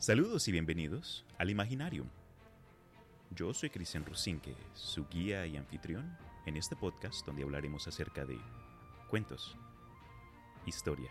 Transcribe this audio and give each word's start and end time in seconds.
Saludos 0.00 0.48
y 0.48 0.52
bienvenidos 0.52 1.26
al 1.36 1.50
Imaginarium. 1.50 2.08
Yo 3.36 3.52
soy 3.52 3.68
Cristian 3.68 4.06
Rusinque, 4.06 4.56
su 4.72 5.06
guía 5.08 5.46
y 5.46 5.58
anfitrión 5.58 6.16
en 6.46 6.56
este 6.56 6.74
podcast 6.74 7.26
donde 7.26 7.42
hablaremos 7.42 7.86
acerca 7.86 8.24
de 8.24 8.38
cuentos, 9.10 9.58
historia, 10.64 11.10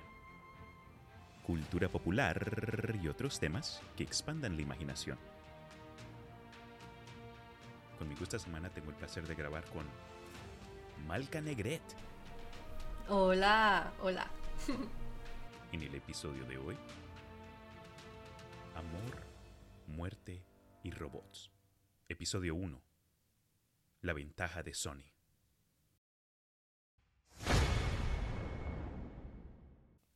cultura 1.45 1.87
popular 1.87 2.99
y 2.99 3.07
otros 3.07 3.39
temas 3.39 3.79
que 3.95 4.01
expandan 4.01 4.55
la 4.55 4.63
imaginación. 4.63 5.19
Conmigo 7.99 8.23
esta 8.23 8.39
semana 8.39 8.69
tengo 8.69 8.89
el 8.89 8.95
placer 8.95 9.27
de 9.27 9.35
grabar 9.35 9.65
con 9.65 9.85
Malca 11.07 11.39
Negret. 11.41 11.83
Hola, 13.07 13.93
hola. 14.01 14.31
En 15.71 15.83
el 15.83 15.93
episodio 15.93 16.43
de 16.45 16.57
hoy, 16.57 16.75
Amor, 18.79 19.25
Muerte 19.87 20.41
y 20.83 20.91
Robots. 20.91 21.51
Episodio 22.07 22.55
1. 22.55 22.81
La 23.99 24.13
ventaja 24.13 24.63
de 24.63 24.73
Sony. 24.73 25.03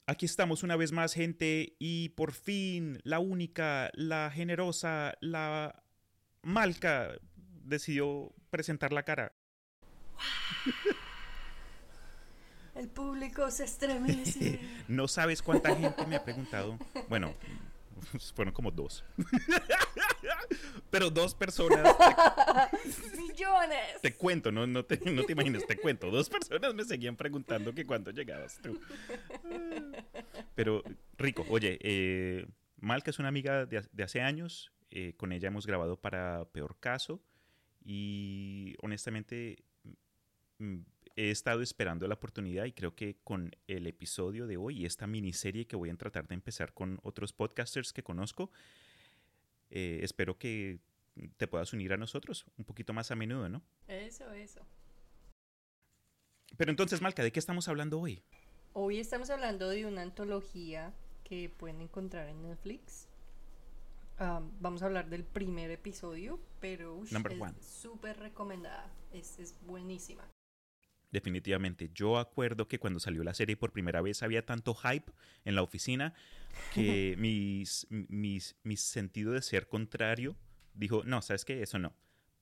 Aquí 0.07 0.25
estamos 0.25 0.63
una 0.63 0.77
vez 0.77 0.93
más, 0.93 1.13
gente, 1.13 1.75
y 1.77 2.09
por 2.09 2.31
fin 2.31 3.01
la 3.03 3.19
única, 3.19 3.91
la 3.95 4.31
generosa, 4.31 5.17
la 5.19 5.83
Malca 6.41 7.17
decidió 7.35 8.33
presentar 8.49 8.93
la 8.93 9.03
cara. 9.03 9.35
El 12.75 12.87
público 12.87 13.51
se 13.51 13.65
estremece. 13.65 14.61
No 14.87 15.09
sabes 15.09 15.41
cuánta 15.41 15.75
gente 15.75 16.05
me 16.07 16.15
ha 16.15 16.23
preguntado. 16.23 16.79
Bueno, 17.09 17.35
fueron 18.35 18.53
como 18.53 18.71
dos. 18.71 19.03
Pero 20.89 21.09
dos 21.09 21.33
personas. 21.33 21.83
Millones. 23.17 24.01
Te 24.01 24.13
cuento, 24.15 24.51
no, 24.51 24.67
no, 24.67 24.85
te, 24.85 24.99
no 25.11 25.23
te 25.23 25.33
imaginas, 25.33 25.65
te 25.65 25.77
cuento. 25.77 26.11
Dos 26.11 26.29
personas 26.29 26.73
me 26.73 26.83
seguían 26.83 27.15
preguntando 27.15 27.73
que 27.73 27.85
cuándo 27.85 28.11
llegabas 28.11 28.59
tú. 28.61 28.79
Pero, 30.55 30.83
Rico, 31.17 31.45
oye, 31.49 31.79
eh, 31.81 32.45
Malca 32.77 33.09
es 33.09 33.19
una 33.19 33.29
amiga 33.29 33.65
de, 33.65 33.83
de 33.91 34.03
hace 34.03 34.21
años. 34.21 34.71
eh, 34.91 35.13
con 35.17 35.31
ella 35.31 35.47
hemos 35.47 35.65
grabado 35.65 35.97
para 35.99 36.45
Peor 36.51 36.77
Caso. 36.79 37.21
Y 37.83 38.75
honestamente, 38.81 39.63
mm, 40.59 40.77
he 41.15 41.29
estado 41.29 41.61
esperando 41.61 42.07
la 42.07 42.15
oportunidad 42.15 42.65
y 42.65 42.71
creo 42.71 42.95
que 42.95 43.17
con 43.23 43.55
el 43.67 43.87
episodio 43.87 44.47
de 44.47 44.57
hoy 44.57 44.81
y 44.81 44.85
esta 44.85 45.07
miniserie 45.07 45.67
que 45.67 45.75
voy 45.75 45.89
a 45.89 45.95
tratar 45.95 46.27
de 46.27 46.35
empezar 46.35 46.73
con 46.73 46.99
otros 47.03 47.33
podcasters 47.33 47.93
que 47.93 48.03
conozco, 48.03 48.51
eh, 49.69 49.99
espero 50.01 50.37
que 50.37 50.79
te 51.37 51.47
puedas 51.47 51.73
unir 51.73 51.93
a 51.93 51.97
nosotros 51.97 52.45
un 52.57 52.65
poquito 52.65 52.93
más 52.93 53.11
a 53.11 53.15
menudo, 53.15 53.47
¿no? 53.49 53.61
Eso, 53.87 54.31
eso. 54.33 54.61
Pero 56.57 56.71
entonces, 56.71 57.01
Malca, 57.01 57.23
¿de 57.23 57.31
qué 57.31 57.39
estamos 57.39 57.67
hablando 57.67 57.99
hoy? 57.99 58.23
Hoy 58.73 58.99
estamos 58.99 59.29
hablando 59.29 59.69
de 59.69 59.85
una 59.85 60.01
antología 60.01 60.93
que 61.23 61.49
pueden 61.49 61.81
encontrar 61.81 62.27
en 62.27 62.41
Netflix. 62.41 63.07
Am, 64.17 64.51
vamos 64.59 64.81
a 64.81 64.85
hablar 64.85 65.09
del 65.09 65.23
primer 65.23 65.71
episodio, 65.71 66.39
pero 66.59 66.95
ush, 66.95 67.13
es 67.13 67.65
súper 67.65 68.19
recomendada. 68.19 68.91
Es, 69.11 69.39
es 69.39 69.55
buenísima. 69.65 70.23
Definitivamente, 71.13 71.91
yo 71.93 72.17
acuerdo 72.17 72.67
que 72.67 72.79
cuando 72.79 72.99
salió 72.99 73.23
la 73.23 73.35
serie 73.35 73.55
por 73.55 73.71
primera 73.71 74.01
vez 74.01 74.23
había 74.23 74.47
tanto 74.47 74.73
hype 74.73 75.11
en 75.45 75.53
la 75.53 75.61
oficina 75.61 76.15
que 76.73 77.13
mis, 77.19 77.85
mis, 77.91 78.55
mi 78.63 78.77
sentido 78.77 79.31
de 79.31 79.43
ser 79.43 79.67
contrario 79.67 80.35
dijo, 80.73 81.03
no, 81.03 81.21
¿sabes 81.21 81.45
qué? 81.45 81.61
Eso 81.61 81.77
no. 81.77 81.93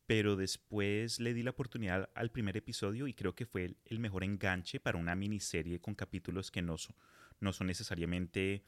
Pero 0.08 0.38
después 0.38 1.20
le 1.20 1.34
di 1.34 1.44
la 1.44 1.52
oportunidad 1.52 2.10
al 2.16 2.32
primer 2.32 2.56
episodio 2.56 3.08
y 3.08 3.14
creo 3.14 3.36
que 3.36 3.46
fue 3.46 3.66
el, 3.66 3.78
el 3.84 4.00
mejor 4.00 4.24
enganche 4.24 4.80
para 4.80 4.98
una 4.98 5.16
miniserie 5.16 5.82
con 5.82 5.94
capítulos 5.94 6.50
que 6.50 6.62
no 6.62 6.78
son, 6.78 6.96
no 7.42 7.52
son 7.52 7.68
necesariamente 7.68 8.64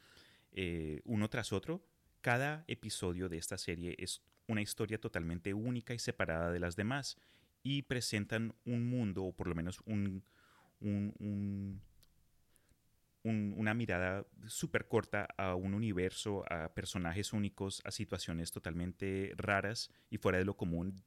eh, 0.51 0.99
uno 1.05 1.29
tras 1.29 1.53
otro. 1.53 1.81
Cada 2.19 2.65
episodio 2.67 3.29
de 3.29 3.37
esta 3.37 3.57
serie 3.57 3.95
es 3.97 4.21
una 4.47 4.61
historia 4.61 4.99
totalmente 4.99 5.53
única 5.53 5.93
y 5.93 5.99
separada 5.99 6.51
de 6.51 6.59
las 6.59 6.75
demás 6.75 7.17
y 7.63 7.83
presentan 7.83 8.55
un 8.65 8.85
mundo, 8.85 9.23
o 9.25 9.33
por 9.35 9.47
lo 9.47 9.55
menos 9.55 9.81
un, 9.85 10.23
un- 10.81 11.13
un- 11.19 11.81
un- 13.23 13.53
una 13.57 13.73
mirada 13.73 14.25
súper 14.47 14.87
corta 14.87 15.27
a 15.37 15.55
un 15.55 15.73
universo, 15.73 16.43
a 16.51 16.73
personajes 16.73 17.31
únicos, 17.33 17.81
a 17.85 17.91
situaciones 17.91 18.51
totalmente 18.51 19.31
raras 19.37 19.89
y 20.09 20.17
fuera 20.17 20.37
de 20.39 20.45
lo 20.45 20.57
común. 20.57 21.01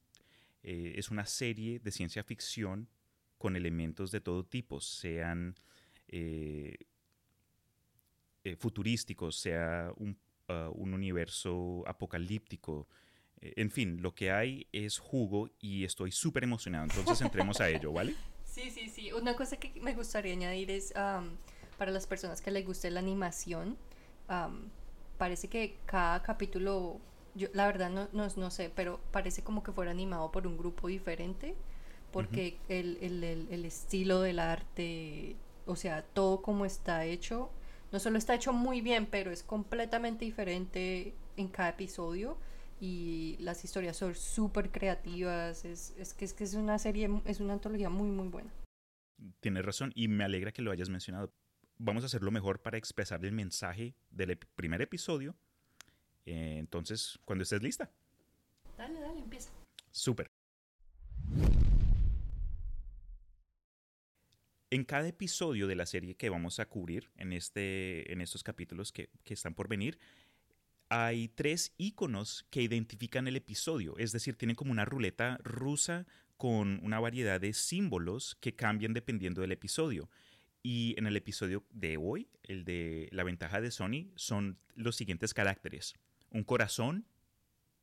Eh, 0.64 0.94
es 0.96 1.10
una 1.10 1.26
serie 1.26 1.80
de 1.80 1.92
ciencia 1.92 2.24
ficción 2.24 2.88
con 3.38 3.56
elementos 3.56 4.10
de 4.12 4.20
todo 4.20 4.44
tipo, 4.46 4.80
sean 4.80 5.56
eh, 6.08 6.76
eh, 8.44 8.56
futurísticos, 8.56 9.36
sea 9.36 9.92
un, 9.96 10.18
ah, 10.48 10.70
un 10.74 10.94
universo 10.94 11.82
apocalíptico, 11.86 12.88
En 13.40 13.70
fin, 13.70 14.00
lo 14.02 14.14
que 14.14 14.30
hay 14.30 14.66
es 14.72 14.98
jugo 14.98 15.50
y 15.60 15.84
estoy 15.84 16.10
súper 16.10 16.44
emocionado. 16.44 16.84
Entonces 16.84 17.20
entremos 17.20 17.60
a 17.60 17.68
ello, 17.68 17.92
¿vale? 17.92 18.14
Sí, 18.44 18.70
sí, 18.70 18.88
sí. 18.88 19.12
Una 19.12 19.36
cosa 19.36 19.58
que 19.58 19.78
me 19.82 19.94
gustaría 19.94 20.32
añadir 20.32 20.70
es 20.70 20.96
am, 20.96 21.36
para 21.76 21.90
las 21.90 22.06
personas 22.06 22.40
que 22.40 22.50
les 22.50 22.64
guste 22.64 22.90
la 22.90 23.00
animación, 23.00 23.76
am, 24.28 24.70
parece 25.18 25.48
que 25.48 25.76
cada 25.84 26.22
capítulo, 26.22 26.98
yo 27.34 27.48
la 27.52 27.66
verdad 27.66 27.90
no, 27.90 28.08
no, 28.12 28.26
no 28.34 28.50
sé, 28.50 28.70
pero 28.74 28.98
parece 29.10 29.42
como 29.42 29.62
que 29.62 29.72
fuera 29.72 29.90
animado 29.90 30.32
por 30.32 30.46
un 30.46 30.56
grupo 30.56 30.88
diferente, 30.88 31.54
porque 32.12 32.56
el, 32.68 32.96
el- 33.02 33.22
el- 33.24 33.48
el 33.50 33.64
estilo 33.66 34.22
del 34.22 34.38
arte, 34.38 35.36
o 35.66 35.76
sea, 35.76 36.02
todo 36.02 36.40
como 36.40 36.64
está 36.64 37.04
hecho, 37.04 37.50
no 37.92 37.98
solo 38.00 38.16
está 38.16 38.34
hecho 38.34 38.54
muy 38.54 38.80
bien, 38.80 39.04
pero 39.06 39.30
es 39.30 39.42
completamente 39.42 40.24
diferente 40.24 41.14
en 41.36 41.48
cada 41.48 41.70
episodio 41.70 42.38
y 42.80 43.36
las 43.40 43.64
historias 43.64 43.96
son 43.96 44.14
súper 44.14 44.70
creativas. 44.70 45.64
Es, 45.64 45.94
es 45.98 46.14
que 46.14 46.24
es 46.24 46.34
que 46.34 46.44
es 46.44 46.54
una 46.54 46.78
serie, 46.78 47.08
es 47.24 47.40
una 47.40 47.54
antología 47.54 47.90
muy, 47.90 48.08
muy 48.08 48.28
buena. 48.28 48.50
Tienes 49.40 49.64
razón 49.64 49.92
y 49.94 50.08
me 50.08 50.24
alegra 50.24 50.52
que 50.52 50.62
lo 50.62 50.70
hayas 50.70 50.88
mencionado. 50.88 51.32
Vamos 51.78 52.02
a 52.02 52.06
hacer 52.06 52.22
lo 52.22 52.30
mejor 52.30 52.60
para 52.60 52.78
expresar 52.78 53.24
el 53.24 53.32
mensaje 53.32 53.94
del 54.10 54.36
primer 54.36 54.82
episodio. 54.82 55.34
Eh, 56.26 56.56
entonces, 56.58 57.18
cuando 57.24 57.42
estés 57.42 57.62
lista. 57.62 57.90
Dale, 58.76 59.00
dale, 59.00 59.20
empieza. 59.20 59.50
Súper. 59.90 60.30
En 64.68 64.84
cada 64.84 65.06
episodio 65.06 65.66
de 65.66 65.76
la 65.76 65.86
serie 65.86 66.16
que 66.16 66.28
vamos 66.28 66.58
a 66.58 66.68
cubrir 66.68 67.10
en, 67.16 67.32
este, 67.32 68.12
en 68.12 68.20
estos 68.20 68.42
capítulos 68.42 68.92
que, 68.92 69.10
que 69.24 69.34
están 69.34 69.54
por 69.54 69.68
venir, 69.68 69.98
hay 70.88 71.28
tres 71.28 71.74
iconos 71.78 72.46
que 72.50 72.62
identifican 72.62 73.26
el 73.26 73.36
episodio. 73.36 73.96
Es 73.98 74.12
decir, 74.12 74.36
tienen 74.36 74.56
como 74.56 74.72
una 74.72 74.84
ruleta 74.84 75.38
rusa 75.42 76.06
con 76.36 76.80
una 76.84 77.00
variedad 77.00 77.40
de 77.40 77.52
símbolos 77.52 78.36
que 78.40 78.54
cambian 78.54 78.92
dependiendo 78.92 79.40
del 79.40 79.52
episodio. 79.52 80.10
Y 80.62 80.94
en 80.98 81.06
el 81.06 81.16
episodio 81.16 81.64
de 81.70 81.96
hoy, 81.96 82.28
el 82.42 82.64
de 82.64 83.08
la 83.12 83.24
ventaja 83.24 83.60
de 83.60 83.70
Sony, 83.70 84.10
son 84.16 84.58
los 84.74 84.96
siguientes 84.96 85.32
caracteres. 85.32 85.94
Un 86.30 86.44
corazón, 86.44 87.06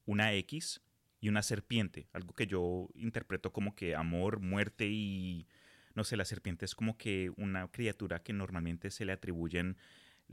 una 0.05 0.33
X 0.33 0.81
y 1.19 1.29
una 1.29 1.43
serpiente. 1.43 2.07
Algo 2.11 2.33
que 2.33 2.47
yo 2.47 2.89
interpreto 2.95 3.53
como 3.53 3.75
que 3.75 3.95
amor, 3.95 4.39
muerte 4.39 4.87
y... 4.89 5.47
No 5.95 6.03
sé, 6.03 6.17
la 6.17 6.25
serpiente 6.25 6.65
es 6.65 6.73
como 6.73 6.97
que 6.97 7.31
una 7.37 7.67
criatura 7.67 8.23
que 8.23 8.33
normalmente 8.33 8.89
se 8.89 9.05
le 9.05 9.11
atribuyen 9.11 9.77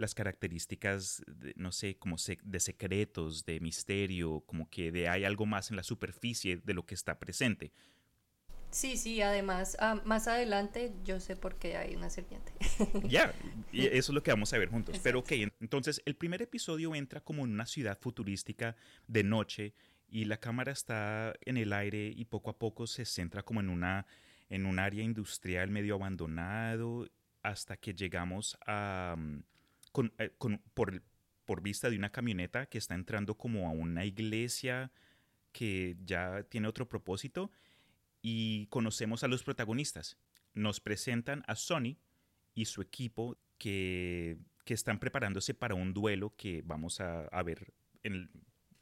las 0.01 0.15
características, 0.15 1.23
de, 1.27 1.53
no 1.57 1.73
sé, 1.73 1.97
como 1.97 2.19
se- 2.19 2.39
de 2.43 2.61
secretos, 2.61 3.45
de 3.45 3.61
misterio, 3.61 4.41
como 4.47 4.69
que 4.69 4.91
de 4.93 5.09
hay 5.09 5.25
algo 5.25 5.47
más 5.47 5.71
en 5.71 5.77
la 5.77 5.83
superficie 5.83 6.57
de 6.65 6.75
lo 6.75 6.85
que 6.87 6.95
está 6.95 7.19
presente. 7.19 7.73
Sí, 8.71 8.97
sí, 8.97 9.21
además, 9.21 9.77
ah, 9.81 10.01
más 10.05 10.29
adelante 10.29 10.93
yo 11.05 11.19
sé 11.19 11.35
por 11.35 11.57
qué 11.57 11.77
hay 11.77 11.97
una 11.97 12.09
serpiente. 12.09 12.53
Ya, 13.09 13.35
y 13.73 13.87
eso 13.87 14.13
es 14.13 14.15
lo 14.15 14.23
que 14.23 14.31
vamos 14.31 14.53
a 14.53 14.59
ver 14.59 14.69
juntos. 14.69 14.99
Pero 15.03 15.21
ok, 15.21 15.33
entonces 15.61 16.01
el 16.05 16.15
primer 16.15 16.41
episodio 16.43 16.95
entra 16.95 17.21
como 17.21 17.45
en 17.45 17.53
una 17.53 17.67
ciudad 17.67 17.99
futurística 18.01 18.77
de 19.09 19.25
noche 19.25 19.75
y 20.09 20.25
la 20.27 20.39
cámara 20.39 20.71
está 20.73 21.35
en 21.45 21.57
el 21.57 21.73
aire 21.73 22.13
y 22.15 22.25
poco 22.27 22.51
a 22.51 22.59
poco 22.59 22.87
se 22.87 23.05
centra 23.05 23.43
como 23.43 23.61
en 23.61 23.69
una 23.69 24.07
en 24.49 24.67
un 24.67 24.79
área 24.81 25.03
industrial 25.05 25.71
medio 25.71 25.95
abandonado 25.95 27.09
hasta 27.43 27.77
que 27.77 27.95
llegamos 27.95 28.57
a 28.67 29.15
mm, 29.17 29.43
con, 29.93 30.13
eh, 30.19 30.33
con- 30.39 30.63
por, 30.75 31.03
por 31.45 31.63
vista 31.63 31.91
de 31.91 31.97
una 31.97 32.13
camioneta 32.13 32.67
que 32.67 32.79
está 32.79 32.95
entrando 32.95 33.37
como 33.37 33.69
a 33.69 33.73
una 33.73 34.05
iglesia 34.05 34.93
que 35.53 35.97
ya 36.05 36.45
tiene 36.45 36.69
otro 36.69 36.89
propósito 36.89 37.51
y 38.23 38.67
conocemos 38.67 39.25
a 39.25 39.29
los 39.29 39.43
protagonistas. 39.43 40.17
Nos 40.55 40.81
presentan 40.81 41.43
a 41.47 41.57
Sony 41.57 41.97
y 42.55 42.67
su 42.67 42.83
equipo 42.83 43.39
que, 43.59 44.39
que 44.65 44.75
están 44.75 44.99
preparándose 44.99 45.55
para 45.55 45.75
un 45.75 45.93
duelo 45.93 46.35
que 46.37 46.63
vamos 46.65 47.01
a, 47.01 47.43
ver 47.43 47.73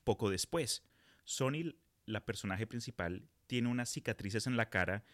poco 0.05 0.31
después. 0.31 0.82
Sony, 1.25 1.75
la 2.06 2.25
personaje 2.25 2.66
principal, 2.66 3.28
tiene 3.46 3.69
unas 3.69 3.90
cicatrices 3.90 4.46
en 4.46 4.56
la 4.56 4.70
cara 4.70 5.05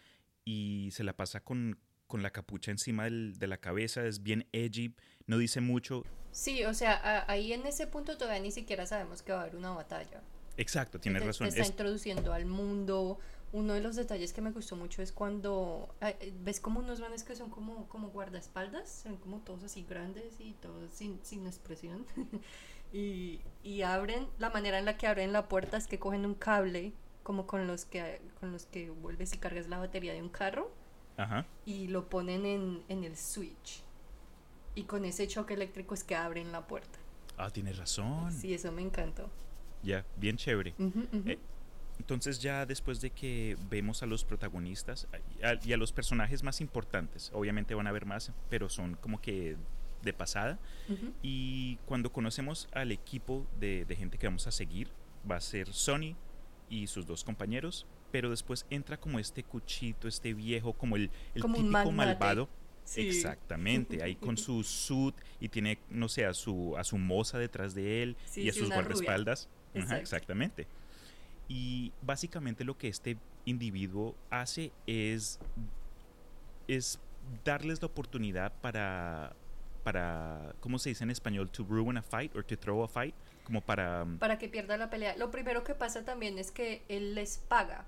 y 0.43 0.89
se 0.91 1.03
la 1.03 1.15
pasa 1.15 1.43
con, 1.43 1.79
con 2.07 2.21
la 2.23 2.31
capucha 2.31 2.71
encima 2.71 3.05
de 3.09 3.47
la 3.47 3.57
cabeza, 3.57 4.05
es 4.05 4.23
bien 4.23 4.47
edgy, 4.51 4.93
no 5.27 5.37
dice 5.37 5.61
mucho. 5.61 6.03
Sí, 6.31 6.65
o 6.65 6.73
sea, 6.73 7.25
ahí 7.27 7.53
en 7.53 7.65
ese 7.65 7.87
punto 7.87 8.17
todavía 8.17 8.41
ni 8.41 8.51
siquiera 8.51 8.85
sabemos 8.85 9.21
que 9.21 9.31
va 9.31 9.39
a 9.39 9.41
haber 9.43 9.55
una 9.55 9.71
batalla. 9.71 10.21
Exacto, 10.57 10.99
tienes 10.99 11.25
razón. 11.25 11.49
Te 11.49 11.61
está 11.61 11.71
introduciendo 11.71 12.33
al 12.33 12.45
mundo. 12.45 13.19
Uno 13.51 13.73
de 13.73 13.81
los 13.81 13.95
detalles 13.95 14.33
que 14.33 14.41
me 14.41 14.51
gustó 14.51 14.75
mucho 14.75 15.01
es 15.01 15.11
cuando 15.11 15.95
ves 16.41 16.59
como 16.59 16.79
unos 16.79 16.99
vanes 16.99 17.23
que 17.23 17.35
son 17.35 17.49
como, 17.49 17.87
como 17.87 18.09
guardaespaldas, 18.09 18.89
son 19.03 19.17
como 19.17 19.39
todos 19.39 19.63
así 19.63 19.85
grandes 19.87 20.39
y 20.39 20.53
todos 20.53 20.91
sin, 20.93 21.19
sin 21.23 21.47
expresión. 21.47 22.05
y, 22.93 23.39
y 23.63 23.81
abren, 23.83 24.27
la 24.39 24.49
manera 24.49 24.77
en 24.77 24.85
la 24.85 24.97
que 24.97 25.07
abren 25.07 25.31
la 25.31 25.47
puerta 25.47 25.77
es 25.77 25.87
que 25.87 25.99
cogen 25.99 26.25
un 26.25 26.35
cable 26.35 26.93
como 27.23 27.47
con 27.47 27.65
los 27.65 27.85
que 27.85 28.21
con 28.39 28.51
los 28.51 28.65
que 28.65 28.89
vuelves 28.91 29.33
y 29.33 29.37
cargas 29.37 29.67
la 29.67 29.79
batería 29.79 30.13
de 30.13 30.21
un 30.21 30.29
carro 30.29 30.71
Ajá. 31.17 31.45
y 31.65 31.87
lo 31.87 32.09
ponen 32.09 32.45
en, 32.45 32.83
en 32.89 33.03
el 33.03 33.15
switch. 33.15 33.81
Y 34.75 34.83
con 34.83 35.05
ese 35.05 35.27
choque 35.27 35.53
eléctrico 35.53 35.93
es 35.93 36.03
que 36.03 36.15
abren 36.15 36.51
la 36.51 36.67
puerta. 36.67 36.99
Ah, 37.37 37.49
tienes 37.49 37.77
razón. 37.77 38.31
Sí, 38.31 38.53
eso 38.53 38.71
me 38.71 38.81
encantó. 38.81 39.29
Ya, 39.83 40.05
bien 40.17 40.35
chévere. 40.35 40.73
Eh, 40.79 41.39
entonces 41.99 42.39
ya 42.39 42.65
después 42.65 43.01
de 43.01 43.11
que 43.11 43.57
vemos 43.69 44.03
a 44.03 44.05
los 44.05 44.25
protagonistas 44.25 45.07
y 45.63 45.73
a 45.73 45.77
los 45.77 45.93
personajes 45.93 46.43
más 46.43 46.59
importantes, 46.59 47.31
obviamente 47.33 47.75
van 47.75 47.87
a 47.87 47.91
ver 47.91 48.05
más, 48.05 48.31
pero 48.49 48.67
son 48.67 48.95
como 48.95 49.21
que 49.21 49.57
de 50.01 50.13
pasada. 50.13 50.59
Y 51.21 51.77
cuando 51.85 52.11
conocemos 52.11 52.67
al 52.73 52.91
equipo 52.91 53.47
de, 53.59 53.85
de, 53.85 53.95
gente 53.95 54.17
que 54.17 54.27
vamos 54.27 54.47
a 54.47 54.51
seguir, 54.51 54.89
va 55.29 55.37
a 55.37 55.41
ser 55.41 55.71
Sony 55.71 56.15
y 56.69 56.87
sus 56.87 57.05
dos 57.05 57.23
compañeros, 57.23 57.85
pero 58.15 58.29
después 58.29 58.65
entra 58.69 58.95
como 58.95 59.19
este 59.19 59.43
cuchito, 59.43 60.07
este 60.07 60.33
viejo, 60.33 60.71
como 60.71 60.95
el, 60.95 61.11
el 61.33 61.41
típico 61.41 61.91
malvado. 61.91 62.47
Exactamente, 62.95 64.01
ahí 64.01 64.15
con 64.15 64.37
su 64.45 64.63
suit 64.63 65.13
y 65.41 65.49
tiene, 65.49 65.79
no 65.89 66.07
sé, 66.07 66.25
a 66.25 66.33
su, 66.33 66.77
a 66.77 66.85
su 66.85 66.97
moza 66.97 67.37
detrás 67.37 67.75
de 67.75 68.03
él 68.03 68.15
y 68.33 68.47
a 68.47 68.53
sus 68.53 68.69
guardaespaldas. 68.69 69.49
exactamente. 69.73 70.65
Y 71.49 71.91
básicamente 72.01 72.63
lo 72.63 72.77
que 72.77 72.87
este 72.87 73.17
individuo 73.43 74.15
hace 74.29 74.71
es, 74.87 75.37
es 76.69 77.01
darles 77.43 77.81
la 77.81 77.87
oportunidad 77.87 78.53
para, 78.61 79.35
para, 79.83 80.55
¿cómo 80.61 80.79
se 80.79 80.87
dice 80.87 81.03
en 81.03 81.11
español? 81.11 81.49
To 81.49 81.65
ruin 81.65 81.97
a 81.97 82.01
fight 82.01 82.33
or 82.33 82.45
to 82.45 82.55
throw 82.55 82.81
a 82.81 82.87
fight, 82.87 83.13
como 83.43 83.59
para... 83.59 84.05
Mm, 84.05 84.19
para 84.19 84.37
que 84.37 84.47
pierda 84.47 84.77
la 84.77 84.89
pelea. 84.89 85.17
Lo 85.17 85.31
primero 85.31 85.65
que 85.65 85.75
pasa 85.75 86.05
también 86.05 86.39
es 86.39 86.51
que 86.51 86.81
él 86.87 87.13
les 87.13 87.39
paga. 87.39 87.85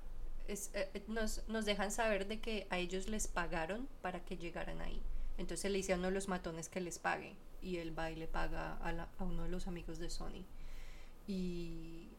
Eh, 0.47 0.57
eh, 0.73 1.03
nos, 1.07 1.47
nos 1.47 1.65
dejan 1.65 1.91
saber 1.91 2.27
de 2.27 2.39
que 2.39 2.67
a 2.69 2.77
ellos 2.77 3.07
les 3.07 3.27
pagaron 3.27 3.87
para 4.01 4.23
que 4.23 4.37
llegaran 4.37 4.81
ahí. 4.81 5.01
Entonces 5.37 5.69
le 5.71 5.77
dice 5.77 5.93
a 5.93 5.97
uno 5.97 6.07
de 6.07 6.13
los 6.13 6.27
matones 6.27 6.69
que 6.69 6.81
les 6.81 6.99
pague. 6.99 7.35
Y 7.61 7.77
él 7.77 7.97
va 7.97 8.11
y 8.11 8.15
le 8.15 8.27
paga 8.27 8.73
a, 8.81 9.07
a 9.17 9.23
uno 9.23 9.43
de 9.43 9.49
los 9.49 9.67
amigos 9.67 9.99
de 9.99 10.09
Sony. 10.09 10.45
Y, 11.27 12.09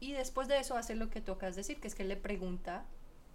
y 0.00 0.12
después 0.12 0.48
de 0.48 0.58
eso 0.58 0.76
hace 0.76 0.94
lo 0.94 1.10
que 1.10 1.20
tocas 1.20 1.56
decir, 1.56 1.80
que 1.80 1.88
es 1.88 1.94
que 1.94 2.04
le 2.04 2.16
pregunta, 2.16 2.84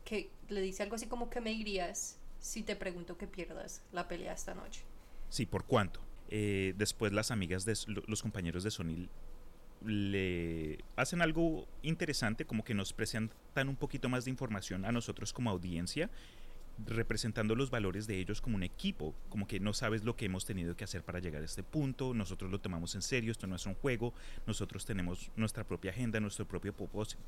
que 0.06 0.32
le 0.50 0.62
dice 0.62 0.84
algo 0.84 0.96
así 0.96 1.08
como 1.08 1.30
que 1.30 1.42
me 1.42 1.52
irías 1.52 2.20
si 2.40 2.64
te 2.64 2.76
pregunto 2.76 3.18
que 3.18 3.28
pierdas 3.28 3.82
la 3.92 4.08
pelea 4.08 4.34
esta 4.34 4.54
noche. 4.54 4.84
Sí, 5.30 5.46
¿por 5.46 5.66
cuánto? 5.66 6.00
Eh, 6.30 6.74
después 6.78 7.14
las 7.14 7.32
amigas 7.32 7.66
de 7.66 7.78
los 8.08 8.22
compañeros 8.22 8.64
de 8.64 8.72
Sony 8.72 9.08
le 9.86 10.80
hacen 10.96 11.22
algo 11.22 11.68
interesante, 11.82 12.46
como 12.46 12.64
que 12.64 12.74
nos 12.74 12.94
presentan 12.94 13.70
un 13.70 13.76
poquito 13.76 14.10
más 14.10 14.26
de 14.26 14.32
información 14.32 14.86
a 14.86 14.92
nosotros 14.92 15.34
como 15.34 15.50
audiencia 15.50 16.10
representando 16.86 17.56
los 17.56 17.70
valores 17.70 18.08
de 18.08 18.20
ellos 18.20 18.42
como 18.42 18.56
un 18.56 18.64
equipo, 18.64 19.16
como 19.30 19.48
que 19.48 19.60
no 19.60 19.74
sabes 19.74 20.04
lo 20.04 20.16
que 20.16 20.26
hemos 20.26 20.46
tenido 20.46 20.76
que 20.76 20.84
hacer 20.84 21.04
para 21.04 21.20
llegar 21.20 21.42
a 21.42 21.46
este 21.46 21.64
punto, 21.64 22.14
nosotros 22.14 22.52
lo 22.52 22.60
tomamos 22.60 22.94
en 22.96 23.02
serio, 23.02 23.32
esto 23.32 23.48
no 23.48 23.56
es 23.56 23.66
un 23.66 23.74
juego, 23.76 24.14
nosotros 24.46 24.86
tenemos 24.86 25.32
nuestra 25.36 25.64
propia 25.64 25.92
agenda, 25.92 26.20
nuestro 26.20 26.48
propio 26.48 26.74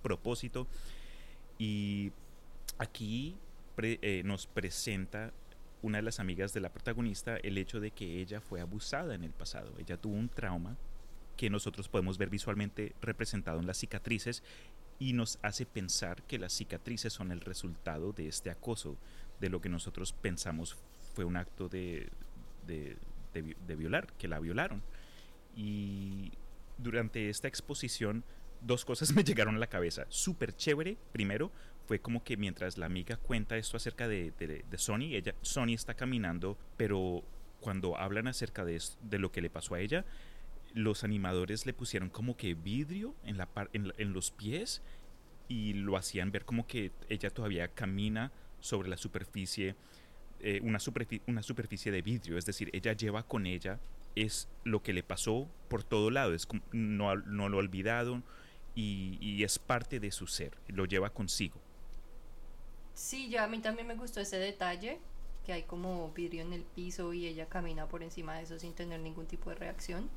propósito. 0.01 0.67
Y 1.57 2.11
aquí 2.77 3.35
eh, 3.77 4.21
nos 4.23 4.45
presenta 4.45 5.33
una 5.81 5.97
de 5.97 6.03
las 6.03 6.19
amigas 6.19 6.53
de 6.53 6.59
la 6.59 6.71
protagonista 6.71 7.37
el 7.37 7.57
hecho 7.57 7.79
de 7.79 7.91
que 7.91 8.21
ella 8.21 8.41
fue 8.41 8.61
abusada 8.61 9.15
en 9.15 9.23
el 9.23 9.31
pasado, 9.31 9.73
ella 9.79 9.97
tuvo 9.97 10.15
un 10.15 10.29
trauma 10.29 10.77
que 11.39 11.49
nosotros 11.49 11.87
podemos 11.87 12.17
ver 12.17 12.29
visualmente 12.29 12.93
representado 13.01 13.61
en 13.61 13.65
las 13.65 13.77
cicatrices 13.77 14.43
y 14.99 15.13
nos 15.13 15.39
hace 15.41 15.65
pensar 15.65 16.21
que 16.23 16.37
las 16.37 16.51
cicatrices 16.51 17.13
son 17.13 17.31
el 17.31 17.39
resultado 17.39 18.11
de 18.11 18.27
este 18.27 18.49
acoso, 18.49 18.97
de 19.39 19.47
lo 19.47 19.61
que 19.61 19.69
nosotros 19.69 20.11
pensamos 20.11 20.75
fue 21.15 21.23
un 21.23 21.37
acto 21.37 21.69
de, 21.69 22.09
de, 22.67 23.75
violar, 23.77 24.11
que 24.17 24.27
la 24.27 24.41
violaron. 24.41 24.83
Y 25.55 26.33
durante 26.77 27.29
esta 27.29 27.47
exposición, 27.47 28.25
dos 28.59 28.83
cosas 28.83 29.13
me 29.15 29.23
llegaron 29.23 29.55
a 29.55 29.59
la 29.59 29.67
cabeza. 29.67 30.07
Súper 30.09 30.53
chévere, 30.53 30.97
primero, 31.13 31.53
fue 31.87 32.01
como 32.01 32.21
que 32.21 32.35
mientras 32.35 32.77
la 32.77 32.85
amiga 32.85 33.15
cuenta 33.15 33.55
esto 33.55 33.77
acerca 33.77 34.09
de, 34.09 34.31
de, 34.31 34.77
Sony, 34.77 35.15
ella, 35.15 35.35
Sony 35.41 35.69
está 35.69 35.93
caminando, 35.93 36.57
pero 36.75 37.23
cuando 37.61 37.95
hablan 37.97 38.27
acerca 38.27 38.65
de, 38.65 38.77
de 39.03 39.19
lo 39.19 39.31
que 39.31 39.41
le 39.41 39.49
pasó 39.49 39.75
a 39.75 39.79
ella, 39.79 40.03
los 40.73 41.03
animadores 41.03 41.65
le 41.65 41.73
pusieron 41.73 42.09
como 42.09 42.37
que 42.37 42.53
vidrio 42.53 43.15
en, 43.23 44.13
los 44.13 44.31
pies 44.31 44.81
y 45.47 45.73
lo 45.73 45.97
hacían 45.97 46.31
ver 46.31 46.45
como 46.45 46.67
que 46.67 46.91
ella 47.09 47.29
todavía 47.29 47.67
camina 47.69 48.31
sobre 48.59 48.89
la 48.89 48.97
superficie, 48.97 49.75
eh, 50.41 50.59
una, 50.63 50.79
superficie 50.79 51.91
de 51.91 52.01
vidrio, 52.01 52.37
es 52.37 52.45
decir, 52.45 52.69
ella 52.73 52.93
lleva 52.93 53.23
con 53.23 53.45
ella 53.45 53.79
es 54.15 54.49
lo 54.63 54.81
que 54.81 54.93
le 54.93 55.03
pasó 55.03 55.47
por 55.69 55.83
todo 55.83 56.11
lado, 56.11 56.33
es 56.33 56.47
no, 56.71 57.15
lo 57.15 57.43
ha 57.43 57.59
olvidado 57.59 58.21
y, 58.75 59.17
y, 59.21 59.43
es 59.43 59.59
parte 59.59 59.99
de 59.99 60.11
su 60.11 60.27
ser, 60.27 60.57
lo 60.67 60.85
lleva 60.85 61.11
consigo. 61.11 61.59
Sí, 62.93 63.29
ya 63.29 63.45
a 63.45 63.47
mí 63.47 63.59
también 63.59 63.87
me 63.87 63.95
gustó 63.95 64.19
ese 64.19 64.37
detalle, 64.37 64.99
que 65.45 65.53
hay 65.53 65.63
como 65.63 66.11
vidrio 66.11 66.41
en 66.41 66.53
el 66.53 66.63
piso 66.63 67.13
y 67.13 67.27
ella 67.27 67.47
camina 67.47 67.87
por 67.87 68.03
encima 68.03 68.35
de 68.35 68.43
eso 68.43 68.59
sin 68.59 68.73
tener 68.73 68.99
ningún 68.99 69.25
tipo 69.25 69.49
de 69.49 69.55
reacción. 69.55 70.09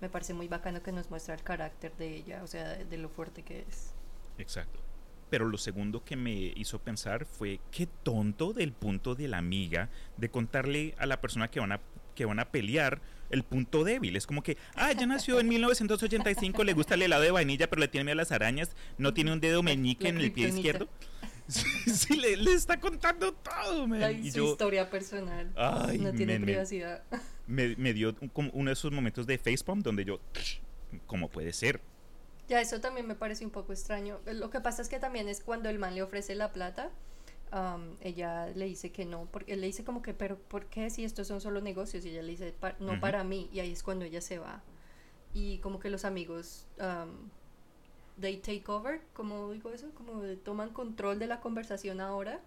Me 0.00 0.08
parece 0.08 0.34
muy 0.34 0.48
bacano 0.48 0.82
que 0.82 0.92
nos 0.92 1.10
muestra 1.10 1.34
el 1.34 1.42
carácter 1.42 1.92
de 1.96 2.16
ella, 2.16 2.42
o 2.42 2.46
sea, 2.46 2.74
de 2.74 2.98
lo 2.98 3.08
fuerte 3.08 3.42
que 3.42 3.60
es. 3.68 3.92
Exacto. 4.38 4.80
Pero 5.28 5.46
lo 5.46 5.58
segundo 5.58 6.04
que 6.04 6.16
me 6.16 6.32
hizo 6.56 6.80
pensar 6.80 7.24
fue 7.24 7.60
qué 7.70 7.86
tonto 7.86 8.52
del 8.52 8.72
punto 8.72 9.14
de 9.14 9.28
la 9.28 9.38
amiga 9.38 9.88
de 10.16 10.30
contarle 10.30 10.94
a 10.98 11.06
la 11.06 11.20
persona 11.20 11.48
que 11.48 11.60
van 11.60 11.72
a, 11.72 11.80
que 12.14 12.24
van 12.24 12.40
a 12.40 12.46
pelear 12.46 13.00
el 13.30 13.44
punto 13.44 13.84
débil. 13.84 14.16
Es 14.16 14.26
como 14.26 14.42
que, 14.42 14.56
ah, 14.74 14.92
ya 14.92 15.06
nació 15.06 15.38
en 15.38 15.48
1985, 15.48 16.64
le 16.64 16.72
gusta 16.72 16.94
el 16.94 17.02
helado 17.02 17.22
de 17.22 17.30
vainilla, 17.30 17.70
pero 17.70 17.80
le 17.80 17.88
tiene 17.88 18.04
miedo 18.04 18.14
a 18.14 18.16
las 18.16 18.32
arañas, 18.32 18.74
no 18.98 19.14
tiene 19.14 19.32
un 19.32 19.40
dedo 19.40 19.62
meñique 19.62 20.08
en 20.08 20.18
el 20.18 20.32
pie 20.32 20.48
izquierdo. 20.48 20.88
Sí, 21.50 22.16
le, 22.16 22.54
está 22.54 22.78
contando 22.80 23.32
todo, 23.34 23.86
man. 23.86 24.00
su 24.30 24.44
historia 24.44 24.88
personal. 24.90 25.52
no 25.98 26.12
tiene 26.12 26.40
privacidad. 26.40 27.02
Me, 27.46 27.74
me, 27.76 27.92
dio 27.92 28.14
uno 28.52 28.70
de 28.70 28.72
esos 28.72 28.92
momentos 28.92 29.26
de 29.26 29.38
facepalm 29.38 29.82
donde 29.82 30.04
yo, 30.04 30.20
¿cómo 31.06 31.28
puede 31.28 31.52
ser? 31.52 31.80
Ya, 32.48 32.60
eso 32.60 32.80
también 32.80 33.06
me 33.06 33.14
parece 33.14 33.44
un 33.44 33.50
poco 33.50 33.72
extraño. 33.72 34.20
Lo 34.26 34.50
que 34.50 34.60
pasa 34.60 34.82
es 34.82 34.88
que 34.88 34.98
también 34.98 35.28
es 35.28 35.40
cuando 35.40 35.68
el 35.68 35.78
man 35.78 35.94
le 35.94 36.02
ofrece 36.02 36.34
la 36.34 36.52
plata, 36.52 36.90
ella 38.00 38.46
le 38.48 38.66
dice 38.66 38.92
que 38.92 39.04
no, 39.04 39.26
porque 39.30 39.54
él 39.54 39.60
le 39.60 39.66
dice 39.66 39.84
como 39.84 40.02
que, 40.02 40.14
pero 40.14 40.38
¿por 40.38 40.66
qué 40.66 40.90
si 40.90 41.04
estos 41.04 41.26
son 41.26 41.40
solo 41.40 41.60
negocios? 41.60 42.04
Y 42.04 42.10
ella 42.10 42.22
le 42.22 42.32
dice, 42.32 42.54
no 42.78 43.00
para 43.00 43.24
mí, 43.24 43.48
y 43.52 43.60
ahí 43.60 43.72
es 43.72 43.82
cuando 43.82 44.04
ella 44.04 44.20
se 44.20 44.38
va. 44.38 44.62
Y 45.32 45.58
como 45.58 45.80
que 45.80 45.90
los 45.90 46.04
amigos, 46.04 46.66
they 48.20 48.36
take 48.38 48.64
over, 48.66 49.00
como 49.12 49.52
digo 49.52 49.70
eso, 49.70 49.90
como 49.94 50.22
toman 50.44 50.70
control 50.70 51.18
de 51.18 51.26
la 51.26 51.40
conversación 51.40 52.00
ahora. 52.00 52.40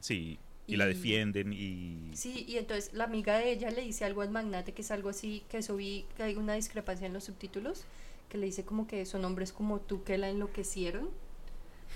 Sí, 0.00 0.38
y, 0.66 0.76
la 0.76 0.86
defienden 0.86 1.52
y... 1.52 2.10
Sí, 2.14 2.44
y 2.46 2.56
entonces 2.56 2.92
la 2.92 3.04
amiga 3.04 3.38
de 3.38 3.50
ella 3.50 3.70
le 3.70 3.82
dice 3.82 4.04
algo 4.04 4.22
al 4.22 4.30
magnate 4.30 4.72
que 4.72 4.82
es 4.82 4.90
algo 4.90 5.08
así, 5.08 5.42
que 5.48 5.58
eso 5.58 5.76
vi, 5.76 6.04
que 6.16 6.22
hay 6.22 6.36
una 6.36 6.54
discrepancia 6.54 7.06
en 7.06 7.12
los 7.12 7.24
subtítulos, 7.24 7.84
que 8.28 8.38
le 8.38 8.46
dice 8.46 8.64
como 8.64 8.86
que 8.86 9.04
son 9.06 9.24
hombres 9.24 9.52
como 9.52 9.80
tú 9.80 10.04
que 10.04 10.16
la 10.16 10.28
enloquecieron, 10.28 11.10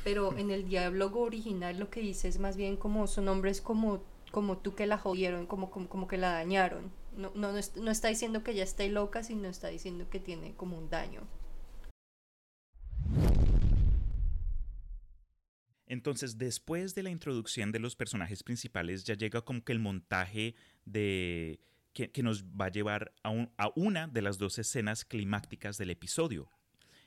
pero 0.03 0.37
en 0.37 0.51
el 0.51 0.69
diálogo 0.69 1.21
original 1.21 1.79
lo 1.79 1.89
que 1.89 2.01
dice 2.01 2.29
es 2.29 2.39
más 2.39 2.57
bien 2.57 2.77
como 2.77 3.07
son 3.07 3.29
hombres 3.29 3.61
como, 3.61 4.03
como 4.33 4.59
tú 4.59 4.75
que 4.75 4.87
la 4.87 4.99
jodieron, 4.99 5.47
como, 5.47 5.71
como, 5.71 5.89
como 5.89 6.09
que 6.09 6.19
la 6.19 6.33
dañaron. 6.33 6.91
No, 7.17 7.31
no, 7.37 7.53
no, 7.53 7.91
está 7.93 8.09
diciendo 8.09 8.43
que 8.43 8.51
ella 8.51 8.65
esté 8.65 8.89
loca, 8.89 9.23
sino 9.23 9.49
está 9.49 9.69
diciendo 9.69 10.07
que 10.11 10.19
tiene 10.19 10.53
como 10.57 10.77
un 10.77 10.91
daño. 10.91 11.21
Entonces, 15.87 16.39
después 16.39 16.95
de 16.95 17.03
la 17.03 17.11
introducción 17.11 17.73
de 17.73 17.79
los 17.79 17.97
personajes 17.97 18.43
principales, 18.43 19.05
ya 19.05 19.15
llega 19.15 19.43
como 19.43 19.63
que 19.63 19.73
el 19.73 19.79
montaje 19.79 20.55
de 20.85 21.61
que, 21.93 22.23
nos 22.23 22.45
va 22.45 22.67
a 22.67 22.71
llevar 22.71 23.13
a, 23.23 23.71
una 23.77 24.09
de 24.09 24.23
las 24.23 24.39
dos 24.39 24.59
escenas 24.59 25.05
climácticas 25.05 25.79
del 25.79 25.91
episodio. 25.91 26.49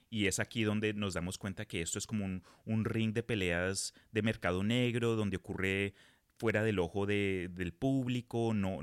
Y 0.10 0.28
es 0.28 0.40
aquí 0.40 0.64
donde 0.64 0.94
nos 0.94 1.16
damos 1.16 1.38
cuenta 1.38 1.66
que 1.66 1.82
esto 1.82 2.00
es 2.00 2.08
como 2.08 2.26
un, 2.66 2.86
ring 2.86 3.14
de 3.14 3.24
peleas 3.24 3.94
de 4.12 4.22
mercado 4.22 4.64
negro, 4.64 5.16
donde 5.16 5.38
ocurre 5.38 5.94
fuera 6.38 6.64
del 6.64 6.80
ojo 6.80 7.06
de, 7.06 7.50
del 7.52 7.74
público, 7.74 8.54
no, 8.54 8.80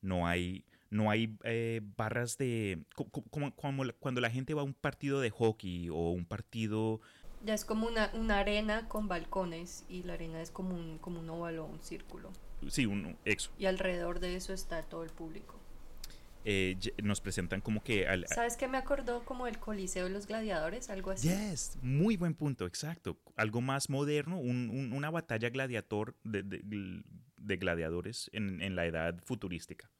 no 0.00 0.26
hay, 0.26 0.64
no 0.90 1.10
hay 1.10 1.36
eh, 1.42 1.80
barras 1.96 2.38
de... 2.38 2.84
Como, 3.30 3.54
cuando 3.54 4.20
la 4.20 4.30
gente 4.30 4.54
va 4.54 4.62
a 4.62 4.64
un 4.64 4.74
partido 4.74 5.20
de 5.20 5.30
hockey 5.30 5.90
o 5.90 6.10
un 6.10 6.24
partido... 6.24 7.00
Ya 7.44 7.54
es 7.54 7.64
como 7.64 7.86
una, 7.86 8.10
una 8.14 8.38
arena 8.38 8.88
con 8.88 9.06
balcones 9.06 9.84
y 9.88 10.02
la 10.02 10.14
arena 10.14 10.40
es 10.40 10.50
como 10.50 10.74
un, 10.74 10.98
como 10.98 11.20
un 11.20 11.28
óvalo, 11.28 11.66
un 11.66 11.80
círculo. 11.82 12.32
Sí, 12.68 12.86
un 12.86 13.16
exo. 13.24 13.50
Y 13.58 13.66
alrededor 13.66 14.18
de 14.18 14.36
eso 14.36 14.52
está 14.52 14.82
todo 14.82 15.04
el 15.04 15.10
público. 15.10 15.60
Eh, 16.46 16.76
nos 17.02 17.20
presentan 17.22 17.62
como 17.62 17.82
que... 17.82 18.06
Al, 18.06 18.26
¿Sabes 18.28 18.56
qué 18.56 18.68
me 18.68 18.76
acordó 18.76 19.24
como 19.24 19.46
el 19.46 19.58
Coliseo 19.58 20.04
de 20.04 20.10
los 20.10 20.26
Gladiadores? 20.26 20.90
Algo 20.90 21.10
así. 21.10 21.28
Yes, 21.28 21.78
muy 21.80 22.16
buen 22.16 22.34
punto, 22.34 22.66
exacto. 22.66 23.18
Algo 23.36 23.62
más 23.62 23.88
moderno, 23.88 24.38
un, 24.38 24.92
una 24.92 25.10
batalla 25.10 25.48
gladiator 25.48 26.14
de, 26.22 26.42
de, 26.42 27.56
gladiadores 27.56 28.28
en, 28.34 28.60
en, 28.60 28.76
la 28.76 28.84
edad 28.84 29.18
futurística. 29.24 29.90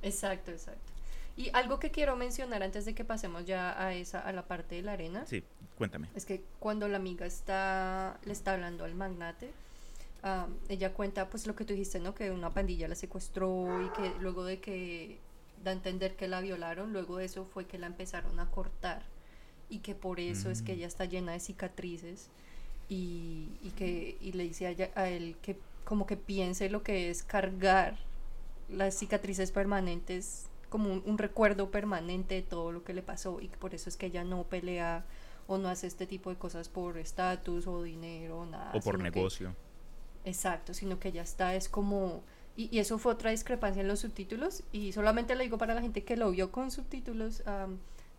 Exacto, 0.00 0.52
exacto. 0.52 0.93
Y 1.36 1.50
algo 1.52 1.80
que 1.80 1.90
quiero 1.90 2.16
mencionar 2.16 2.62
antes 2.62 2.84
de 2.84 2.94
que 2.94 3.04
pasemos 3.04 3.44
ya 3.44 3.80
a 3.82 3.92
esa 3.94 4.20
a 4.20 4.32
la 4.32 4.46
parte 4.46 4.76
de 4.76 4.82
la 4.82 4.92
arena. 4.92 5.26
Sí, 5.26 5.42
cuéntame. 5.76 6.08
Es 6.14 6.24
que 6.26 6.44
cuando 6.60 6.86
la 6.86 6.96
amiga 6.96 7.26
está 7.26 8.18
le 8.24 8.32
está 8.32 8.52
hablando 8.52 8.84
al 8.84 8.94
magnate, 8.94 9.50
ella 10.68 10.94
cuenta 10.94 11.28
pues 11.28 11.46
lo 11.46 11.54
que 11.54 11.64
tú 11.64 11.74
dijiste, 11.74 12.00
¿no? 12.00 12.14
Que 12.14 12.30
una 12.30 12.50
pandilla 12.50 12.88
la 12.88 12.94
secuestró 12.94 13.84
y 13.84 13.88
que 13.90 14.12
luego 14.20 14.44
de 14.44 14.60
que 14.60 15.18
da 15.62 15.70
a 15.70 15.74
entender 15.74 16.16
que 16.16 16.28
la 16.28 16.40
violaron, 16.40 16.92
luego 16.92 17.18
de 17.18 17.26
eso 17.26 17.44
fue 17.44 17.66
que 17.66 17.78
la 17.78 17.86
empezaron 17.86 18.38
a 18.40 18.50
cortar 18.50 19.02
y 19.68 19.78
que 19.78 19.94
por 19.94 20.20
eso 20.20 20.50
es 20.50 20.62
que 20.62 20.72
mm. 20.72 20.76
ella 20.76 20.86
está 20.86 21.04
llena 21.04 21.32
de 21.32 21.40
cicatrices 21.40 22.28
y, 22.88 23.48
y 23.62 23.70
que 23.70 24.16
y 24.20 24.32
le 24.32 24.44
dice 24.44 24.66
a, 24.66 25.00
a, 25.00 25.08
él 25.08 25.36
que 25.42 25.58
como 25.84 26.06
que 26.06 26.16
piense 26.16 26.70
lo 26.70 26.82
que 26.82 27.10
es 27.10 27.22
cargar 27.22 27.98
las 28.68 28.94
cicatrices 28.94 29.50
permanentes 29.52 30.46
como 30.74 30.92
un, 30.92 31.18
recuerdo 31.18 31.70
permanente 31.70 32.34
de 32.34 32.42
todo 32.42 32.72
lo 32.72 32.82
que 32.82 32.94
le 32.94 33.02
pasó 33.02 33.40
y 33.40 33.46
por 33.46 33.76
eso 33.76 33.88
es 33.88 33.96
que 33.96 34.06
ella 34.06 34.24
no 34.24 34.42
pelea 34.42 35.04
o 35.46 35.56
no 35.56 35.68
hace 35.68 35.86
este 35.86 36.04
tipo 36.04 36.30
de 36.30 36.36
cosas 36.36 36.68
por 36.68 36.98
estatus 36.98 37.68
o 37.68 37.80
dinero 37.84 38.40
o 38.40 38.44
nada. 38.44 38.72
O 38.74 38.80
por 38.80 38.98
negocio. 38.98 39.54
exacto, 40.24 40.74
sino 40.74 40.98
que 40.98 41.12
ya 41.12 41.22
está, 41.22 41.54
es 41.54 41.68
como 41.68 42.24
y, 42.56 42.76
eso 42.80 42.98
fue 42.98 43.12
otra 43.12 43.30
discrepancia 43.30 43.82
en 43.82 43.86
los 43.86 44.00
subtítulos. 44.00 44.64
Y 44.72 44.90
solamente 44.90 45.36
le 45.36 45.44
digo 45.44 45.58
para 45.58 45.74
la 45.74 45.80
gente 45.80 46.02
que 46.02 46.16
lo 46.16 46.32
vio 46.32 46.50
con 46.50 46.72
subtítulos, 46.72 47.44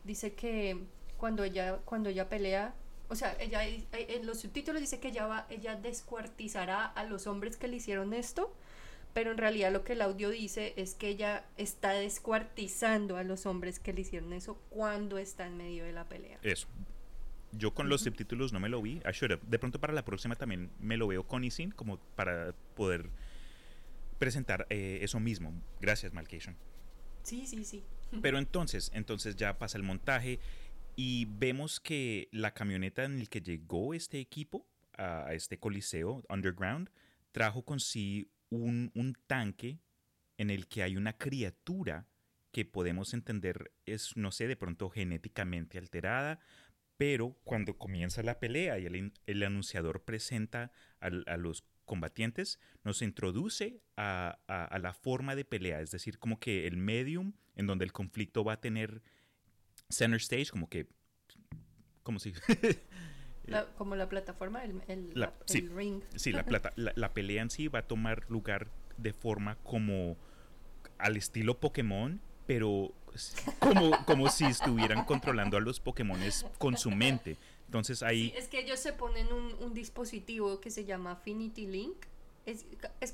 dice 0.05 0.33
que 0.33 0.79
cuando 1.17 1.43
ella, 1.43 1.79
cuando 1.83 2.07
ella 2.07 2.29
pelea, 2.29 2.73
o 3.09 3.15
sea, 3.15 3.35
ella 3.37 3.67
eh, 3.67 3.85
en 3.91 4.25
los 4.25 4.39
subtítulos 4.39 4.79
dice 4.79 5.01
que 5.01 5.09
ella 5.09 5.27
va, 5.27 5.45
ella 5.49 5.75
descuartizará 5.75 6.85
a 6.85 7.03
los 7.03 7.27
hombres 7.27 7.57
que 7.57 7.67
le 7.67 7.75
hicieron 7.75 8.13
esto, 8.13 8.53
pero 9.15 9.31
en 9.31 9.37
realidad 9.37 9.71
lo 9.71 9.85
que 9.85 9.93
el 9.93 10.01
audio 10.01 10.29
dice 10.29 10.73
es 10.75 10.93
que 10.93 11.07
ella 11.07 11.45
está 11.55 11.93
descuartizando 11.93 13.15
a 13.15 13.23
los 13.23 13.45
hombres 13.45 13.79
que 13.79 13.93
le 13.93 14.01
hicieron 14.01 14.33
eso 14.33 14.55
cuando 14.69 15.17
está 15.17 15.47
en 15.47 15.55
medio 15.55 15.85
de 15.85 15.93
la 15.93 16.03
pelea. 16.03 16.37
Eso. 16.43 16.67
Yo 17.53 17.73
con 17.73 17.87
los 17.87 18.01
subtítulos 18.01 18.51
no 18.51 18.59
me 18.59 18.67
lo 18.67 18.81
vi. 18.81 19.01
De 19.47 19.57
pronto 19.57 19.79
para 19.79 19.93
la 19.93 20.03
próxima 20.03 20.35
también 20.35 20.69
me 20.81 20.97
lo 20.97 21.07
veo 21.07 21.25
con 21.25 21.45
y 21.45 21.49
sin, 21.49 21.71
como 21.71 21.97
para 22.17 22.53
poder 22.75 23.09
presentar 24.19 24.67
eh, 24.69 24.99
eso 25.01 25.21
mismo. 25.21 25.53
Gracias, 25.79 26.11
Malcation. 26.11 26.57
Sí, 27.23 27.47
sí, 27.47 27.63
sí. 27.63 27.85
Pero 28.21 28.37
entonces, 28.37 28.91
entonces 28.93 29.37
ya 29.37 29.57
pasa 29.57 29.77
el 29.77 29.83
montaje 29.83 30.39
y 30.97 31.23
vemos 31.23 31.79
que 31.79 32.27
la 32.33 32.53
camioneta 32.53 33.05
en 33.05 33.19
la 33.19 33.25
que 33.27 33.39
llegó 33.39 33.93
este 33.93 34.19
equipo 34.19 34.65
a, 34.97 35.33
este 35.33 35.57
coliseo 35.57 36.21
underground 36.27 36.89
trajo 37.31 37.63
con 37.63 37.79
sí 37.79 38.29
un, 38.55 39.17
tanque 39.27 39.79
en 40.37 40.49
el 40.49 40.67
que 40.67 40.83
hay 40.83 40.97
una 40.97 41.17
criatura 41.17 42.07
que 42.51 42.65
podemos 42.65 43.13
entender 43.13 43.71
es, 43.85 44.15
no 44.15 44.31
sé, 44.31 44.47
de 44.47 44.55
pronto 44.55 44.89
genéticamente 44.89 45.77
alterada, 45.77 46.39
pero 46.97 47.37
cuando 47.43 47.77
comienza 47.77 48.23
la 48.23 48.39
pelea 48.39 48.79
y 48.79 48.85
el, 49.25 49.43
anunciador 49.43 50.03
presenta 50.03 50.71
a, 50.99 51.07
a 51.07 51.37
los 51.37 51.65
combatientes, 51.85 52.59
nos 52.83 53.01
introduce 53.01 53.81
a, 53.95 54.39
la 54.47 54.93
forma 54.93 55.35
de 55.35 55.45
pelea, 55.45 55.81
es 55.81 55.91
decir, 55.91 56.19
como 56.19 56.39
que 56.39 56.67
el 56.67 56.77
medium 56.77 57.33
en 57.55 57.67
donde 57.67 57.85
el 57.85 57.93
conflicto 57.93 58.43
va 58.43 58.53
a 58.53 58.61
tener 58.61 59.01
center 59.89 60.19
stage, 60.19 60.47
como 60.51 60.67
que, 60.69 60.87
como 62.03 62.19
si... 62.19 62.33
como 63.77 63.95
la 63.95 64.09
plataforma, 64.09 64.63
el, 64.63 64.81
ring. 65.75 66.01
Sí, 66.15 66.31
la, 66.31 66.43
plata, 66.45 66.71
la, 66.75 67.13
pelea 67.13 67.41
en 67.41 67.49
sí 67.49 67.67
va 67.67 67.79
a 67.79 67.87
tomar 67.87 68.25
lugar 68.29 68.67
de 68.97 69.13
forma 69.13 69.55
como 69.63 70.17
al 70.97 71.17
estilo 71.17 71.59
Pokémon, 71.59 72.21
pero 72.45 72.93
como, 73.59 73.91
como 74.05 74.29
si 74.29 74.45
estuvieran 74.45 75.05
controlando 75.05 75.57
a 75.57 75.61
los 75.61 75.79
Pokémones 75.79 76.45
con 76.57 76.77
su 76.77 76.91
mente. 76.91 77.37
Entonces 77.65 78.03
ahí... 78.03 78.33
es 78.37 78.47
que 78.47 78.59
ellos 78.59 78.79
se 78.79 78.93
ponen 78.93 79.27
un, 79.31 79.73
dispositivo 79.73 80.61
que 80.61 80.69
se 80.69 80.85
llama 80.85 81.11
Affinity 81.11 81.67
Link. 81.67 81.97
Es, 82.45 82.65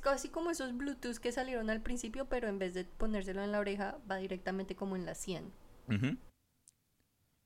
casi 0.01 0.27
como 0.29 0.51
esos 0.51 0.75
Bluetooth 0.75 1.17
que 1.17 1.31
salieron 1.31 1.69
al 1.69 1.81
principio, 1.81 2.25
pero 2.25 2.49
en 2.49 2.59
vez 2.59 2.73
de 2.73 2.83
ponérselo 2.83 3.43
en 3.43 3.51
la 3.53 3.59
oreja, 3.59 3.97
va 4.09 4.17
directamente 4.17 4.75
como 4.75 4.95
en 4.95 5.05
la 5.05 5.15
100. 5.15 5.51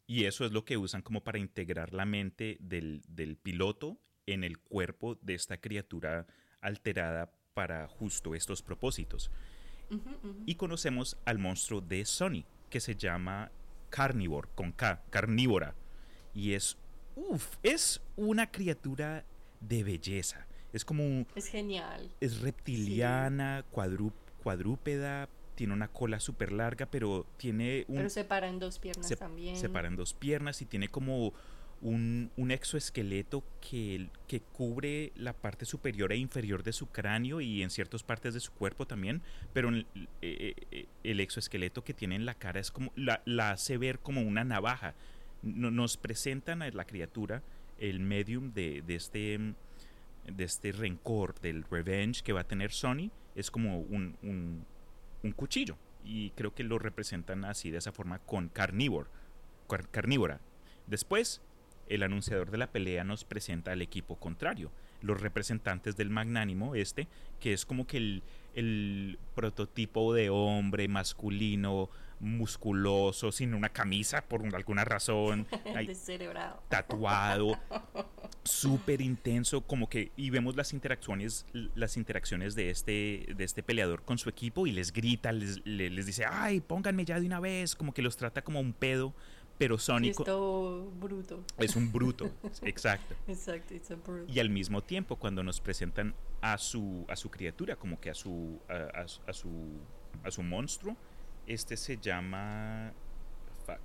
Y 0.07 0.25
eso 0.25 0.45
es 0.45 0.51
lo 0.51 0.65
que 0.65 0.77
usan 0.77 1.01
como 1.01 1.23
para 1.23 1.39
integrar 1.39 1.93
la 1.93 2.05
mente 2.05 2.57
del, 2.59 3.01
piloto 3.41 3.97
en 4.27 4.43
el 4.43 4.59
cuerpo 4.59 5.17
de 5.21 5.33
esta 5.33 5.57
criatura 5.57 6.27
alterada 6.61 7.31
para 7.53 7.87
justo 7.87 8.35
estos 8.35 8.61
propósitos. 8.61 9.31
Y 10.45 10.55
conocemos 10.55 11.17
al 11.25 11.39
monstruo 11.39 11.81
de 11.81 12.05
Sony, 12.05 12.43
que 12.69 12.79
se 12.79 12.95
llama 12.95 13.51
Carnivore, 13.89 14.49
con 14.55 14.71
K, 14.71 15.03
carnívora. 15.09 15.75
Y 16.33 16.53
es 16.53 16.77
Uf, 17.15 17.55
es 17.63 18.01
una 18.17 18.51
criatura 18.51 19.25
de 19.61 19.83
belleza. 19.83 20.45
Es 20.73 20.83
como... 20.83 21.25
Es 21.35 21.47
genial. 21.47 22.11
Es 22.19 22.41
reptiliana, 22.41 23.63
cuadrúpeda, 23.71 25.29
tiene 25.55 25.73
una 25.73 25.87
cola 25.87 26.19
súper 26.19 26.51
larga, 26.51 26.85
pero 26.85 27.25
tiene 27.37 27.85
un... 27.87 27.97
Pero 27.97 28.09
se 28.09 28.25
para 28.25 28.47
en 28.47 28.59
dos 28.59 28.79
piernas 28.79 29.13
también. 29.17 29.55
Se 29.55 29.69
para 29.69 29.87
en 29.87 29.95
dos 29.95 30.13
piernas 30.13 30.61
y 30.61 30.65
tiene 30.65 30.89
como 30.89 31.33
un, 31.81 32.31
exoesqueleto 32.49 33.43
que, 33.61 34.09
que, 34.27 34.39
cubre 34.39 35.11
la 35.15 35.33
parte 35.33 35.65
superior 35.65 36.11
e 36.11 36.17
inferior 36.17 36.63
de 36.63 36.73
su 36.73 36.87
cráneo 36.87 37.41
y 37.41 37.61
en 37.61 37.69
ciertas 37.69 38.03
partes 38.03 38.33
de 38.33 38.39
su 38.39 38.51
cuerpo 38.53 38.87
también, 38.87 39.21
pero 39.53 39.69
el, 39.69 39.85
eh, 40.21 40.55
eh, 40.71 40.85
el 41.03 41.19
exoesqueleto 41.19 41.83
que 41.83 41.93
tiene 41.93 42.15
en 42.15 42.25
la 42.25 42.33
cara 42.33 42.59
es 42.59 42.71
como 42.71 42.91
la, 42.95 43.21
la 43.25 43.51
hace 43.51 43.77
ver 43.77 43.99
como 43.99 44.21
una 44.21 44.43
navaja 44.43 44.95
nos 45.45 45.97
presentan 45.97 46.61
a 46.61 46.69
la 46.69 46.85
criatura, 46.85 47.43
el 47.77 47.99
medium 47.99 48.51
de, 48.53 48.83
este, 48.87 49.39
de 50.25 50.43
este 50.43 50.71
rencor, 50.71 51.39
del 51.39 51.63
revenge 51.63 52.23
que 52.23 52.33
va 52.33 52.41
a 52.41 52.47
tener 52.47 52.71
Sony, 52.71 53.11
es 53.35 53.51
como 53.51 53.79
un, 53.79 54.17
un, 54.23 54.65
cuchillo. 55.31 55.77
Y 56.03 56.31
creo 56.31 56.53
que 56.53 56.63
lo 56.63 56.77
representan 56.77 57.45
así, 57.45 57.71
de 57.71 57.79
esa 57.79 57.91
forma, 57.91 58.19
con 58.19 58.49
carnívoro, 58.49 59.09
carnívora. 59.91 60.39
Después, 60.87 61.41
el 61.87 62.03
anunciador 62.03 62.51
de 62.51 62.57
la 62.57 62.71
pelea 62.71 63.03
nos 63.03 63.23
presenta 63.23 63.71
al 63.71 63.81
equipo 63.81 64.17
contrario, 64.17 64.71
los 65.01 65.19
representantes 65.21 65.95
del 65.95 66.09
magnánimo 66.09 66.75
este, 66.75 67.07
que 67.39 67.53
es 67.53 67.65
como 67.65 67.85
que 67.85 67.97
el, 67.97 68.23
el 68.53 69.19
prototipo 69.35 70.13
de 70.13 70.29
hombre 70.29 70.87
masculino 70.87 71.89
musculoso, 72.19 73.31
sin 73.31 73.53
una 73.53 73.69
camisa 73.69 74.21
por 74.21 74.43
alguna 74.55 74.85
razón. 74.85 75.47
tatuado, 76.69 77.57
súper 78.45 79.01
intenso, 79.01 79.61
como 79.61 79.89
que, 79.89 80.11
y 80.15 80.29
vemos 80.29 80.55
las 80.55 80.73
interacciones, 80.73 81.45
las 81.53 81.97
interacciones 81.97 82.55
de 82.55 82.69
este, 82.69 83.27
de 83.35 83.43
este 83.43 83.63
peleador 83.63 84.03
con 84.03 84.17
su 84.17 84.29
equipo 84.29 84.67
y 84.67 84.71
les 84.71 84.93
grita, 84.93 85.31
les, 85.31 85.65
les, 85.65 86.05
dice, 86.05 86.25
ay, 86.29 86.61
pónganme 86.61 87.05
ya 87.05 87.19
de 87.19 87.25
una 87.25 87.39
vez, 87.39 87.75
como 87.75 87.93
que 87.93 88.01
los 88.01 88.17
trata 88.17 88.43
como 88.43 88.59
un 88.59 88.73
pedo. 88.73 89.13
Pero 89.57 89.77
Sonic 89.77 90.11
es 90.11 90.17
bruto. 90.17 91.45
Es 91.57 91.77
un 91.77 91.89
bruto, 91.89 92.29
exacto. 92.63 93.15
Exacto, 93.25 93.73
Y 94.27 94.39
al 94.39 94.49
mismo 94.49 94.83
tiempo, 94.83 95.15
cuando 95.15 95.43
nos 95.43 95.61
presentan 95.61 96.13
a 96.41 96.57
su, 96.57 97.05
a 97.07 97.15
su 97.15 97.31
criatura, 97.31 97.77
como 97.77 97.99
que 98.01 98.09
a 98.09 98.13
su, 98.13 98.59
a, 98.67 99.05
a 99.27 99.33
su, 99.33 99.79
a 100.25 100.31
su 100.31 100.43
monstruo, 100.43 100.97
este 101.47 101.77
se 101.77 101.97
llama. 101.97 102.91
Fuck. 103.65 103.79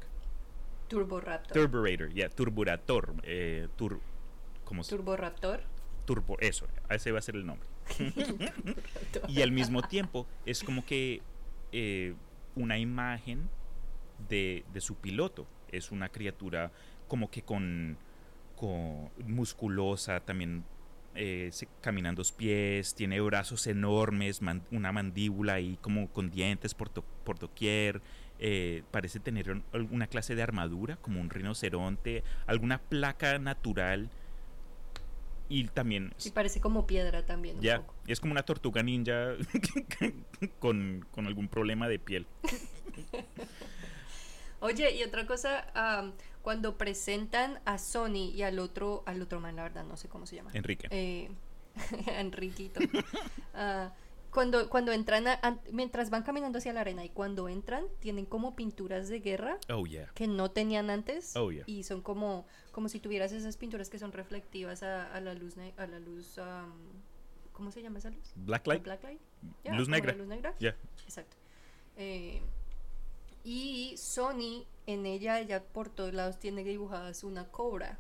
Turboraptor. 0.89 1.53
Turburator, 1.53 2.13
yeah, 2.13 2.29
Turburator. 2.29 3.15
Eh, 3.23 3.69
¿cómo 4.71 4.85
se 4.85 4.95
Turboraptor. 4.95 5.63
Turbo, 6.07 6.37
eso, 6.39 6.69
ese 6.89 7.11
va 7.11 7.19
a 7.19 7.23
ser 7.23 7.35
el 7.35 7.45
nombre. 7.45 7.69
y 9.29 9.43
al 9.43 9.51
mismo 9.51 9.83
tiempo 9.83 10.29
es 10.47 10.63
como 10.63 10.87
que 10.87 11.23
eh, 11.73 12.15
una 12.55 12.79
imagen 12.79 13.49
de, 14.29 14.65
de, 14.73 14.81
su 14.81 14.95
piloto. 14.95 15.49
Es 15.73 15.91
una 15.91 16.09
criatura 16.09 16.71
como 17.09 17.29
que 17.33 17.43
con, 17.43 17.99
con 18.55 19.11
musculosa, 19.27 20.21
también 20.21 20.65
eh, 21.17 21.49
se- 21.53 21.67
caminando 21.81 22.21
los 22.21 22.31
pies, 22.31 22.95
tiene 22.95 23.21
brazos 23.21 23.67
enormes, 23.67 24.41
man- 24.41 24.63
una 24.71 24.93
mandíbula 24.93 25.55
ahí 25.55 25.79
como 25.81 26.09
con 26.13 26.31
dientes 26.31 26.75
por, 26.75 26.89
to- 26.91 27.05
por 27.25 27.41
doquier, 27.41 28.01
eh, 28.39 28.85
parece 28.93 29.19
tener 29.19 29.51
un- 29.51 29.65
alguna 29.73 30.07
clase 30.07 30.37
de 30.37 30.43
armadura, 30.43 30.95
como 30.97 31.21
un 31.21 31.29
rinoceronte, 31.29 32.23
alguna 32.47 32.79
placa 32.79 33.37
natural 33.41 34.11
y 35.51 35.65
también 35.69 36.15
Sí, 36.17 36.31
parece 36.31 36.61
como 36.63 36.87
piedra 36.87 37.27
también. 37.27 37.57
un 37.57 37.63
ya 37.63 37.81
poco. 37.81 37.95
es 38.07 38.21
como 38.21 38.33
una 38.33 38.43
tortuga 38.45 38.83
ninja 38.83 39.35
con, 40.59 41.05
con 41.11 41.27
algún 41.27 41.49
problema 41.49 41.89
de 41.89 41.99
piel. 41.99 42.27
Oye, 44.61 44.95
y 44.95 45.03
otra 45.03 45.27
cosa, 45.27 45.67
am, 45.75 46.13
cuando 46.43 46.77
presentan 46.77 47.61
a 47.65 47.79
Sony 47.79 48.31
y 48.35 48.43
al 48.43 48.59
otro, 48.59 49.03
al 49.07 49.23
otro 49.23 49.41
man, 49.41 49.57
la 49.57 49.63
verdad, 49.63 49.85
no 49.85 49.97
sé 49.97 50.09
cómo 50.09 50.27
se 50.27 50.37
llama. 50.37 50.51
Enrique. 50.53 50.87
Eh, 50.91 51.31
Enriquito. 52.19 52.81
Ah, 53.55 53.93
cuando, 54.33 54.69
cuando 54.71 54.93
entran, 54.93 55.27
a- 55.29 55.61
mientras 55.73 56.11
van 56.11 56.23
caminando 56.23 56.59
hacia 56.59 56.73
la 56.73 56.81
arena 56.83 57.05
y 57.05 57.09
cuando 57.11 57.49
entran, 57.49 57.85
tienen 58.01 58.27
como 58.27 58.55
pinturas 58.57 59.09
de 59.09 59.21
guerra 59.21 59.59
Oh 59.69 59.87
yeah. 59.87 60.11
que 60.15 60.27
no 60.29 60.51
tenían 60.51 60.91
antes. 60.91 61.37
Oh, 61.37 61.51
yeah. 61.51 61.65
Y 61.67 61.83
son 61.83 62.01
como, 62.03 62.47
como 62.73 62.89
si 62.89 63.01
tuvieras 63.01 63.33
esas 63.33 63.57
pinturas 63.57 63.89
que 63.91 63.99
son 63.99 64.13
reflectivas 64.13 64.83
a, 64.83 65.13
a 65.15 65.21
la 65.21 65.35
luz, 65.35 65.55
a 65.77 65.87
la 65.87 65.99
luz, 65.99 66.39
am, 66.39 66.73
¿cómo 67.53 67.71
se 67.73 67.83
llama 67.83 67.99
esa 67.99 68.11
luz? 68.11 68.33
Blacklight. 68.37 68.83
Blacklight. 68.85 69.21
Ya, 69.65 69.75
Luz 69.75 69.89
negra. 69.89 70.13
luz 70.15 70.27
negra. 70.29 70.55
Exacto. 71.05 71.37
Eh, 71.97 72.41
y 73.43 73.95
Sony, 73.97 74.65
en 74.87 75.07
ella, 75.07 75.41
ella 75.41 75.63
por 75.63 75.89
todos 75.89 76.13
lados 76.15 76.39
tiene 76.39 76.63
dibujadas 76.63 77.25
una 77.25 77.49
cobra. 77.49 77.99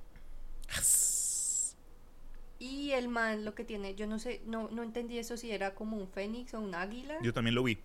Y 2.61 2.93
el 2.93 3.09
man 3.09 3.45
lo 3.45 3.55
que 3.57 3.65
tiene, 3.65 3.95
yo 3.97 4.07
no 4.07 4.19
sé, 4.21 4.41
no, 4.47 4.69
no 4.71 4.83
entendí 4.85 5.19
eso 5.19 5.37
si 5.37 5.51
era 5.51 5.75
como 5.75 5.97
un 5.97 6.07
fénix 6.07 6.55
o 6.55 6.61
un 6.61 6.75
águila. 6.77 7.17
Yo 7.23 7.33
también 7.33 7.55
lo 7.57 7.63
vi. 7.65 7.79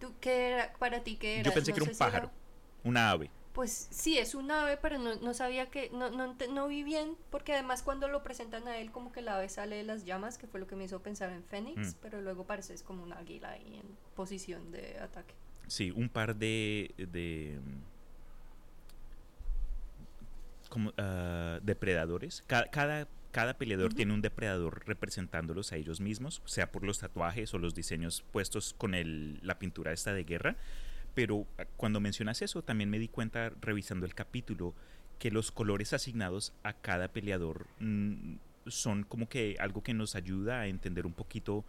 ¿Tú 0.00 0.12
qué 0.20 0.48
era 0.48 0.72
para 0.78 1.04
ti 1.04 1.16
qué 1.16 1.34
era? 1.40 1.42
Yo 1.44 1.52
pensé 1.54 1.70
No 1.70 1.74
que 1.76 1.82
era 1.82 1.90
un 1.90 1.94
si 1.96 2.02
era- 2.02 2.10
pájaro, 2.10 2.30
una 2.82 3.10
ave. 3.10 3.30
Pues 3.52 3.86
sí, 3.92 4.18
es 4.18 4.34
un 4.34 4.50
ave, 4.50 4.76
pero 4.78 4.98
no, 4.98 5.14
no 5.14 5.32
sabía 5.32 5.70
que, 5.70 5.88
no, 5.90 6.10
no, 6.10 6.66
vi 6.66 6.82
bien, 6.82 7.16
porque 7.30 7.52
además 7.52 7.84
cuando 7.84 8.08
lo 8.08 8.24
presentan 8.24 8.66
a 8.66 8.78
él 8.78 8.90
como 8.90 9.12
que 9.12 9.20
la 9.22 9.36
ave 9.36 9.48
sale 9.48 9.76
de 9.76 9.84
las 9.84 10.04
llamas, 10.04 10.38
que 10.38 10.48
fue 10.48 10.58
lo 10.58 10.66
que 10.66 10.74
me 10.74 10.84
hizo 10.84 11.00
pensar 11.02 11.30
en 11.30 11.44
Fénix, 11.44 11.94
Mm. 11.94 11.96
pero 12.02 12.20
luego 12.20 12.44
parece 12.46 12.74
es 12.74 12.82
como 12.82 13.04
un 13.04 13.12
águila 13.12 13.50
ahí 13.50 13.76
en 13.76 13.86
posición 14.16 14.72
de 14.72 14.98
ataque. 14.98 15.34
Sí, 15.68 15.92
un 15.92 16.08
par 16.08 16.34
de. 16.34 16.92
de 16.96 17.58
como, 20.68 20.92
ah, 20.98 21.60
depredadores. 21.62 22.42
Ca- 22.46 22.66
Cada, 22.70 23.06
cada, 23.34 23.58
peleador 23.58 23.92
tiene 23.94 24.14
un 24.14 24.22
depredador 24.22 24.84
representándolos 24.86 25.72
a 25.72 25.76
ellos 25.76 26.00
mismos, 26.00 26.40
sea 26.44 26.70
por 26.70 26.84
los 26.84 27.00
tatuajes 27.00 27.52
o 27.52 27.58
los 27.58 27.74
diseños 27.74 28.22
puestos 28.30 28.74
con 28.78 28.94
el, 28.94 29.40
la 29.42 29.58
pintura 29.58 29.92
esta 29.92 30.14
de 30.14 30.22
guerra. 30.22 30.56
Pero 31.16 31.44
ah, 31.58 31.64
cuando 31.76 31.98
mencionas 31.98 32.42
eso, 32.42 32.62
también 32.62 32.90
me 32.90 33.00
di 33.00 33.08
cuenta, 33.08 33.52
revisando 33.60 34.06
el 34.06 34.14
capítulo, 34.14 34.72
que 35.18 35.32
los 35.32 35.50
colores 35.50 35.92
asignados 35.92 36.52
a 36.62 36.74
cada 36.74 37.08
peleador 37.08 37.66
mm, 37.80 38.36
son 38.68 39.02
como 39.02 39.28
que 39.28 39.56
algo 39.58 39.82
que 39.82 39.94
nos 39.94 40.14
ayuda 40.14 40.60
a 40.60 40.66
entender 40.68 41.04
un 41.04 41.12
poquito 41.12 41.64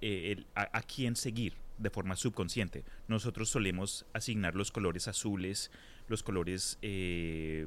eh, 0.00 0.32
el- 0.32 0.46
a, 0.54 0.68
a 0.78 0.82
quién 0.82 1.16
seguir 1.16 1.54
de 1.78 1.90
forma 1.90 2.14
subconsciente. 2.14 2.84
Nosotros 3.08 3.48
solemos 3.48 4.06
asignar 4.12 4.54
los 4.54 4.70
colores 4.70 5.08
azules, 5.08 5.72
los 6.06 6.22
colores 6.22 6.78
eh, 6.82 7.66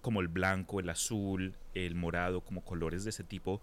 como 0.00 0.20
el 0.20 0.28
blanco, 0.28 0.80
el 0.80 0.88
azul, 0.88 1.54
el 1.74 1.94
morado, 1.94 2.40
como 2.42 2.64
colores 2.64 3.04
de 3.04 3.10
ese 3.10 3.24
tipo 3.24 3.60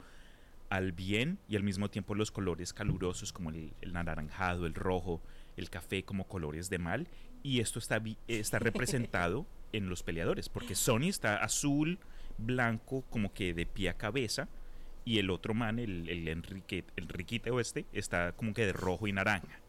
al 0.69 0.91
bien 0.91 1.39
y 1.47 1.55
al 1.55 1.63
mismo 1.63 1.89
tiempo 1.89 2.13
los 2.15 2.29
colores 2.31 2.73
calurosos 2.73 3.31
como 3.31 3.49
el, 3.51 3.73
el 3.81 3.95
anaranjado, 3.95 4.65
el 4.65 4.73
rojo, 4.73 5.21
el 5.55 5.69
café 5.69 6.03
como 6.03 6.27
colores 6.27 6.69
de 6.69 6.77
mal. 6.77 7.07
Y 7.43 7.59
esto 7.61 7.79
está, 7.79 7.99
vi- 7.99 8.17
está 8.27 8.59
representado 8.59 9.45
en 9.71 9.89
los 9.89 10.03
peleadores, 10.03 10.49
porque 10.49 10.75
Sony 10.75 11.03
está 11.07 11.37
azul, 11.43 11.99
blanco, 12.37 13.03
como 13.09 13.33
que 13.33 13.53
de 13.53 13.65
pie 13.65 13.89
a 13.89 13.93
cabeza, 13.97 14.47
y 15.05 15.19
el 15.19 15.29
otro 15.29 15.53
man, 15.53 15.79
el, 15.79 16.09
el 16.09 16.27
Enrique, 16.27 16.83
el 16.97 17.07
Riquite 17.07 17.49
Oeste, 17.51 17.85
está 17.93 18.33
como 18.33 18.53
que 18.53 18.65
de 18.65 18.73
rojo 18.73 19.07
y 19.07 19.13
naranja. 19.13 19.61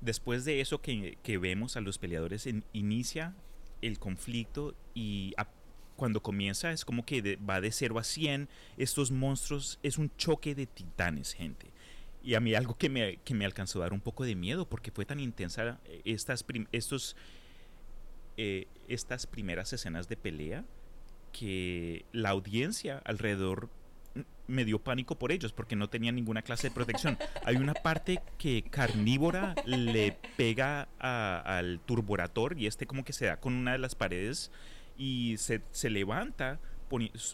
Después 0.00 0.44
de 0.44 0.60
eso 0.60 0.80
que, 0.80 1.18
que 1.22 1.38
vemos 1.38 1.76
a 1.76 1.80
los 1.80 1.98
peleadores, 1.98 2.46
en- 2.46 2.64
inicia 2.72 3.34
el 3.82 3.98
conflicto 3.98 4.74
y 4.94 5.34
cuando 5.96 6.22
comienza 6.22 6.70
es 6.70 6.84
como 6.84 7.04
que 7.04 7.36
va 7.36 7.60
de 7.60 7.72
0 7.72 7.98
a 7.98 8.04
100. 8.04 8.48
Estos 8.76 9.10
monstruos 9.10 9.78
es 9.82 9.98
un 9.98 10.10
choque 10.16 10.54
de 10.54 10.66
titanes, 10.66 11.34
gente. 11.34 11.72
Y 12.22 12.34
a 12.34 12.40
mí 12.40 12.54
algo 12.54 12.76
que 12.78 12.88
me, 12.88 13.16
que 13.24 13.34
me 13.34 13.44
alcanzó 13.44 13.80
a 13.80 13.82
dar 13.82 13.92
un 13.92 14.00
poco 14.00 14.24
de 14.24 14.34
miedo 14.34 14.68
porque 14.68 14.90
fue 14.90 15.04
tan 15.04 15.18
intensa 15.18 15.80
eh, 15.84 16.02
estas, 16.04 16.44
estos, 16.72 17.16
eh, 18.36 18.66
estas 18.86 19.26
primeras 19.26 19.72
escenas 19.72 20.08
de 20.08 20.16
pelea 20.16 20.64
que 21.32 22.04
la 22.12 22.30
audiencia 22.30 23.02
alrededor 23.04 23.68
me 24.48 24.64
dio 24.64 24.78
pánico 24.80 25.16
por 25.16 25.30
ellos 25.30 25.52
porque 25.52 25.76
no 25.76 25.88
tenían 25.88 26.16
ninguna 26.16 26.42
clase 26.42 26.68
de 26.68 26.74
protección. 26.74 27.16
Hay 27.44 27.56
una 27.56 27.74
parte 27.74 28.20
que 28.38 28.64
carnívora 28.68 29.54
le 29.66 30.16
pega 30.36 30.88
a- 30.98 31.40
al 31.58 31.78
turborator 31.86 32.58
y 32.58 32.66
este 32.66 32.86
como 32.86 33.04
que 33.04 33.12
se 33.12 33.26
da 33.26 33.38
con 33.38 33.52
una 33.54 33.72
de 33.72 33.78
las 33.78 33.94
paredes 33.94 34.50
y 34.96 35.36
se, 35.38 35.60
se 35.70 35.90
levanta 35.90 36.58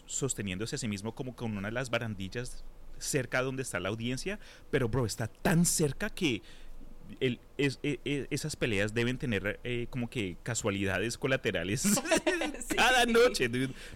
sosteniéndose 0.05 0.75
a 0.75 0.79
sí 0.79 0.87
mismo 0.87 1.15
como 1.15 1.35
con 1.35 1.57
una 1.57 1.69
de 1.69 1.73
las 1.73 1.89
barandillas 1.89 2.63
cerca 2.97 3.41
donde 3.41 3.61
está 3.63 3.79
la 3.79 3.89
audiencia, 3.89 4.39
pero 4.71 4.87
bro, 4.89 5.05
está 5.05 5.27
tan 5.27 5.65
cerca 5.65 6.09
que 6.09 6.41
el- 7.19 7.39
es- 7.57 7.79
e- 7.83 7.99
e- 8.05 8.27
esas 8.29 8.55
peleas 8.55 8.93
deben 8.93 9.17
tener 9.17 9.59
eh, 9.63 9.87
como 9.89 10.09
que 10.09 10.37
casualidades 10.43 11.17
colaterales 11.17 11.81
Sí. 12.67 12.75
cada 12.75 13.05
noche. 13.05 13.49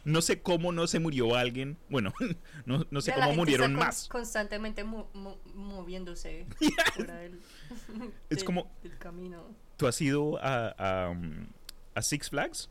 No 0.06 0.22
sé 0.22 0.42
cómo 0.42 0.72
no 0.72 0.88
se 0.88 1.00
murió 1.00 1.36
alguien. 1.36 1.78
Bueno, 1.90 2.14
no, 2.66 2.86
no 2.92 3.02
sé 3.02 3.12
Ya 3.12 3.16
cómo 3.26 3.34
murieron 3.36 3.74
con- 3.74 3.86
más. 3.86 4.08
Constantemente 4.08 4.84
mo- 4.84 5.10
mo- 5.14 5.40
moviéndose 5.56 6.46
fuera 6.96 7.16
del, 7.18 7.40
Es 8.30 8.38
del- 8.38 8.46
como- 8.46 8.72
del 8.84 8.98
camino. 8.98 9.44
¿Tú 9.78 9.88
has 9.88 10.00
ido 10.02 10.38
a, 10.44 10.70
a, 10.78 11.10
um, 11.10 11.48
a 11.96 12.02
Six 12.02 12.30
Flags? 12.30 12.70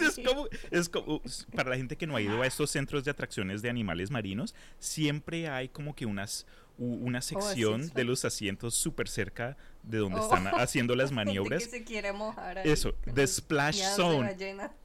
es, 0.00 0.20
como, 0.26 0.48
es 0.70 0.88
como, 0.88 1.22
para 1.54 1.70
la 1.70 1.76
gente 1.76 1.96
que 1.96 2.06
no 2.06 2.16
ha 2.16 2.20
ido 2.22 2.42
a 2.42 2.46
estos 2.46 2.70
centros 2.70 3.04
de 3.04 3.10
atracciones 3.10 3.62
de 3.62 3.70
animales 3.70 4.10
marinos, 4.10 4.54
siempre 4.78 5.48
hay 5.48 5.68
como 5.68 5.94
que 5.94 6.06
unas 6.06 6.46
una 6.82 7.20
sección 7.20 7.82
Six 7.84 7.94
de 7.94 8.04
los 8.04 8.24
asientos 8.24 8.74
súper 8.74 9.06
cerca 9.08 9.56
de 9.82 9.98
donde 9.98 10.18
Oh. 10.18 10.22
están 10.24 10.46
haciendo 10.58 10.96
las 10.96 11.12
maniobras. 11.12 11.64
que 11.64 11.70
se 11.70 11.84
quiere 11.84 12.12
mojar 12.12 12.58
ahí 12.58 12.68
Eso, 12.70 12.94
the 13.14 13.26
splash 13.26 13.78
de 13.78 13.94
zone. 13.96 14.36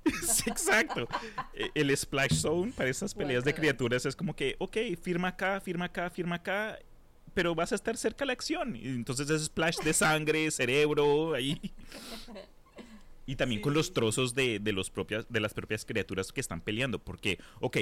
Sí, 0.28 0.50
exacto. 0.50 1.08
E- 1.54 1.72
El 1.74 1.96
splash 1.98 2.34
zone 2.34 2.72
para 2.74 2.90
esas 2.90 3.14
peleas 3.14 3.44
de 3.44 3.54
criaturas 3.54 4.06
es 4.06 4.16
como 4.16 4.36
que, 4.36 4.56
ok, 4.60 4.78
firma 5.02 5.30
acá, 5.30 5.60
firma 5.62 5.86
acá, 5.86 6.10
firma 6.10 6.36
acá, 6.36 6.78
pero 7.34 7.56
vas 7.56 7.72
a 7.72 7.76
estar 7.76 7.96
cerca 7.98 8.20
de 8.20 8.28
la 8.28 8.34
acción. 8.34 8.76
Y 8.76 8.88
entonces 8.88 9.30
es 9.30 9.46
splash 9.46 9.78
de 9.80 9.94
sangre, 9.94 10.52
cerebro, 10.52 11.34
ahí. 11.34 11.60
Y 13.26 13.36
también 13.38 13.60
Sí, 13.60 13.64
con 13.64 13.74
los 13.74 13.94
trozos 13.94 14.36
de, 14.36 14.60
de, 14.60 14.72
los 14.72 14.90
propias, 14.92 15.26
de 15.30 15.40
las 15.40 15.54
propias 15.54 15.84
criaturas 15.86 16.32
que 16.32 16.42
están 16.42 16.62
peleando. 16.62 17.00
Porque, 17.00 17.40
ok, 17.60 17.78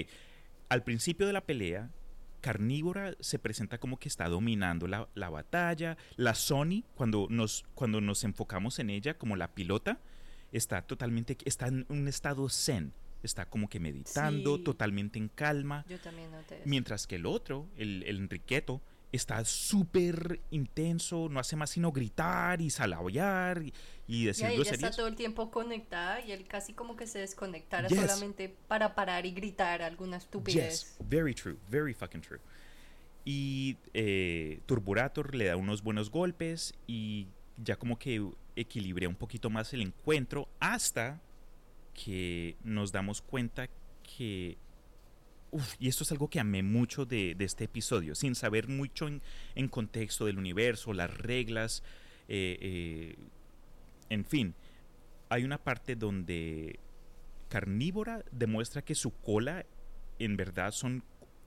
al 0.70 0.84
principio 0.84 1.28
de 1.28 1.34
la 1.34 1.42
pelea, 1.42 1.90
Carnívora 2.44 3.16
se 3.22 3.40
presenta 3.40 3.78
como 3.80 3.98
que 3.98 4.10
está 4.10 4.28
dominando 4.28 4.86
la, 4.86 5.08
la 5.16 5.30
batalla. 5.30 5.98
La 6.18 6.36
Sony, 6.36 6.84
cuando 6.94 7.28
nos, 7.30 7.64
cuando 7.74 8.02
nos 8.02 8.26
enfocamos 8.26 8.80
en 8.80 8.90
ella 8.90 9.18
como 9.18 9.38
la 9.38 9.56
pilota, 9.56 10.02
está 10.52 10.82
totalmente, 10.82 11.38
está 11.46 11.68
en 11.68 11.86
un 11.88 12.08
estado 12.10 12.48
zen. 12.50 12.94
Está 13.24 13.46
como 13.50 13.70
que 13.70 13.80
meditando, 13.80 14.58
Sí. 14.58 14.64
totalmente 14.66 15.18
en 15.18 15.30
calma. 15.30 15.86
Yo 15.88 15.98
también 16.00 16.30
noté 16.32 16.56
eso. 16.56 16.64
Mientras 16.66 17.08
que 17.08 17.16
el 17.16 17.26
otro, 17.26 17.70
el, 17.78 18.04
el 18.04 18.18
Enriqueto, 18.18 18.82
está 19.14 19.46
súper 19.46 20.42
intenso, 20.50 21.30
no 21.30 21.40
hace 21.40 21.56
más 21.56 21.70
sino 21.70 21.92
gritar 21.92 22.60
y 22.62 22.70
salabear 22.70 23.62
y, 23.64 23.74
y 24.08 24.26
decir 24.26 24.48
ella 24.48 24.72
está 24.72 24.92
todo 24.92 25.08
el 25.08 25.16
tiempo 25.16 25.52
conectada 25.52 26.20
y 26.20 26.32
él 26.32 26.46
casi 26.48 26.74
como 26.74 26.98
que 26.98 27.08
se 27.08 27.20
desconectara 27.20 27.88
Yes. 27.88 28.00
solamente 28.02 28.54
para 28.68 28.96
parar 28.96 29.26
y 29.26 29.32
gritar 29.32 29.82
alguna 29.84 30.18
estupidez. 30.18 30.98
Yes, 30.98 30.98
very 31.08 31.34
true, 31.34 31.58
very 31.70 31.94
fucking 31.94 32.22
true. 32.22 32.40
Y 33.24 33.78
eh, 33.94 34.60
Turburator 34.66 35.34
le 35.36 35.46
da 35.46 35.56
unos 35.56 35.82
buenos 35.84 36.10
golpes 36.10 36.74
y 36.88 37.28
ya 37.58 37.76
como 37.78 37.98
que 37.98 38.28
equilibra 38.56 39.08
un 39.08 39.16
poquito 39.16 39.50
más 39.50 39.74
el 39.74 39.82
encuentro 39.84 40.50
hasta 40.60 41.22
que 41.94 42.58
nos 42.64 42.92
damos 42.92 43.22
cuenta 43.22 43.70
que... 44.18 44.58
y 45.80 45.88
esto 45.88 46.04
es 46.04 46.12
algo 46.12 46.30
que 46.30 46.40
amé 46.40 46.64
mucho 46.64 47.06
de, 47.06 47.36
este 47.40 47.66
episodio, 47.66 48.16
sin 48.16 48.36
saber 48.36 48.68
mucho 48.68 49.08
en, 49.08 49.22
en 49.56 49.68
contexto 49.68 50.26
del 50.26 50.38
universo, 50.38 50.94
las 50.94 51.16
reglas, 51.16 51.84
eh, 52.28 52.58
eh, 52.62 53.16
en 54.10 54.26
fin. 54.26 54.56
hay 55.30 55.44
una 55.44 55.58
parte 55.58 55.96
donde 55.96 56.80
Carnívora 57.50 58.24
demuestra 58.32 58.82
que 58.82 58.96
su 58.96 59.12
cola 59.12 59.66
en 60.20 60.38
verdad 60.38 60.72
son 60.72 61.04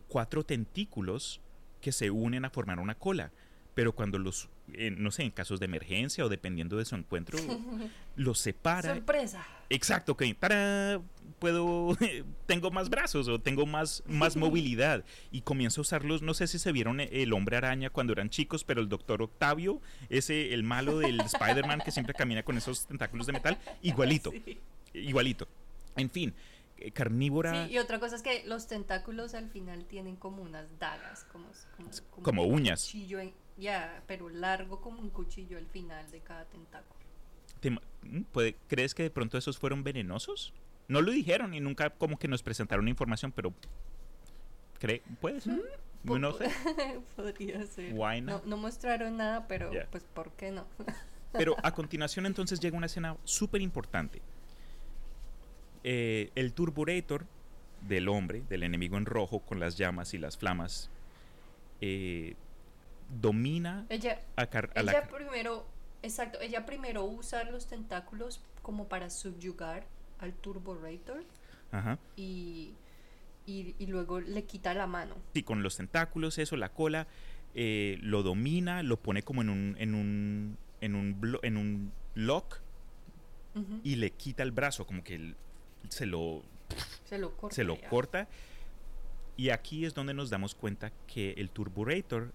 cuatro 0.08 0.44
tentículos 0.44 1.40
que 1.80 1.92
se 1.92 2.10
unen 2.10 2.44
a 2.44 2.50
formar 2.50 2.78
una 2.78 2.94
cola. 2.94 3.32
Pero 3.76 3.92
cuando 3.94 4.18
los, 4.18 4.48
eh, 4.72 4.90
no 4.90 5.10
sé, 5.10 5.22
en 5.22 5.30
casos 5.30 5.60
de 5.60 5.66
emergencia 5.66 6.24
o 6.24 6.30
dependiendo 6.30 6.78
de 6.78 6.86
su 6.86 6.96
encuentro, 6.96 7.38
los 8.16 8.38
separa. 8.40 8.94
Sorpresa. 8.94 9.46
Exacto, 9.68 10.16
que 10.16 10.32
¡tará! 10.32 11.00
puedo, 11.38 11.94
tengo 12.46 12.70
más 12.70 12.88
brazos 12.88 13.28
o 13.28 13.38
tengo 13.38 13.66
más, 13.66 14.02
más 14.06 14.34
movilidad. 14.36 15.04
Y 15.30 15.42
comienzo 15.42 15.80
a 15.80 15.82
usarlos, 15.82 16.22
no 16.22 16.32
sé 16.32 16.46
si 16.46 16.58
se 16.58 16.72
vieron 16.72 17.00
el 17.00 17.32
hombre 17.34 17.58
araña 17.58 17.90
cuando 17.90 18.14
eran 18.14 18.30
chicos, 18.30 18.64
pero 18.64 18.80
el 18.80 18.88
doctor 18.88 19.20
Octavio, 19.20 19.82
ese, 20.08 20.54
el 20.54 20.62
malo 20.62 20.98
del 21.00 21.20
Spider-Man 21.20 21.82
que 21.84 21.90
siempre 21.90 22.14
camina 22.14 22.42
con 22.42 22.56
esos 22.56 22.86
tentáculos 22.86 23.26
de 23.26 23.34
metal, 23.34 23.58
igualito, 23.82 24.30
Sí. 24.32 24.58
igualito. 24.94 25.46
En 25.96 26.08
fin, 26.10 26.32
eh, 26.78 26.90
carnívora 26.92 27.66
Sí, 27.66 27.74
y 27.74 27.78
otra 27.78 28.00
cosa 28.00 28.16
es 28.16 28.22
que 28.22 28.42
los 28.46 28.68
tentáculos 28.68 29.34
al 29.34 29.50
final 29.50 29.84
tienen 29.84 30.16
como 30.16 30.40
unas 30.42 30.66
dagas, 30.78 31.24
como, 31.30 31.46
como, 31.76 32.22
como 32.22 32.42
un 32.44 32.54
uñas. 32.54 32.82
cuchillo 32.86 33.20
en- 33.20 33.34
ya, 33.56 34.02
pero 34.06 34.28
largo 34.28 34.80
como 34.80 35.00
un 35.00 35.10
cuchillo 35.10 35.58
al 35.58 35.66
final 35.66 36.10
de 36.10 36.20
cada 36.20 36.44
tentáculo. 36.46 37.00
¿Te 37.60 37.70
mm, 37.70 37.78
puede- 38.32 38.56
¿Crees 38.68 38.94
que 38.94 39.02
de 39.04 39.10
pronto 39.10 39.38
esos 39.38 39.58
fueron 39.58 39.82
venenosos? 39.84 40.52
No 40.88 41.00
lo 41.02 41.10
dijeron 41.12 41.54
y 41.54 41.60
nunca 41.60 41.90
como 41.90 42.18
que 42.18 42.28
nos 42.28 42.42
presentaron 42.42 42.86
información, 42.88 43.32
pero 43.32 43.52
cree, 44.78 45.02
puede 45.20 45.40
ser. 45.40 45.60
No 46.04 46.30
Poco- 46.32 46.38
sé. 46.38 46.50
Podría 47.16 47.66
ser. 47.66 47.92
Why 47.94 48.20
No, 48.20 48.32
not? 48.34 48.44
no 48.44 48.56
mostraron 48.56 49.16
nada, 49.16 49.48
pero 49.48 49.72
Yeah. 49.72 49.88
pues 49.90 50.04
¿por 50.04 50.30
qué 50.32 50.50
no? 50.52 50.66
Pero 51.32 51.54
a 51.62 51.72
continuación 51.72 52.24
entonces 52.24 52.60
llega 52.60 52.76
una 52.78 52.86
escena 52.86 53.16
súper 53.24 53.60
importante. 53.60 54.22
Eh, 55.84 56.30
el 56.34 56.52
Turburator 56.54 57.26
del 57.82 58.08
hombre, 58.08 58.42
del 58.48 58.62
enemigo 58.62 58.96
en 58.96 59.04
rojo 59.04 59.40
con 59.40 59.60
las 59.60 59.76
llamas 59.76 60.14
y 60.14 60.18
las 60.18 60.38
flamas, 60.38 60.88
eh, 61.80 62.36
domina 63.08 63.86
ella 63.88 64.20
a, 64.36 64.46
Car- 64.46 64.70
a 64.74 64.80
ella 64.80 64.92
la... 64.92 65.08
primero, 65.08 65.66
exacto, 66.02 66.40
ella 66.40 66.66
primero 66.66 67.04
usa 67.04 67.44
los 67.44 67.66
tentáculos 67.66 68.40
como 68.62 68.88
para 68.88 69.10
subyugar 69.10 69.86
al 70.18 70.32
Turborator 70.34 71.24
Ajá. 71.72 71.98
y, 72.16 72.72
y, 73.46 73.74
y 73.78 73.86
luego 73.86 74.20
le 74.20 74.44
quita 74.44 74.74
la 74.74 74.86
mano. 74.86 75.14
Sí, 75.34 75.42
con 75.42 75.62
los 75.62 75.76
tentáculos, 75.76 76.38
eso, 76.38 76.56
la 76.56 76.70
cola, 76.70 77.06
eh, 77.54 77.98
lo 78.02 78.22
domina, 78.22 78.82
lo 78.82 78.98
pone 78.98 79.22
como 79.22 79.42
en 79.42 79.50
un, 79.50 79.76
en 79.78 79.94
un, 79.94 80.58
en 80.80 80.94
un, 80.94 81.20
blo- 81.20 81.40
en 81.42 81.56
un 81.56 81.92
lock 82.14 82.60
y 83.82 83.96
le 83.96 84.10
quita 84.10 84.42
el 84.42 84.52
brazo, 84.52 84.86
como 84.86 85.02
que 85.02 85.34
se 85.88 86.04
lo, 86.04 86.42
se 87.04 87.16
lo 87.16 87.34
corta. 87.36 87.54
se 87.56 87.64
lo 87.64 87.80
corta. 87.88 88.28
Y 89.38 89.48
aquí 89.50 89.86
es 89.86 89.94
donde 89.94 90.12
nos 90.12 90.28
damos 90.28 90.54
cuenta 90.54 90.92
que 91.06 91.32
el 91.38 91.48
Turburator 91.50 92.32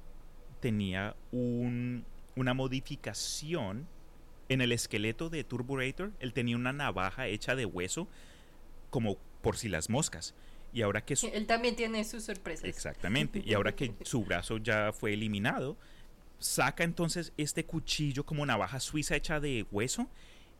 tenía 0.61 1.15
un- 1.33 2.05
una 2.37 2.53
modificación 2.53 3.87
en 4.47 4.61
el 4.61 4.71
esqueleto 4.71 5.29
de 5.29 5.43
Turburator. 5.43 6.11
Él 6.19 6.31
tenía 6.33 6.55
una 6.55 6.71
navaja 6.71 7.27
hecha 7.27 7.55
de 7.55 7.65
hueso, 7.65 8.07
como 8.89 9.17
por 9.41 9.57
si 9.57 9.67
las 9.67 9.89
moscas. 9.89 10.33
Y 10.73 10.81
ahora 10.83 11.03
que 11.03 11.15
su- 11.17 11.27
Él 11.27 11.45
también 11.47 11.75
tiene 11.75 12.03
sus 12.05 12.23
sorpresas. 12.23 12.65
Exactamente. 12.65 13.41
Y 13.45 13.53
ahora 13.53 13.75
que 13.75 13.93
su 14.03 14.23
brazo 14.23 14.57
ya 14.57 14.93
fue 14.93 15.13
eliminado, 15.13 15.75
saca 16.39 16.83
entonces 16.83 17.33
este 17.37 17.65
cuchillo 17.65 18.25
como 18.25 18.45
navaja 18.45 18.79
suiza 18.79 19.15
hecha 19.15 19.39
de 19.39 19.65
hueso 19.71 20.07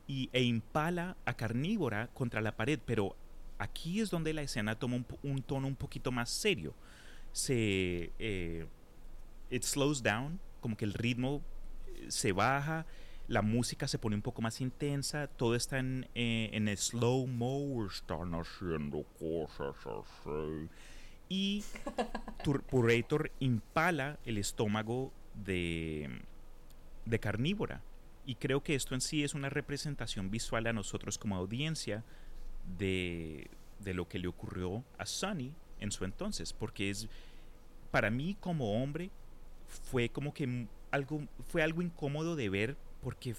y, 0.08 0.30
e 0.34 0.42
impala 0.44 1.16
a 1.26 1.34
carnívora 1.36 2.08
contra 2.14 2.42
la 2.42 2.56
pared. 2.58 2.80
Pero 2.86 3.16
aquí 3.58 4.02
es 4.02 4.10
donde 4.10 4.34
la 4.34 4.42
escena 4.42 4.76
toma 4.78 5.04
un 5.24 5.42
tono 5.44 5.68
un 5.68 5.76
poquito 5.76 6.12
más 6.12 6.30
serio. 6.30 6.74
Se. 7.32 8.12
eh, 8.20 8.66
it 9.52 9.64
slows 9.64 10.02
down, 10.02 10.40
como 10.62 10.76
que 10.76 10.86
el 10.86 10.94
ritmo 10.94 11.42
eh, 11.88 12.06
se 12.10 12.32
baja. 12.32 12.86
La 13.28 13.42
música 13.42 13.88
se 13.88 14.00
pone 14.00 14.16
un 14.16 14.22
poco 14.22 14.42
más 14.42 14.60
intensa, 14.60 15.28
todo 15.28 15.56
está 15.56 15.80
en, 15.80 16.10
eh, 16.16 16.50
en 16.54 16.76
slow 16.76 17.28
mo, 17.28 17.86
están 17.86 18.34
haciendo 18.34 19.04
cosas 19.20 19.76
así. 19.86 20.70
Y 21.30 21.64
Turpurator 22.44 23.32
impala 23.40 24.20
el 24.26 24.38
estómago 24.38 25.14
de, 25.34 26.10
de 27.06 27.20
carnívora. 27.20 27.82
Y 28.26 28.36
creo 28.36 28.64
que 28.64 28.76
esto 28.76 28.96
en 28.96 29.02
sí 29.02 29.24
es 29.24 29.34
una 29.34 29.50
representación 29.50 30.30
visual 30.30 30.68
a 30.68 30.74
nosotros 30.74 31.18
como 31.18 31.38
audiencia 31.38 32.04
de, 32.78 33.50
de 33.80 33.94
lo 33.94 34.08
que 34.08 34.20
le 34.20 34.28
ocurrió 34.28 34.84
a 34.98 35.06
Sunny 35.06 35.54
en 35.80 35.92
su 35.92 36.04
entonces. 36.04 36.52
Porque 36.52 36.90
es, 36.90 37.08
para 37.92 38.10
mí 38.10 38.36
como 38.40 38.84
hombre, 38.84 39.10
fue 39.92 40.10
como 40.10 40.34
que 40.34 40.68
algo, 40.92 41.22
fue 41.48 41.64
algo 41.64 41.82
incómodo 41.82 42.36
de 42.36 42.50
ver 42.50 42.78
porque 43.02 43.36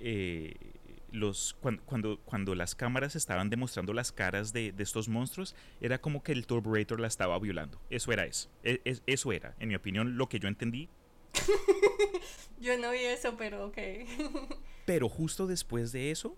eh, 0.00 0.54
los, 1.12 1.56
cuando, 1.60 1.82
cuando, 1.84 2.18
cuando 2.24 2.54
las 2.54 2.74
cámaras 2.74 3.16
estaban 3.16 3.50
demostrando 3.50 3.92
las 3.92 4.12
caras 4.12 4.52
de, 4.52 4.72
de 4.72 4.82
estos 4.82 5.08
monstruos, 5.08 5.54
era 5.80 6.00
como 6.00 6.22
que 6.22 6.32
el 6.32 6.46
Turburator 6.46 7.00
la 7.00 7.06
estaba 7.06 7.38
violando. 7.38 7.80
Eso 7.90 8.12
era 8.12 8.24
eso. 8.26 8.50
E- 8.62 8.80
es- 8.84 9.02
eso 9.06 9.32
era, 9.32 9.54
en 9.60 9.68
mi 9.68 9.74
opinión, 9.74 10.16
lo 10.18 10.28
que 10.28 10.38
yo 10.38 10.48
entendí. 10.48 10.88
Yo 12.60 12.76
no 12.78 12.90
vi 12.90 12.98
eso, 12.98 13.36
pero 13.36 13.66
ok. 13.66 13.78
Pero 14.84 15.08
justo 15.08 15.46
después 15.46 15.92
de 15.92 16.10
eso, 16.10 16.36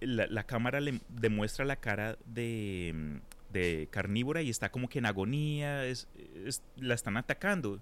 la, 0.00 0.26
la 0.26 0.44
cámara 0.44 0.80
le 0.80 1.00
demuestra 1.08 1.64
la 1.64 1.76
cara 1.76 2.18
de, 2.26 2.92
mm, 2.94 3.52
de 3.52 3.88
carnívora 3.90 4.42
y 4.42 4.50
está 4.50 4.70
como 4.70 4.88
que 4.88 4.98
en 4.98 5.06
agonía, 5.06 5.86
es- 5.86 6.08
es- 6.46 6.62
la 6.76 6.94
están 6.94 7.16
atacando. 7.16 7.80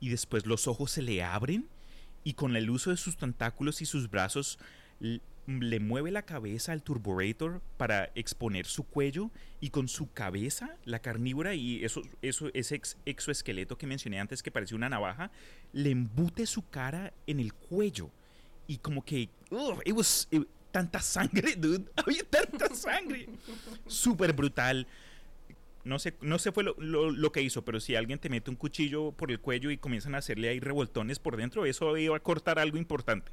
Y 0.00 0.08
después 0.10 0.46
los 0.46 0.66
ojos 0.66 0.90
se 0.90 1.02
le 1.02 1.22
abren 1.22 1.68
y 2.24 2.34
con 2.34 2.56
el 2.56 2.68
uso 2.70 2.90
de 2.90 2.96
sus 2.96 3.16
tentáculos 3.16 3.80
y 3.82 3.86
sus 3.86 4.10
brazos 4.10 4.58
le 5.00 5.78
mueve 5.80 6.10
la 6.10 6.22
cabeza 6.22 6.72
al 6.72 6.82
Turburator 6.82 7.62
para 7.76 8.10
exponer 8.16 8.66
su 8.66 8.82
cuello 8.84 9.30
y 9.60 9.70
con 9.70 9.86
su 9.88 10.10
cabeza 10.12 10.76
la 10.84 10.98
carnívora 10.98 11.54
y 11.54 11.84
eso, 11.84 12.02
eso 12.20 12.48
ese 12.52 12.74
ex- 12.74 12.96
exoesqueleto 13.04 13.78
que 13.78 13.86
mencioné 13.86 14.18
antes 14.18 14.42
que 14.42 14.50
parecía 14.50 14.76
una 14.76 14.88
navaja 14.88 15.30
le 15.72 15.90
embute 15.90 16.46
su 16.46 16.68
cara 16.68 17.12
en 17.28 17.38
el 17.38 17.54
cuello 17.54 18.10
y 18.66 18.78
como 18.78 19.04
que 19.04 19.28
ugh, 19.50 19.80
it 19.84 19.92
was- 19.94 20.28
tanta 20.72 21.00
sangre 21.00 21.54
dude 21.56 21.84
había 21.96 22.24
tanta 22.24 22.74
sangre. 22.74 23.28
Súper 23.86 24.32
brutal 24.32 24.86
no 25.86 25.98
sé, 25.98 26.16
no 26.20 26.38
sé 26.38 26.52
fue 26.52 26.64
lo, 26.64 26.74
lo- 26.78 27.10
lo 27.10 27.32
que 27.32 27.42
hizo, 27.42 27.64
pero 27.64 27.80
si 27.80 27.94
alguien 27.96 28.18
te 28.18 28.28
mete 28.30 28.50
un 28.50 28.56
cuchillo 28.56 29.12
por 29.12 29.30
el 29.30 29.40
cuello 29.40 29.70
y 29.70 29.78
comienzan 29.78 30.14
a 30.14 30.18
hacerle 30.18 30.48
ahí 30.50 30.60
revoltones 30.60 31.18
por 31.18 31.36
dentro, 31.36 31.66
eso 31.66 31.96
iba 31.96 32.16
a 32.16 32.20
cortar 32.20 32.58
algo 32.58 32.78
importante. 32.78 33.32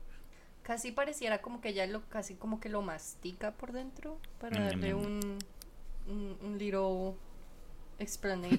Casi 0.63 0.91
pareciera 0.93 1.41
como 1.41 1.59
que 1.61 1.69
ella 1.69 1.85
lo, 1.87 2.07
casi 2.09 2.35
como 2.35 2.59
que 2.61 2.69
lo 2.69 2.81
mastica 2.81 3.51
por 3.51 3.73
dentro 3.73 4.17
para 4.39 4.59
Mm, 4.59 4.59
darle 4.61 4.93
mm. 4.93 4.93
un, 4.93 5.45
un, 6.07 6.37
un 6.41 6.57
little 6.57 7.15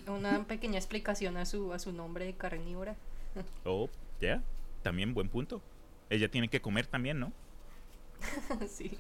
una 0.07 0.45
pequeña 0.47 0.79
explicación 0.79 1.37
a 1.37 1.47
su, 1.47 1.73
a 1.73 1.79
su 1.79 1.93
nombre 1.93 2.25
de 2.25 2.35
carnívora. 2.37 2.97
Oh, 3.65 3.91
ya, 4.21 4.43
también 4.83 5.13
buen 5.15 5.29
punto. 5.29 5.63
Ella 6.09 6.31
tiene 6.31 6.49
que 6.51 6.61
comer 6.63 6.87
también, 6.87 7.19
¿no? 7.21 7.33
sí. 8.69 8.99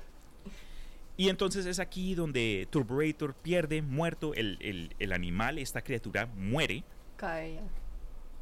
Y 1.16 1.28
entonces 1.28 1.64
es 1.66 1.78
aquí 1.78 2.14
donde 2.14 2.66
Turburator 2.70 3.34
pierde, 3.34 3.82
muerto, 3.82 4.34
el, 4.34 4.58
el- 4.60 4.94
el 4.98 5.12
animal, 5.12 5.58
esta 5.58 5.82
criatura 5.82 6.26
muere. 6.26 6.82
Cae. 7.16 7.60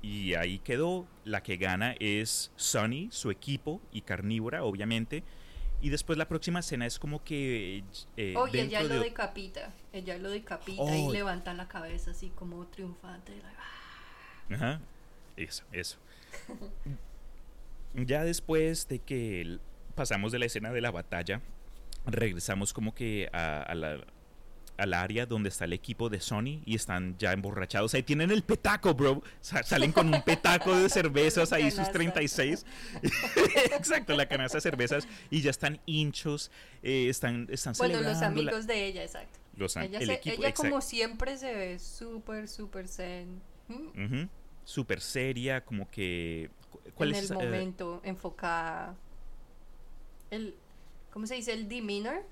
Y 0.01 0.35
ahí 0.35 0.59
quedó. 0.59 1.07
La 1.25 1.43
que 1.43 1.57
gana 1.59 1.95
es 2.01 2.51
Sunny, 2.57 3.09
su 3.13 3.31
equipo, 3.31 3.81
y 3.93 4.01
Carnívora, 4.01 4.65
obviamente. 4.65 5.23
Y 5.83 5.91
después 5.91 6.17
la 6.17 6.27
próxima 6.29 6.61
escena 6.61 6.87
es 6.87 6.99
como 6.99 7.23
que... 7.23 7.85
eh, 8.17 8.35
Oye, 8.37 8.63
ella 8.63 8.79
dentro 8.79 8.97
lo 8.97 9.03
de- 9.03 9.09
decapita. 9.11 9.73
Ella 9.93 10.17
lo 10.19 10.31
decapita 10.31 10.81
Oh. 10.83 11.11
y 11.11 11.13
levanta 11.13 11.53
la 11.55 11.69
cabeza 11.69 12.13
así 12.13 12.31
como 12.31 12.67
triunfante. 12.69 13.33
like. 13.33 14.55
Ajá. 14.55 14.81
Eso, 15.37 15.65
eso. 15.73 15.99
ya 17.95 18.25
después 18.25 18.89
de 18.89 18.99
que 18.99 19.59
pasamos 19.95 20.33
de 20.33 20.39
la 20.39 20.47
escena 20.47 20.73
de 20.73 20.81
la 20.81 20.91
batalla, 20.91 21.41
regresamos 22.07 22.73
como 22.73 22.95
que 22.95 23.29
a, 23.33 23.63
a 23.63 23.75
la 23.75 24.05
al 24.79 24.95
área 24.95 25.27
donde 25.27 25.51
está 25.51 25.67
el 25.67 25.75
equipo 25.75 26.09
de 26.09 26.19
Sony 26.19 26.63
y 26.65 26.75
están 26.75 27.17
ya 27.19 27.33
emborrachados. 27.33 27.93
Ahí 27.95 28.03
tienen 28.03 28.31
el 28.33 28.43
petaco, 28.43 28.95
bro. 28.95 29.23
Sa- 29.41 29.63
salen 29.63 29.93
con 29.93 30.13
un 30.13 30.23
petaco 30.23 30.75
de 30.75 30.89
cervezas 30.89 31.53
ahí, 31.53 31.65
sus 31.71 31.75
Canasta. 31.89 31.93
36. 31.93 32.67
Exacto, 33.77 34.15
la 34.17 34.27
canasta 34.27 34.57
de 34.57 34.63
cervezas. 34.63 35.07
Y 35.31 35.43
ya 35.43 35.51
están 35.51 35.79
hinchos, 35.87 36.51
eh, 36.83 37.09
están, 37.09 37.47
están 37.51 37.75
Bueno, 37.79 37.97
los 37.97 38.03
celebrando 38.19 38.43
la- 38.43 38.51
amigos 38.51 38.67
de 38.67 38.87
ella, 38.87 39.03
exacto. 39.05 39.39
los 39.57 39.77
Ella, 39.77 39.99
el 40.01 40.07
se- 40.07 40.13
equipo, 40.15 40.37
ella 40.37 40.49
exacto. 40.49 40.71
como 40.71 40.81
siempre 40.81 41.37
se 41.37 41.55
ve 41.55 41.79
súper, 41.79 42.49
súper 42.49 42.89
zen. 42.89 43.41
¿Mm? 43.69 44.25
Súper 44.65 45.01
seria, 45.01 45.61
como 45.65 45.89
que... 45.91 46.51
¿Cuál 46.95 47.11
en 47.11 47.15
es 47.17 47.19
el 47.21 47.25
esa- 47.27 47.35
eh, 47.35 47.47
momento, 47.47 48.01
enfocada. 48.05 48.97
El, 50.31 50.57
¿cómo 51.13 51.27
se 51.27 51.35
dice? 51.35 51.53
El 51.53 51.69
demeanor, 51.69 52.25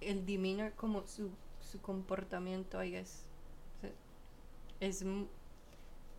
el 0.00 0.26
demeanor 0.26 0.72
como 0.74 1.06
su, 1.06 1.30
su 1.60 1.80
comportamiento, 1.80 2.82
I 2.82 2.90
guess. 2.90 3.24
Es 4.78 5.04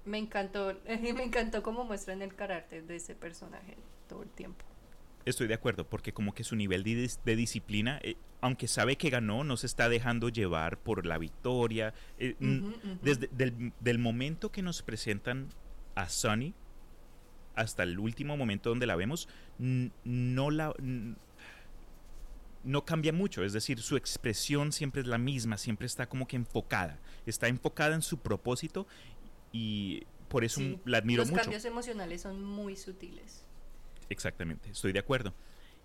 me 0.05 0.17
encantó, 0.17 0.73
me 0.87 1.23
encantó 1.23 1.61
cómo 1.61 1.83
muestran 1.83 2.21
el 2.21 2.33
carácter 2.33 2.85
de 2.87 2.95
ese 2.95 3.13
personaje 3.13 3.77
todo 4.07 4.23
el 4.23 4.29
tiempo. 4.29 4.65
Estoy 5.25 5.47
de 5.47 5.53
acuerdo, 5.53 5.85
porque 5.85 6.13
como 6.13 6.33
que 6.33 6.45
su 6.45 6.55
nivel 6.55 6.83
de, 6.83 7.35
disciplina, 7.35 7.99
eh, 8.01 8.15
aunque 8.39 8.69
sabe 8.69 8.95
que 8.95 9.09
ganó, 9.09 9.43
no 9.43 9.57
se 9.57 9.65
está 9.65 9.89
dejando 9.89 10.29
llevar 10.29 10.77
por 10.79 11.05
la 11.05 11.17
victoria. 11.17 11.93
Eh, 12.17 12.35
desde 13.01 13.27
del, 13.33 13.73
del, 13.81 13.99
momento 13.99 14.53
que 14.53 14.61
nos 14.61 14.81
presentan 14.81 15.49
a 15.95 16.07
Sunny 16.07 16.53
hasta 17.55 17.83
el 17.83 17.99
último 17.99 18.37
momento 18.37 18.69
donde 18.69 18.85
la 18.85 18.95
vemos, 18.95 19.27
no 19.57 20.49
la 20.49 20.73
no 22.63 22.85
cambia 22.85 23.13
mucho, 23.13 23.43
es 23.43 23.53
decir, 23.53 23.81
su 23.81 23.95
expresión 23.97 24.71
siempre 24.71 25.01
es 25.01 25.07
la 25.07 25.17
misma, 25.17 25.57
siempre 25.57 25.87
está 25.87 26.07
como 26.07 26.27
que 26.27 26.35
enfocada, 26.35 26.99
está 27.25 27.47
enfocada 27.47 27.95
en 27.95 28.01
su 28.01 28.19
propósito 28.19 28.87
y 29.51 30.03
por 30.27 30.43
eso 30.43 30.61
la 30.85 30.99
admiro 30.99 31.23
mucho. 31.23 31.35
Los 31.35 31.43
cambios 31.43 31.65
emocionales 31.65 32.21
son 32.21 32.43
muy 32.43 32.75
sutiles. 32.75 33.45
Exactamente, 34.09 34.69
estoy 34.69 34.91
de 34.91 34.99
acuerdo. 34.99 35.33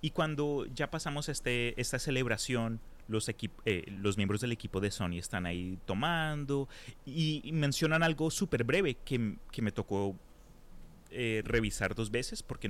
Y 0.00 0.10
cuando 0.10 0.66
ya 0.74 0.90
pasamos 0.90 1.28
este, 1.28 1.80
esta 1.80 1.98
celebración, 1.98 2.80
los, 3.06 3.28
eh, 3.28 3.84
los 3.86 4.16
miembros 4.16 4.40
del 4.40 4.52
equipo 4.52 4.80
de 4.80 4.90
Sony 4.90 5.18
están 5.18 5.46
ahí 5.46 5.78
tomando 5.86 6.68
y, 7.06 7.48
mencionan 7.52 8.02
algo 8.02 8.30
súper 8.30 8.64
breve 8.64 8.96
que, 9.04 9.36
que, 9.50 9.62
me 9.62 9.70
tocó 9.70 10.16
eh, 11.12 11.42
revisar 11.44 11.94
dos 11.94 12.10
veces 12.10 12.42
porque 12.42 12.68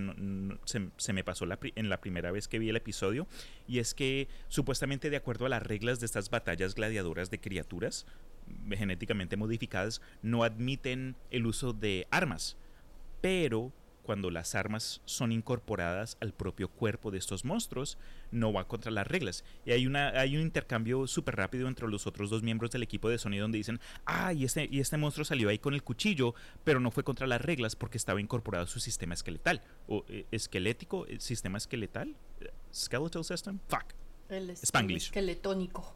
se, 0.64 1.12
me 1.12 1.24
pasó 1.24 1.46
en 1.62 1.88
la 1.88 2.00
primera 2.00 2.30
vez 2.30 2.48
que 2.48 2.58
vi 2.58 2.68
el 2.68 2.76
episodio. 2.76 3.26
Y 3.66 3.78
es 3.78 3.94
que 3.94 4.28
supuestamente 4.48 5.10
de 5.10 5.16
acuerdo 5.16 5.46
a 5.46 5.48
las 5.48 5.62
reglas 5.62 6.00
de 6.00 6.06
estas 6.06 6.30
batallas 6.30 6.74
gladiadoras 6.74 7.30
de 7.30 7.40
criaturas 7.40 8.06
genéticamente 8.70 9.36
modificadas 9.36 10.02
no 10.20 10.44
admiten 10.44 11.16
el 11.30 11.46
uso 11.46 11.72
de 11.72 12.06
armas. 12.10 12.56
Pero 13.20 13.72
cuando 14.02 14.30
las 14.30 14.54
armas 14.54 15.00
son 15.04 15.32
incorporadas 15.32 16.16
al 16.20 16.32
propio 16.32 16.68
cuerpo 16.68 17.10
de 17.10 17.18
estos 17.18 17.44
monstruos, 17.44 17.98
no 18.30 18.52
va 18.52 18.66
contra 18.66 18.90
las 18.90 19.06
reglas. 19.06 19.44
Y 19.64 19.72
hay, 19.72 19.86
una, 19.86 20.08
hay 20.08 20.36
un 20.36 20.42
intercambio 20.42 21.06
súper 21.06 21.36
rápido 21.36 21.68
entre 21.68 21.88
los 21.88 22.06
otros 22.06 22.30
dos 22.30 22.42
miembros 22.42 22.70
del 22.70 22.82
equipo 22.82 23.08
de 23.08 23.18
Sony 23.18 23.38
donde 23.38 23.58
dicen, 23.58 23.80
ah, 24.04 24.32
y 24.32 24.44
este, 24.44 24.68
y 24.70 24.80
este 24.80 24.96
monstruo 24.96 25.24
salió 25.24 25.48
ahí 25.48 25.58
con 25.58 25.74
el 25.74 25.82
cuchillo, 25.82 26.34
pero 26.64 26.80
no 26.80 26.90
fue 26.90 27.04
contra 27.04 27.26
las 27.26 27.40
reglas 27.40 27.76
porque 27.76 27.98
estaba 27.98 28.20
incorporado 28.20 28.64
a 28.64 28.68
su 28.68 28.80
sistema 28.80 29.14
esqueletal. 29.14 29.62
O 29.86 30.04
eh, 30.08 30.26
esquelético, 30.30 31.06
eh, 31.06 31.20
sistema 31.20 31.58
esqueletal, 31.58 32.14
skeletal 32.74 33.24
system, 33.24 33.58
fuck. 33.68 33.84
El 34.28 34.50
Spanglish. 34.50 35.06
Esqueletónico. 35.06 35.94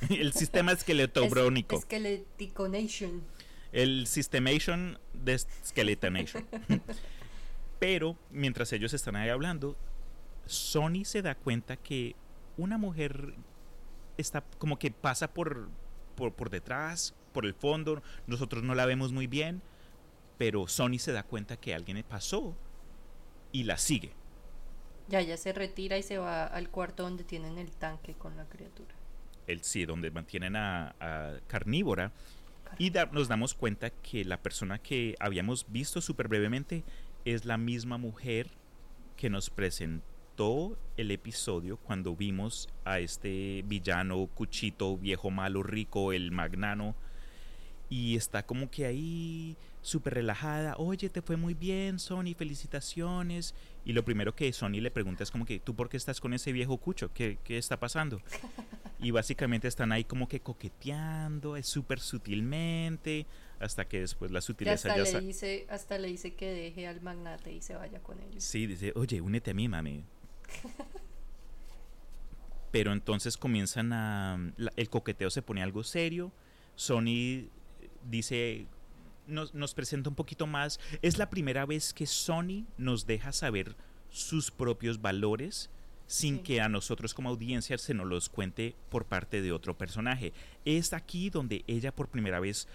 el 0.10 0.32
sistema 0.32 0.72
esqueletobrónico. 0.72 1.76
Es, 1.76 1.82
Esqueleticonation. 1.82 3.22
El 3.72 4.06
Systemation 4.06 4.98
de 5.12 5.38
Skeletonation. 5.38 6.46
Pero 7.78 8.16
mientras 8.30 8.72
ellos 8.72 8.92
están 8.92 9.16
ahí 9.16 9.28
hablando, 9.28 9.76
Sony 10.46 11.04
se 11.04 11.22
da 11.22 11.34
cuenta 11.34 11.76
que 11.76 12.16
una 12.56 12.78
mujer 12.78 13.34
está 14.16 14.42
como 14.58 14.78
que 14.78 14.90
pasa 14.90 15.32
por, 15.32 15.68
por, 16.16 16.50
detrás, 16.50 17.14
por 17.32 17.46
el 17.46 17.54
fondo, 17.54 18.02
nosotros 18.26 18.62
no 18.62 18.74
la 18.74 18.86
vemos 18.86 19.12
muy 19.12 19.26
bien, 19.26 19.62
pero 20.38 20.66
Sony 20.66 20.98
se 20.98 21.12
da 21.12 21.22
cuenta 21.22 21.56
que 21.56 21.74
alguien 21.74 22.02
pasó 22.08 22.56
y 23.52 23.64
la 23.64 23.78
sigue. 23.78 24.12
Ya, 25.08 25.22
ya 25.22 25.36
se 25.36 25.52
retira 25.52 25.96
y 25.96 26.02
se 26.02 26.18
va 26.18 26.44
al 26.44 26.68
cuarto 26.68 27.04
donde 27.04 27.24
tienen 27.24 27.58
el 27.58 27.70
tanque 27.70 28.14
con 28.14 28.36
la 28.36 28.44
criatura. 28.46 28.94
El 29.46 29.62
sí, 29.62 29.86
donde 29.86 30.10
mantienen 30.10 30.56
a, 30.56 30.94
Carnívora. 31.46 32.12
Y 32.76 32.90
nos 32.90 33.28
damos 33.28 33.54
cuenta 33.54 33.88
que 33.88 34.24
la 34.26 34.42
persona 34.42 34.78
que 34.78 35.14
habíamos 35.20 35.64
visto 35.72 36.02
súper 36.02 36.28
brevemente 36.28 36.84
es 37.34 37.44
la 37.44 37.58
misma 37.58 37.98
mujer 37.98 38.48
que 39.16 39.28
nos 39.28 39.50
presentó 39.50 40.78
el 40.96 41.10
episodio 41.10 41.76
cuando 41.76 42.16
vimos 42.16 42.68
a 42.84 43.00
este 43.00 43.62
villano 43.66 44.28
cuchito, 44.28 44.96
viejo 44.96 45.30
malo, 45.30 45.62
rico, 45.62 46.12
el 46.12 46.30
magnano. 46.30 46.94
Y 47.90 48.16
está 48.16 48.44
como 48.44 48.70
que 48.70 48.86
ahí 48.86 49.56
súper 49.82 50.14
relajada. 50.14 50.76
Oye, 50.76 51.08
te 51.08 51.22
fue 51.22 51.36
muy 51.36 51.54
bien, 51.54 51.98
Sony, 51.98 52.34
felicitaciones. 52.36 53.54
Y 53.84 53.92
lo 53.92 54.04
primero 54.04 54.34
que 54.34 54.52
Sony 54.52 54.80
le 54.80 54.90
pregunta 54.90 55.22
es 55.22 55.30
como 55.30 55.44
que, 55.44 55.58
¿tú 55.58 55.74
por 55.74 55.88
qué 55.88 55.96
estás 55.96 56.20
con 56.20 56.34
ese 56.34 56.52
viejo 56.52 56.76
cucho? 56.76 57.12
¿Qué, 57.12 57.38
qué 57.44 57.58
está 57.58 57.78
pasando? 57.80 58.20
Y 59.00 59.10
básicamente 59.12 59.68
están 59.68 59.92
ahí 59.92 60.04
como 60.04 60.28
que 60.28 60.40
coqueteando, 60.40 61.56
es 61.56 61.66
súper 61.66 62.00
sutilmente 62.00 63.26
hasta 63.60 63.86
que 63.86 64.00
después 64.00 64.30
la 64.30 64.40
sutileza 64.40 64.88
hasta 64.88 65.04
ya 65.04 65.20
le 65.20 65.26
dice 65.26 65.66
hasta 65.68 65.98
le 65.98 66.08
dice 66.08 66.34
que 66.34 66.52
deje 66.52 66.86
al 66.86 67.00
magnate 67.00 67.52
y 67.52 67.60
se 67.60 67.74
vaya 67.74 68.00
con 68.00 68.20
ellos. 68.20 68.44
Sí 68.44 68.66
dice 68.66 68.92
oye 68.94 69.20
únete 69.20 69.50
a 69.50 69.54
mí 69.54 69.68
mami 69.68 70.04
pero 72.70 72.92
entonces 72.92 73.36
comienzan 73.36 73.92
a 73.92 74.38
el 74.76 74.90
coqueteo 74.90 75.30
se 75.30 75.42
pone 75.42 75.62
algo 75.62 75.82
serio. 75.82 76.32
Sony 76.76 77.48
dice 78.04 78.66
nos, 79.26 79.54
nos 79.54 79.74
presenta 79.74 80.08
un 80.08 80.16
poquito 80.16 80.46
más 80.46 80.78
es 81.02 81.18
la 81.18 81.28
primera 81.28 81.66
vez 81.66 81.92
que 81.92 82.06
Sony 82.06 82.66
nos 82.76 83.06
deja 83.06 83.32
saber 83.32 83.76
sus 84.10 84.50
propios 84.50 85.00
valores 85.00 85.70
sin 86.08 86.42
que 86.42 86.62
a 86.62 86.70
nosotros 86.70 87.12
como 87.12 87.28
audiencia 87.28 87.76
se 87.76 87.92
nos 87.92 88.06
los 88.06 88.30
cuente 88.30 88.74
por 88.88 89.04
parte 89.04 89.42
de 89.42 89.52
otro 89.52 89.76
personaje. 89.76 90.32
Es 90.64 90.94
aquí 90.94 91.28
donde 91.28 91.64
ella 91.66 91.94
por 91.94 92.08
primera 92.08 92.40
vez 92.40 92.66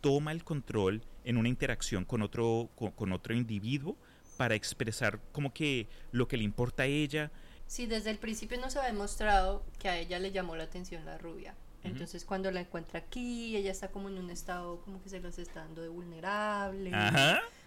toma 0.00 0.32
el 0.32 0.44
control 0.44 1.02
en 1.24 1.36
una 1.36 1.48
interacción 1.48 2.04
con 2.04 2.22
otro, 2.22 2.70
con, 2.74 3.12
otro 3.12 3.34
individuo 3.34 3.96
para 4.36 4.54
expresar 4.54 5.20
como 5.32 5.52
que 5.52 5.88
lo 6.12 6.28
que 6.28 6.36
le 6.36 6.44
importa 6.44 6.84
a 6.84 6.86
ella. 6.86 7.30
Sí, 7.66 7.86
desde 7.86 8.10
el 8.10 8.18
principio 8.18 8.58
nos 8.58 8.76
ha 8.76 8.84
demostrado 8.84 9.64
que 9.78 9.88
a 9.88 9.98
ella 9.98 10.18
le 10.18 10.32
llamó 10.32 10.56
la 10.56 10.64
atención 10.64 11.04
la 11.04 11.18
rubia. 11.18 11.54
Entonces 11.82 12.26
cuando 12.26 12.50
la 12.50 12.60
encuentra 12.60 12.98
aquí, 12.98 13.56
ella 13.56 13.70
está 13.70 13.88
como 13.88 14.08
en 14.10 14.18
un 14.18 14.28
estado 14.30 14.82
como 14.82 15.02
que 15.02 15.08
se 15.08 15.18
los 15.20 15.38
está 15.38 15.60
dando 15.60 15.80
de 15.80 15.88
vulnerable, 15.88 16.92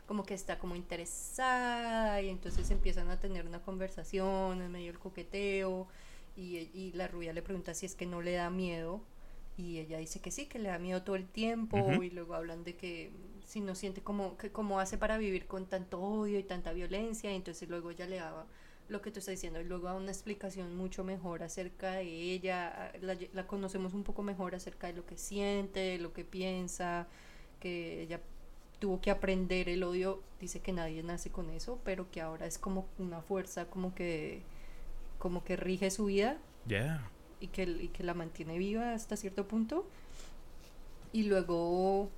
como 0.05 0.23
que 0.23 0.35
está 0.35 0.59
como 0.59 0.75
interesada 0.75 2.21
y 2.21 2.29
entonces 2.29 2.69
empiezan 2.69 3.09
a 3.09 3.19
tener 3.19 3.47
una 3.47 3.63
conversación 3.63 4.61
en 4.61 4.71
medio 4.71 4.87
del 4.87 4.99
coqueteo 4.99 5.87
y, 6.35 6.57
y 6.73 6.91
la 6.93 7.07
rubia 7.07 7.33
le 7.33 7.41
pregunta 7.41 7.73
si 7.73 7.87
es 7.87 7.95
que 7.95 8.05
no 8.05 8.21
le 8.21 8.33
da 8.33 8.51
miedo 8.51 9.01
y 9.57 9.79
ella 9.79 9.99
dice 9.99 10.19
que 10.19 10.31
sí, 10.31 10.47
que 10.47 10.59
le 10.59 10.69
da 10.69 10.79
miedo 10.79 11.03
todo 11.03 11.15
el 11.15 11.27
tiempo 11.27 12.01
y 12.01 12.09
luego 12.09 12.33
hablan 12.33 12.63
de 12.63 12.75
que 12.75 13.11
si 13.45 13.61
no 13.61 13.75
siente 13.75 14.01
como, 14.01 14.37
que 14.37 14.51
cómo 14.51 14.79
hace 14.79 14.97
para 14.97 15.17
vivir 15.17 15.45
con 15.45 15.67
tanto 15.67 16.01
odio 16.01 16.39
y 16.39 16.43
tanta 16.43 16.73
violencia, 16.73 17.31
y 17.31 17.35
entonces 17.35 17.69
luego 17.69 17.91
ella 17.91 18.07
le 18.07 18.15
daba 18.17 18.47
lo 18.89 19.01
que 19.01 19.11
tú 19.11 19.19
estás 19.19 19.33
diciendo 19.33 19.61
y 19.61 19.63
luego 19.63 19.87
da 19.87 19.93
una 19.93 20.11
explicación 20.11 20.75
mucho 20.75 21.03
mejor 21.03 21.43
acerca 21.43 21.93
de 21.93 22.03
ella, 22.03 22.91
la, 23.01 23.17
la 23.33 23.47
conocemos 23.47 23.93
un 23.93 24.03
poco 24.03 24.23
mejor 24.23 24.55
acerca 24.55 24.87
de 24.87 24.93
lo 24.93 25.05
que 25.05 25.17
siente, 25.17 25.79
de 25.79 25.97
lo 25.99 26.13
que 26.13 26.25
piensa, 26.25 27.07
que 27.59 28.01
ella 28.01 28.21
tuvo 28.79 29.01
que 29.01 29.11
aprender 29.11 29.69
el 29.69 29.83
odio, 29.83 30.21
dice 30.41 30.61
que 30.61 30.73
nadie 30.73 31.03
nace 31.03 31.29
con 31.29 31.49
eso, 31.51 31.79
pero 31.85 32.09
que 32.11 32.21
ahora 32.21 32.47
es 32.47 32.57
como 32.57 32.87
una 32.97 33.21
fuerza 33.21 33.67
como 33.67 33.93
que 33.93 34.41
como 35.19 35.43
que 35.45 35.55
rige 35.55 35.89
su 35.89 36.05
vida. 36.05 36.37
Yeah 36.67 37.12
y 37.43 37.47
que, 37.47 37.89
que 37.91 38.03
la 38.03 38.13
mantiene 38.13 38.57
viva 38.57 38.93
hasta 38.93 39.17
cierto 39.17 39.47
punto. 39.47 39.85
Y 41.11 41.23
luego 41.23 42.09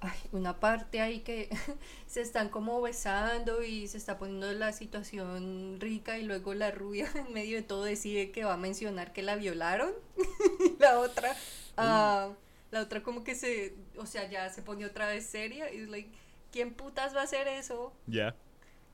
hay 0.00 0.18
una 0.32 0.58
parte 0.58 1.00
ahí 1.00 1.20
que 1.20 1.48
se 2.08 2.20
están 2.20 2.48
como 2.48 2.80
besando 2.82 3.62
y 3.62 3.86
se 3.86 3.96
está 3.96 4.18
poniendo 4.18 4.52
la 4.52 4.72
situación 4.72 5.76
rica 5.78 6.18
y 6.18 6.24
luego 6.24 6.52
la 6.54 6.72
rubia 6.72 7.08
en 7.14 7.32
medio 7.32 7.56
de 7.56 7.62
todo 7.62 7.84
decide 7.84 8.32
que 8.32 8.44
va 8.44 8.54
a 8.54 8.58
mencionar 8.58 9.12
que 9.12 9.22
la 9.22 9.36
violaron. 9.36 9.92
la 10.80 10.98
otra, 10.98 11.30
uh, 11.78 12.34
la 12.72 12.80
otra 12.80 13.04
como 13.04 13.22
que 13.22 13.36
se, 13.36 13.76
o 13.96 14.06
sea, 14.06 14.28
ya 14.28 14.50
se 14.50 14.62
pone 14.62 14.84
otra 14.84 15.06
vez 15.06 15.24
seria 15.26 15.72
y 15.72 15.82
es 15.82 15.88
like, 15.88 16.10
¿quién 16.50 16.74
putas 16.74 17.14
va 17.14 17.20
a 17.20 17.24
hacer 17.24 17.46
eso? 17.46 17.92
Ya. 18.08 18.34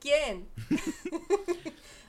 ¿Quién? 0.00 0.48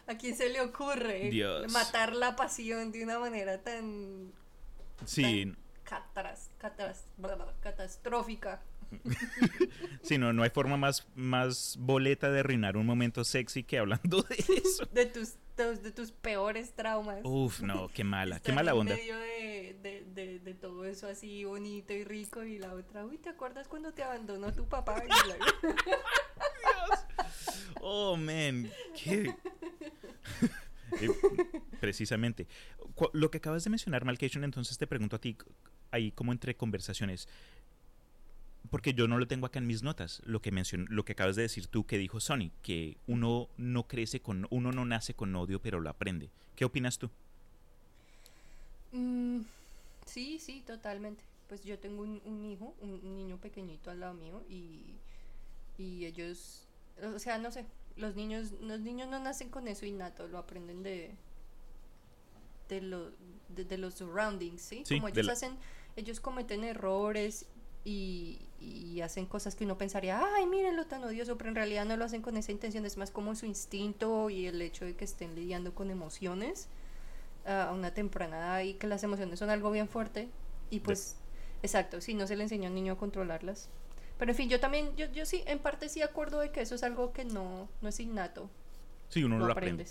¿A 0.10 0.18
quién 0.18 0.36
se 0.36 0.50
le 0.50 0.60
ocurre 0.60 1.32
matar 1.70 2.16
la 2.16 2.36
pasión 2.36 2.92
de 2.92 3.04
una 3.04 3.20
manera 3.20 3.62
tan. 3.62 4.34
Sí. 5.06 5.54
catastrófica. 7.62 8.60
sí, 10.02 10.18
no, 10.18 10.34
no 10.34 10.42
hay 10.42 10.50
forma 10.50 10.78
más, 10.78 11.08
más 11.14 11.78
boleta 11.80 12.32
de 12.32 12.40
arruinar 12.40 12.76
un 12.76 12.88
momento 12.88 13.24
sexy 13.24 13.64
que 13.64 13.78
hablando 13.78 14.24
de 14.24 14.36
eso. 14.36 14.88
De 14.92 15.06
tus, 15.06 15.36
de, 15.56 15.92
tus 15.92 16.12
peores 16.12 16.74
traumas. 16.74 17.20
Uf, 17.24 17.62
no, 17.62 17.88
qué 17.90 18.04
mala, 18.04 18.40
qué 18.40 18.52
mala 18.52 18.74
onda. 18.74 18.96
En 18.96 19.00
medio 19.00 19.16
de, 19.16 20.06
de, 20.16 20.40
de, 20.40 20.54
todo 20.56 20.86
eso 20.86 21.08
así 21.08 21.46
bonito 21.46 21.94
y 21.94 22.04
rico 22.04 22.44
y 22.44 22.58
la 22.58 22.74
otra, 22.74 23.06
uy, 23.06 23.20
¿te 23.20 23.30
acuerdas 23.30 23.68
cuando 23.68 23.94
te 23.94 24.02
abandonó 24.02 24.52
tu 24.52 24.66
papá? 24.68 25.04
Oh, 27.82 28.18
man, 28.18 28.70
qué... 28.96 29.34
Eh, 31.02 31.10
precisamente. 31.80 32.48
Lo 33.14 33.30
que 33.30 33.38
acabas 33.38 33.64
de 33.64 33.70
mencionar, 33.70 34.06
Malcation, 34.06 34.44
entonces 34.44 34.78
te 34.78 34.88
pregunto 34.88 35.16
a 35.16 35.20
ti, 35.20 35.38
ahí 35.92 36.12
como 36.12 36.32
entre 36.32 36.56
conversaciones, 36.56 37.28
porque 38.70 38.94
yo 38.94 39.08
no 39.08 39.18
lo 39.18 39.28
tengo 39.28 39.46
acá 39.46 39.60
en 39.60 39.68
mis 39.68 39.84
notas, 39.84 40.22
lo 40.26 40.42
que 40.42 40.52
mencionó, 40.52 40.86
lo 40.90 41.06
que 41.06 41.14
acabas 41.14 41.36
de 41.36 41.44
decir 41.44 41.68
tú 41.68 41.86
que 41.86 41.98
dijo 41.98 42.20
Sony, 42.20 42.52
que 42.62 42.98
uno 43.08 43.50
no 43.58 43.88
crece 43.88 44.20
con, 44.20 44.48
uno 44.50 44.72
no 44.72 44.86
nace 44.86 45.14
con 45.14 45.36
odio, 45.36 45.62
pero 45.62 45.80
lo 45.80 45.90
aprende. 45.90 46.30
¿Qué 46.56 46.66
opinas 46.66 46.98
tú? 46.98 47.10
Mm, 48.92 49.42
sí, 50.06 50.40
sí, 50.40 50.64
totalmente. 50.66 51.24
Pues 51.48 51.64
yo 51.64 51.80
tengo 51.80 52.04
un, 52.04 52.46
hijo, 52.46 52.76
un, 52.82 53.16
niño 53.16 53.38
pequeñito 53.38 53.90
al 53.90 54.02
lado 54.02 54.14
mío 54.14 54.44
y, 54.50 54.94
y 55.80 56.06
ellos, 56.06 56.68
o 57.02 57.18
sea, 57.18 57.40
no 57.40 57.52
sé, 57.52 57.66
los 58.00 58.16
niños, 58.16 58.52
los 58.62 58.80
niños 58.80 59.08
no 59.10 59.20
nacen 59.20 59.50
con 59.50 59.68
eso 59.68 59.86
innato, 59.86 60.28
lo 60.28 60.38
aprenden 60.38 60.84
de 60.84 61.16
de, 62.70 62.82
lo, 62.82 63.10
de, 63.50 63.78
los 63.78 63.96
surroundings, 63.96 64.62
¿sí? 64.62 64.84
Como 64.88 65.10
ellos 65.10 65.28
hacen, 65.28 65.58
ellos 65.96 66.20
cometen 66.20 66.64
errores 66.64 67.48
y, 67.84 68.40
y, 68.62 69.02
hacen 69.02 69.26
cosas 69.26 69.56
que 69.56 69.66
uno 69.66 69.78
pensaría, 69.78 70.22
ay, 70.36 70.46
lo 70.76 70.86
tan 70.86 71.04
odioso, 71.04 71.38
pero 71.38 71.50
en 71.50 71.56
realidad 71.56 71.86
no 71.86 71.98
lo 71.98 72.06
hacen 72.06 72.22
con 72.22 72.38
esa 72.38 72.52
intención, 72.52 72.86
es 72.86 72.98
más 72.98 73.12
como 73.12 73.36
su 73.36 73.46
instinto 73.46 74.30
y 74.30 74.46
el 74.46 74.62
hecho 74.62 74.86
de 74.86 74.96
que 74.96 75.06
estén 75.06 75.36
lidiando 75.36 75.74
con 75.74 75.90
emociones 75.90 76.68
a 77.46 77.72
una 77.74 77.94
temprana 77.94 78.38
edad 78.38 78.62
y 78.62 78.76
que 78.76 78.86
las 78.86 79.04
emociones 79.04 79.40
son 79.40 79.50
algo 79.50 79.72
bien 79.72 79.88
fuerte 79.88 80.30
y 80.70 80.82
pues, 80.82 81.18
exacto, 81.64 82.02
si 82.02 82.14
no 82.14 82.28
se 82.28 82.36
le 82.36 82.44
enseña 82.44 82.68
a 82.68 82.70
un 82.70 82.76
niño 82.76 82.94
a 82.94 82.98
controlarlas. 82.98 83.70
Pero 84.20 84.32
en 84.32 84.36
fin, 84.36 84.50
yo 84.50 84.60
también, 84.60 84.96
yo, 84.98 85.10
yo 85.12 85.26
sí, 85.26 85.44
en 85.48 85.60
parte 85.60 85.88
sí 85.88 86.02
acuerdo 86.02 86.42
de 86.42 86.52
que 86.52 86.62
eso 86.62 86.76
es 86.76 86.84
algo 86.84 87.14
que 87.14 87.24
no, 87.24 87.70
no 87.82 87.90
es 87.90 88.00
innato. 88.02 88.52
Sí, 89.08 89.24
uno 89.24 89.40
lo, 89.40 89.48
lo 89.48 89.54
aprende. 89.54 89.86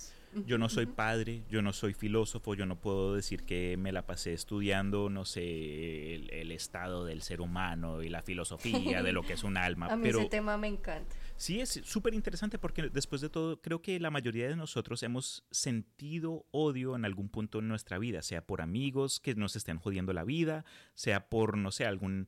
Yo 0.47 0.59
no 0.59 0.69
soy 0.69 0.85
padre, 0.85 1.43
yo 1.51 1.63
no 1.63 1.73
soy 1.73 1.95
filósofo, 1.95 2.55
yo 2.55 2.67
no 2.67 2.77
puedo 2.77 3.15
decir 3.15 3.45
que 3.45 3.77
me 3.79 3.91
la 3.91 4.03
pasé 4.03 4.35
estudiando, 4.35 5.09
no 5.09 5.25
sé, 5.25 6.15
el, 6.15 6.53
estado 6.53 7.07
del 7.07 7.23
ser 7.23 7.41
humano 7.41 8.03
y 8.03 8.11
la 8.11 8.23
filosofía 8.23 9.03
de 9.03 9.13
lo 9.13 9.23
que 9.23 9.33
es 9.33 9.43
un 9.43 9.57
alma. 9.57 9.87
A 9.87 9.97
mí 9.97 10.09
ese 10.11 10.27
tema 10.27 10.59
me 10.59 10.69
encanta. 10.69 11.17
Sí, 11.39 11.61
es 11.61 11.81
súper 11.85 12.15
interesante 12.15 12.59
porque 12.59 12.91
después 12.91 13.21
de 13.21 13.31
todo, 13.31 13.63
creo 13.63 13.81
que 13.81 13.99
la 14.01 14.11
mayoría 14.11 14.49
de 14.49 14.57
nosotros 14.57 15.03
hemos 15.05 15.47
sentido 15.51 16.47
odio 16.51 16.97
en 16.97 17.05
algún 17.05 17.29
punto 17.29 17.61
en 17.61 17.69
nuestra 17.69 17.99
vida, 17.99 18.23
sea 18.23 18.45
por 18.45 18.61
amigos 18.61 19.21
que 19.21 19.35
nos 19.37 19.55
estén 19.55 19.79
jodiendo 19.79 20.13
la 20.13 20.25
vida, 20.25 20.65
sea 20.95 21.29
por, 21.29 21.57
no 21.57 21.71
sé, 21.71 21.87
algún, 21.87 22.27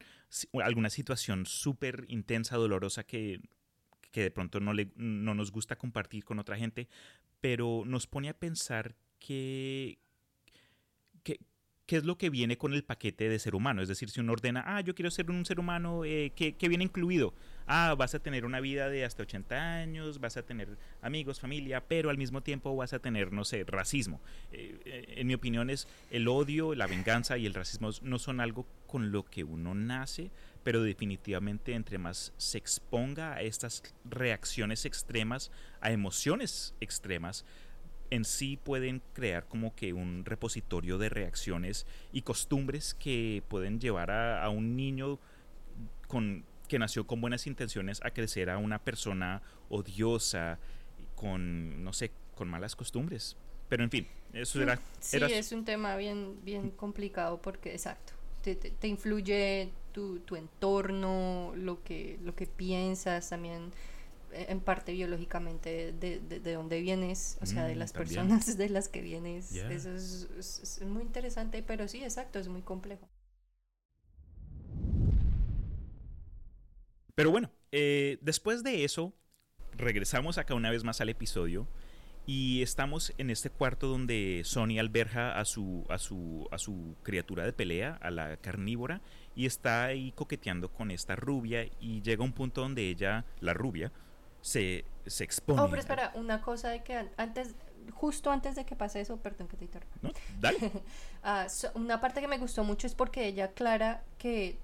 alguna 0.63 0.91
situación 0.91 1.45
súper 1.45 2.07
intensa, 2.09 2.57
dolorosa 2.57 3.05
que 3.05 3.41
que 4.11 4.23
de 4.23 4.31
pronto 4.31 4.61
no, 4.61 4.73
le, 4.73 4.93
no 4.97 5.35
nos 5.35 5.53
gusta 5.53 5.77
compartir 5.77 6.25
con 6.25 6.39
otra 6.39 6.57
gente, 6.57 6.89
pero 7.41 7.85
nos 7.87 8.07
pone 8.07 8.29
a 8.29 8.39
pensar 8.39 8.97
que, 9.19 9.99
qué 11.91 11.97
es 11.97 12.05
lo 12.05 12.17
que 12.17 12.31
viene 12.31 12.57
con 12.57 12.73
el 12.73 12.85
paquete 12.85 13.29
de 13.29 13.41
ser 13.41 13.57
humano. 13.57 13.83
Es 13.83 13.89
decir, 13.89 14.11
si 14.11 14.21
uno 14.21 14.31
ordena, 14.31 14.63
ah, 14.65 14.81
yo 14.81 14.95
quiero 14.95 15.11
ser 15.11 15.29
un 15.29 15.45
ser 15.45 15.59
humano, 15.59 16.05
eh, 16.05 16.31
¿qué, 16.37 16.69
viene 16.69 16.85
incluido? 16.85 17.35
Ah, 17.67 17.97
vas 17.99 18.15
a 18.15 18.21
tener 18.21 18.45
una 18.45 18.61
vida 18.61 18.89
de 18.89 19.05
hasta 19.05 19.25
80 19.25 19.57
años, 19.57 20.21
vas 20.21 20.37
a 20.37 20.45
tener 20.45 20.79
amigos, 21.03 21.41
familia, 21.41 21.83
pero 21.89 22.09
al 22.11 22.17
mismo 22.17 22.45
tiempo 22.45 22.77
vas 22.77 22.93
a 22.93 23.01
tener, 23.01 23.33
no 23.33 23.45
sé, 23.45 23.65
racismo. 23.65 24.21
Eh, 24.53 24.79
eh, 24.85 25.15
en 25.17 25.27
mi 25.27 25.35
opinión 25.35 25.69
es 25.69 25.89
el 26.13 26.29
odio, 26.29 26.77
la 26.77 26.87
venganza 26.87 27.39
y 27.39 27.47
el 27.47 27.55
racismo 27.55 27.91
no 28.03 28.21
son 28.21 28.39
algo 28.39 28.69
con 28.87 29.11
lo 29.11 29.25
que 29.25 29.43
uno 29.43 29.75
nace, 29.75 30.31
pero 30.63 30.85
definitivamente 30.85 31.75
entre 31.75 31.99
más 31.99 32.33
se 32.37 32.59
exponga 32.59 33.35
a 33.35 33.43
estas 33.43 33.83
reacciones 34.05 34.85
extremas, 34.85 35.51
a 35.81 35.91
emociones 35.91 36.73
extremas, 36.81 37.45
en 38.11 38.25
sí 38.25 38.59
pueden 38.63 39.03
crear 39.13 39.47
como 39.47 39.75
que 39.75 39.93
un 39.93 40.25
repositorio 40.25 40.99
de 40.99 41.09
reacciones 41.09 41.87
y 42.13 42.23
costumbres 42.23 42.95
que 42.95 43.43
pueden 43.49 43.81
llevar 43.81 44.11
a, 44.11 44.49
un 44.51 44.77
niño 44.77 45.19
con, 46.09 46.45
que 46.69 46.79
nació 46.79 47.07
con 47.07 47.21
buenas 47.21 47.47
intenciones 47.47 48.01
a 48.05 48.11
crecer 48.11 48.51
a 48.51 48.59
una 48.59 48.81
persona 48.81 49.43
odiosa, 49.69 50.59
con, 51.15 51.85
no 51.85 51.93
sé, 51.93 52.11
con 52.35 52.49
malas 52.49 52.75
costumbres. 52.75 53.37
Pero 53.69 53.85
en 53.85 53.91
fin, 53.91 54.09
eso 54.33 54.61
era... 54.61 54.81
Sí, 54.99 55.19
es 55.23 55.53
un 55.53 55.65
tema 55.65 55.97
bien, 55.97 56.45
bien 56.45 56.71
complicado 56.71 57.41
porque, 57.41 57.73
exacto, 57.73 58.15
te, 58.43 58.57
te, 58.57 58.89
influye 58.89 59.71
tu, 59.93 60.19
tu, 60.21 60.35
entorno, 60.35 61.53
lo 61.57 61.83
que, 61.85 62.19
lo 62.25 62.35
que 62.35 62.47
piensas 62.47 63.29
también 63.29 63.71
en 64.33 64.61
parte 64.61 64.93
biológicamente 64.93 65.93
de, 65.93 66.21
de, 66.21 66.53
dónde 66.53 66.81
vienes, 66.81 67.39
o 67.41 67.47
sea, 67.47 67.65
de 67.65 67.75
mm, 67.75 67.79
las 67.79 67.93
personas 67.93 68.57
de 68.59 68.69
las 68.69 68.89
que 68.89 69.01
vienes. 69.01 69.55
Eso 69.55 69.95
es, 69.95 70.81
muy 70.83 71.03
interesante, 71.03 71.63
pero 71.63 71.89
sí, 71.89 72.03
exacto, 72.03 72.39
es 72.39 72.49
muy 72.49 72.63
complejo. 72.63 73.09
Pero 77.15 77.31
bueno, 77.31 77.51
eh, 77.73 78.19
después 78.23 78.63
de 78.63 78.85
eso, 78.85 79.13
regresamos 79.77 80.39
acá 80.39 80.55
una 80.55 80.71
vez 80.71 80.85
más 80.85 81.01
al 81.01 81.09
episodio 81.09 81.69
y 82.27 82.63
estamos 82.63 83.13
en 83.19 83.31
este 83.31 83.51
cuarto 83.51 83.89
donde 83.89 84.43
Sony 84.45 84.79
alberja 84.79 85.39
a 85.39 85.45
su, 85.45 85.85
a 85.89 85.99
su, 85.99 86.49
a 86.51 86.59
su 86.59 86.97
criatura 87.03 87.45
de 87.45 87.53
pelea, 87.53 87.99
a 88.01 88.11
la 88.11 88.37
carnívora, 88.37 89.01
y 89.35 89.47
está 89.47 89.85
ahí 89.85 90.13
coqueteando 90.13 90.73
con 90.73 90.91
esta 90.91 91.17
rubia 91.17 91.69
y 91.81 92.03
llega 92.03 92.23
un 92.23 92.33
punto 92.33 92.61
donde 92.61 92.89
ella, 92.89 93.25
la 93.41 93.53
rubia, 93.53 93.93
se, 94.41 94.85
se 95.07 95.25
expone. 95.25 95.61
Oh, 95.61 95.69
pero 95.69 95.81
espera, 95.81 96.13
una 96.15 96.41
cosa 96.41 96.69
de 96.69 96.83
que 96.83 97.09
antes, 97.17 97.55
justo 97.93 98.31
antes 98.31 98.55
de 98.55 98.65
que 98.65 98.77
pase 98.77 99.01
eso, 99.01 99.17
perdón 99.19 99.49
que 99.49 99.57
te 99.57 99.65
interrumpa. 99.65 99.97
No, 100.03 100.11
dale. 100.41 100.59
Ah, 101.23 101.47
una 101.75 102.01
parte 102.01 102.23
que 102.23 102.29
me 102.29 102.39
gustó 102.39 102.65
mucho 102.65 102.87
es 102.87 102.95
porque 102.95 103.27
ella 103.27 103.45
aclara 103.45 104.03
que 104.17 104.57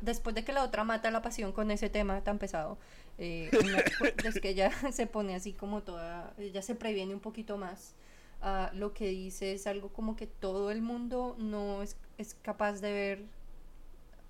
después 0.00 0.34
de 0.34 0.44
que 0.44 0.52
la 0.52 0.64
otra 0.64 0.82
mata 0.82 1.08
la 1.12 1.22
pasión 1.22 1.52
con 1.52 1.70
ese 1.70 1.88
tema 1.88 2.20
tan 2.22 2.38
pesado, 2.38 2.78
eh, 3.18 3.48
es 4.24 4.40
que 4.40 4.48
ella 4.50 4.70
se 4.92 5.06
pone 5.06 5.34
así 5.34 5.52
como 5.52 5.82
toda, 5.82 6.34
ella 6.38 6.62
se 6.62 6.74
previene 6.74 7.14
un 7.14 7.20
poquito 7.20 7.56
más. 7.56 7.94
Uh, 8.42 8.74
lo 8.76 8.92
que 8.92 9.08
dice 9.08 9.54
es 9.54 9.66
algo 9.66 9.88
como 9.88 10.16
que 10.16 10.26
todo 10.26 10.70
el 10.70 10.82
mundo 10.82 11.34
no 11.38 11.82
es, 11.82 11.96
es 12.18 12.34
capaz 12.34 12.80
de 12.80 12.92
ver 12.92 13.24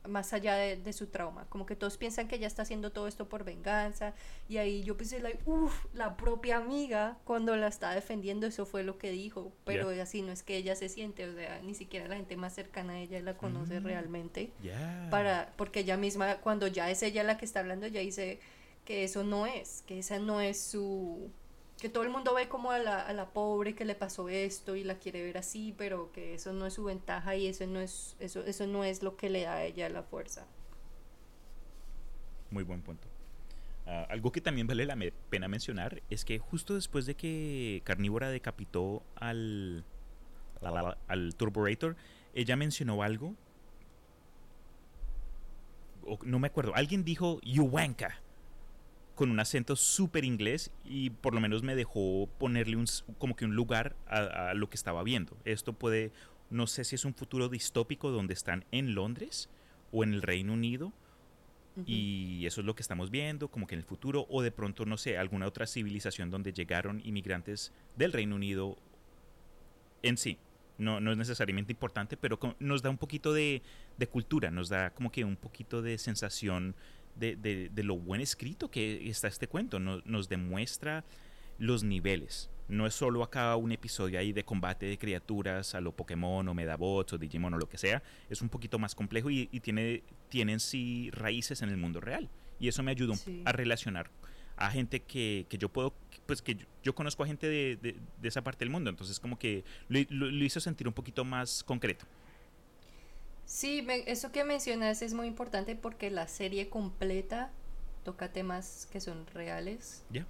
más 0.08 0.32
allá 0.32 0.54
de, 0.56 0.92
su 0.92 1.06
trauma. 1.06 1.46
Como 1.48 1.66
que 1.66 1.76
todos 1.76 1.96
piensan 1.96 2.28
que 2.28 2.36
ella 2.36 2.46
está 2.46 2.62
haciendo 2.62 2.92
todo 2.92 3.08
esto 3.08 3.28
por 3.28 3.44
venganza. 3.44 4.14
Y 4.48 4.58
ahí 4.58 4.82
yo 4.84 4.96
pensé, 4.96 5.20
like, 5.20 5.38
uff, 5.46 5.86
la 5.94 6.16
propia 6.16 6.58
amiga 6.58 7.16
cuando 7.24 7.56
la 7.56 7.68
está 7.68 7.94
defendiendo, 7.94 8.46
eso 8.46 8.66
fue 8.66 8.82
lo 8.82 8.98
que 8.98 9.10
dijo. 9.10 9.52
Pero 9.64 9.88
así 9.88 10.22
no 10.22 10.32
es 10.32 10.42
que 10.42 10.56
ella 10.56 10.76
se 10.76 10.88
siente, 10.88 11.28
o 11.28 11.34
sea, 11.34 11.60
ni 11.62 11.74
siquiera 11.74 12.08
la 12.08 12.16
gente 12.16 12.36
más 12.36 12.54
cercana 12.54 12.94
a 12.94 12.98
ella 12.98 13.20
la 13.20 13.36
conoce 13.36 13.80
mm. 13.80 13.84
realmente. 13.84 14.52
Para, 15.10 15.52
porque 15.56 15.80
ella 15.80 15.96
misma, 15.96 16.36
cuando 16.36 16.66
ya 16.66 16.90
es 16.90 17.02
ella 17.02 17.22
la 17.22 17.38
que 17.38 17.44
está 17.44 17.60
hablando, 17.60 17.86
ya 17.86 18.00
dice 18.00 18.40
que 18.84 19.04
eso 19.04 19.24
no 19.24 19.46
es, 19.46 19.82
que 19.86 19.98
esa 19.98 20.18
no 20.18 20.40
es 20.40 20.60
su 20.60 21.30
que 21.84 21.90
todo 21.90 22.02
el 22.02 22.08
mundo 22.08 22.32
ve 22.32 22.48
como 22.48 22.70
a 22.70 22.78
la, 22.78 22.98
a 23.02 23.12
la 23.12 23.26
pobre 23.26 23.74
que 23.74 23.84
le 23.84 23.94
pasó 23.94 24.30
esto 24.30 24.74
y 24.74 24.84
la 24.84 24.94
quiere 24.94 25.22
ver 25.22 25.36
así, 25.36 25.74
pero 25.76 26.10
que 26.12 26.32
eso 26.32 26.54
no 26.54 26.64
es 26.64 26.72
su 26.72 26.84
ventaja 26.84 27.36
y 27.36 27.46
eso 27.46 27.66
no 27.66 27.78
es, 27.78 28.16
eso, 28.20 28.42
eso 28.42 28.66
no 28.66 28.84
es 28.84 29.02
lo 29.02 29.18
que 29.18 29.28
le 29.28 29.42
da 29.42 29.56
a 29.56 29.64
ella 29.64 29.90
la 29.90 30.02
fuerza. 30.02 30.46
Muy 32.50 32.64
buen 32.64 32.80
punto. 32.80 33.06
Ah, 33.86 34.06
algo 34.08 34.32
que 34.32 34.40
también 34.40 34.66
vale 34.66 34.86
la 34.86 34.96
pena 35.28 35.46
mencionar 35.46 36.00
es 36.08 36.24
que 36.24 36.38
justo 36.38 36.74
después 36.74 37.04
de 37.04 37.16
que 37.16 37.82
Carnívora 37.84 38.30
decapitó 38.30 39.02
al, 39.16 39.84
al 40.62 41.34
Turburator, 41.34 41.96
ella 42.32 42.56
mencionó 42.56 43.02
algo. 43.02 43.34
no 46.22 46.38
me 46.38 46.46
acuerdo. 46.46 46.74
Alguien 46.74 47.04
dijo 47.04 47.42
Yuwanka 47.42 48.23
con 49.14 49.30
un 49.30 49.40
acento 49.40 49.76
súper 49.76 50.24
inglés 50.24 50.72
y 50.84 51.10
por 51.10 51.34
lo 51.34 51.40
menos 51.40 51.62
me 51.62 51.76
dejó 51.76 52.28
ponerle 52.38 52.76
un, 52.76 52.86
como 53.18 53.36
que 53.36 53.44
un 53.44 53.54
lugar 53.54 53.96
a, 54.06 54.54
lo 54.54 54.68
que 54.68 54.76
estaba 54.76 55.02
viendo. 55.02 55.36
Esto 55.44 55.72
puede, 55.72 56.12
no 56.50 56.66
sé 56.66 56.84
si 56.84 56.96
es 56.96 57.04
un 57.04 57.14
futuro 57.14 57.48
distópico 57.48 58.10
donde 58.10 58.34
están 58.34 58.64
en 58.72 58.94
Londres 58.94 59.48
o 59.92 60.02
en 60.04 60.14
el 60.14 60.22
Reino 60.22 60.52
Unido 60.52 60.92
y 61.86 62.46
eso 62.46 62.60
es 62.60 62.66
lo 62.66 62.76
que 62.76 62.82
estamos 62.82 63.10
viendo, 63.10 63.48
como 63.48 63.66
que 63.66 63.74
en 63.74 63.80
el 63.80 63.84
futuro 63.84 64.26
o 64.30 64.42
de 64.42 64.52
pronto, 64.52 64.86
no 64.86 64.96
sé, 64.96 65.18
alguna 65.18 65.48
otra 65.48 65.66
civilización 65.66 66.30
donde 66.30 66.52
llegaron 66.52 67.00
inmigrantes 67.04 67.72
del 67.96 68.12
Reino 68.12 68.36
Unido 68.36 68.76
en 70.02 70.16
sí. 70.16 70.38
No, 70.76 71.00
no 71.00 71.12
es 71.12 71.18
necesariamente 71.18 71.72
importante, 71.72 72.16
pero 72.16 72.38
nos 72.58 72.82
da 72.82 72.90
un 72.90 72.98
poquito 72.98 73.32
de, 73.32 73.62
de 73.96 74.06
cultura, 74.08 74.50
nos 74.50 74.68
da 74.68 74.90
como 74.90 75.10
que 75.10 75.24
un 75.24 75.36
poquito 75.36 75.82
de 75.82 75.98
sensación 75.98 76.74
de, 77.16 77.70
lo 77.76 77.96
buen 77.96 78.20
escrito 78.20 78.70
que 78.70 79.08
está 79.08 79.28
este 79.28 79.48
cuento. 79.48 79.78
nos 79.78 80.28
demuestra 80.28 81.04
los 81.58 81.84
niveles. 81.84 82.50
No 82.66 82.86
es 82.86 82.94
solo 82.94 83.22
acá 83.22 83.54
un 83.56 83.72
episodio 83.72 84.18
ahí 84.18 84.32
de 84.32 84.44
combate 84.44 84.86
de 84.86 84.96
criaturas 84.96 85.74
a 85.74 85.80
lo 85.80 85.92
Pokémon 85.92 86.48
o 86.48 86.54
Medabots 86.54 87.12
o 87.12 87.18
Digimon 87.18 87.52
o 87.54 87.58
lo 87.58 87.68
que 87.68 87.76
sea. 87.76 88.02
Es 88.30 88.40
un 88.40 88.48
poquito 88.48 88.78
más 88.78 88.94
complejo 88.94 89.30
y, 89.30 89.46
tiene, 89.60 90.02
en 90.32 90.60
sí 90.60 91.10
raíces 91.12 91.60
en 91.60 91.68
el 91.68 91.76
mundo 91.76 92.00
real. 92.00 92.30
Y 92.58 92.68
eso 92.68 92.82
me 92.82 92.90
ayuda 92.90 93.14
a 93.44 93.52
relacionar 93.52 94.10
a 94.56 94.70
gente 94.70 95.00
que, 95.00 95.46
yo 95.50 95.68
puedo 95.68 95.94
pues 96.26 96.40
que 96.40 96.56
yo, 96.82 96.94
conozco 96.94 97.22
a 97.24 97.26
gente 97.26 97.48
de, 97.48 97.76
de, 97.76 98.28
esa 98.28 98.42
parte 98.42 98.60
del 98.60 98.70
mundo, 98.70 98.88
entonces 98.88 99.20
como 99.20 99.38
que 99.38 99.64
lo, 99.88 100.44
hizo 100.44 100.60
sentir 100.60 100.88
un 100.88 100.94
poquito 100.94 101.24
más 101.24 101.62
concreto. 101.64 102.06
Sí, 103.46 103.86
eso 104.06 104.32
que 104.32 104.44
mencionas 104.44 105.02
es 105.02 105.14
muy 105.14 105.26
importante 105.26 105.76
porque 105.76 106.10
la 106.10 106.28
serie 106.28 106.68
completa 106.68 107.50
toca 108.04 108.32
temas 108.32 108.88
que 108.90 109.00
son 109.00 109.26
reales. 109.26 110.04
Ya. 110.10 110.26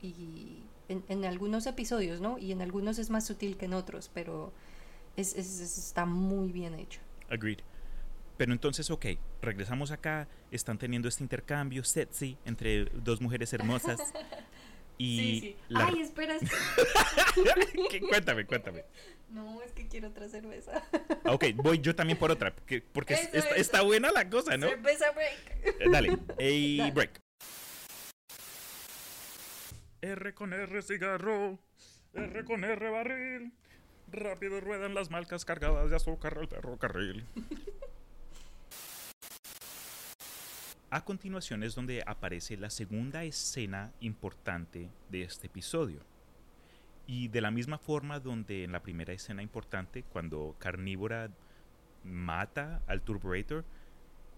Y 0.00 0.62
en, 0.88 1.04
en, 1.08 1.24
algunos 1.24 1.66
episodios, 1.66 2.20
¿no? 2.20 2.38
Y 2.38 2.52
en 2.52 2.62
algunos 2.62 2.98
es 2.98 3.10
más 3.10 3.26
sutil 3.26 3.56
que 3.56 3.66
en 3.66 3.74
otros, 3.74 4.10
pero 4.12 4.52
es, 5.16 5.34
es, 5.36 5.60
está 5.60 6.06
muy 6.06 6.52
bien 6.52 6.74
hecho. 6.74 7.00
Agreed. 7.30 7.60
Pero 8.36 8.52
entonces, 8.52 8.90
ok, 8.90 9.06
regresamos 9.40 9.90
acá, 9.90 10.26
están 10.50 10.78
teniendo 10.78 11.08
este 11.08 11.22
intercambio 11.22 11.84
sexy 11.84 12.36
entre 12.44 12.86
dos 12.86 13.20
mujeres 13.20 13.52
hermosas. 13.52 14.00
Y 14.98 15.18
sí, 15.18 15.40
sí. 15.40 15.74
Ay, 15.74 16.00
espera. 16.00 16.36
cuéntame, 18.08 18.46
cuéntame. 18.46 18.84
No, 19.32 19.62
es 19.62 19.72
que 19.72 19.88
quiero 19.88 20.08
otra 20.08 20.28
cerveza. 20.28 20.82
Ah, 21.24 21.32
ok, 21.32 21.44
voy 21.54 21.80
yo 21.80 21.94
también 21.94 22.18
por 22.18 22.30
otra, 22.30 22.54
porque, 22.92 23.14
está, 23.56 23.80
buena 23.80 24.12
la 24.12 24.28
cosa, 24.28 24.58
¿no? 24.58 24.68
Cerveza 24.68 25.10
break. 25.12 25.80
Eh, 25.80 25.90
dale, 25.90 26.10
a 26.82 26.90
break. 26.90 27.18
R 30.02 30.34
con 30.34 30.52
R 30.52 30.82
cigarro, 30.82 31.58
R 32.12 32.44
con 32.44 32.64
R 32.64 32.90
barril. 32.90 33.52
Rápido 34.08 34.60
ruedan 34.60 34.94
las 34.94 35.10
malcas 35.10 35.46
cargadas 35.46 35.88
de 35.88 35.96
azúcar 35.96 36.36
al 36.38 36.48
ferrocarril. 36.48 37.24
A 40.92 41.06
continuación 41.06 41.62
es 41.62 41.74
donde 41.74 42.04
aparece 42.06 42.58
la 42.58 42.68
segunda 42.68 43.24
escena 43.24 43.94
importante 44.00 44.90
de 45.08 45.22
este 45.22 45.46
episodio. 45.46 46.02
Y 47.06 47.28
de 47.28 47.40
la 47.40 47.50
misma 47.50 47.78
forma 47.78 48.20
donde 48.20 48.62
en 48.62 48.72
la 48.72 48.82
primera 48.82 49.14
escena 49.14 49.42
importante, 49.42 50.02
cuando 50.02 50.54
Carnívora 50.58 51.30
mata 52.04 52.82
al 52.86 53.00
Turburator, 53.00 53.64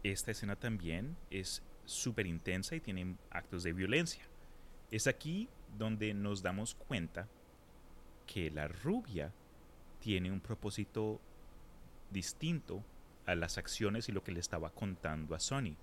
esta 0.05 0.31
escena 0.31 0.55
también 0.55 1.17
es 1.29 1.61
súper 1.87 2.29
intensa 2.29 2.77
y 2.77 2.81
tiene 2.81 3.17
actos 3.31 3.65
de 3.65 3.73
violencia. 3.73 4.23
Es 4.93 5.09
aquí 5.09 5.49
donde 5.77 6.15
nos 6.15 6.41
damos 6.41 6.77
cuenta 6.77 7.27
que 8.29 8.53
la 8.53 8.69
rubia 8.69 9.33
tiene 9.99 10.31
un 10.31 10.39
propósito 10.39 11.21
distinto 12.13 12.85
a 13.27 13.35
las 13.35 13.59
acciones 13.59 14.09
y 14.09 14.13
lo 14.13 14.23
que 14.23 14.31
le 14.31 14.39
estaba 14.39 14.71
contando 14.71 15.35
a 15.35 15.41
Sony 15.41 15.77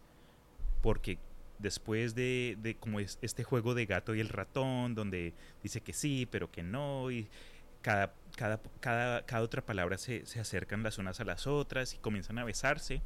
porque 0.82 1.20
después 1.60 2.16
de, 2.16 2.76
como 2.80 3.00
es 3.00 3.20
este 3.22 3.44
juego 3.44 3.74
de 3.76 3.86
gato 3.86 4.16
y 4.16 4.20
el 4.20 4.30
ratón, 4.30 4.96
donde 4.96 5.34
dice 5.64 5.82
que 5.82 5.94
sí, 5.94 6.28
pero 6.30 6.52
que 6.52 6.64
no, 6.64 7.12
y 7.12 7.28
cada, 7.82 8.14
cada, 8.36 8.62
cada, 8.80 9.26
cada 9.26 9.44
otra 9.44 9.66
palabra 9.66 9.98
se, 9.98 10.26
se, 10.26 10.40
acercan 10.40 10.84
las 10.84 10.98
unas 10.98 11.20
a 11.20 11.24
las 11.24 11.48
otras 11.48 11.94
y 11.94 11.98
comienzan 11.98 12.40
a 12.40 12.44
besarse, 12.44 13.02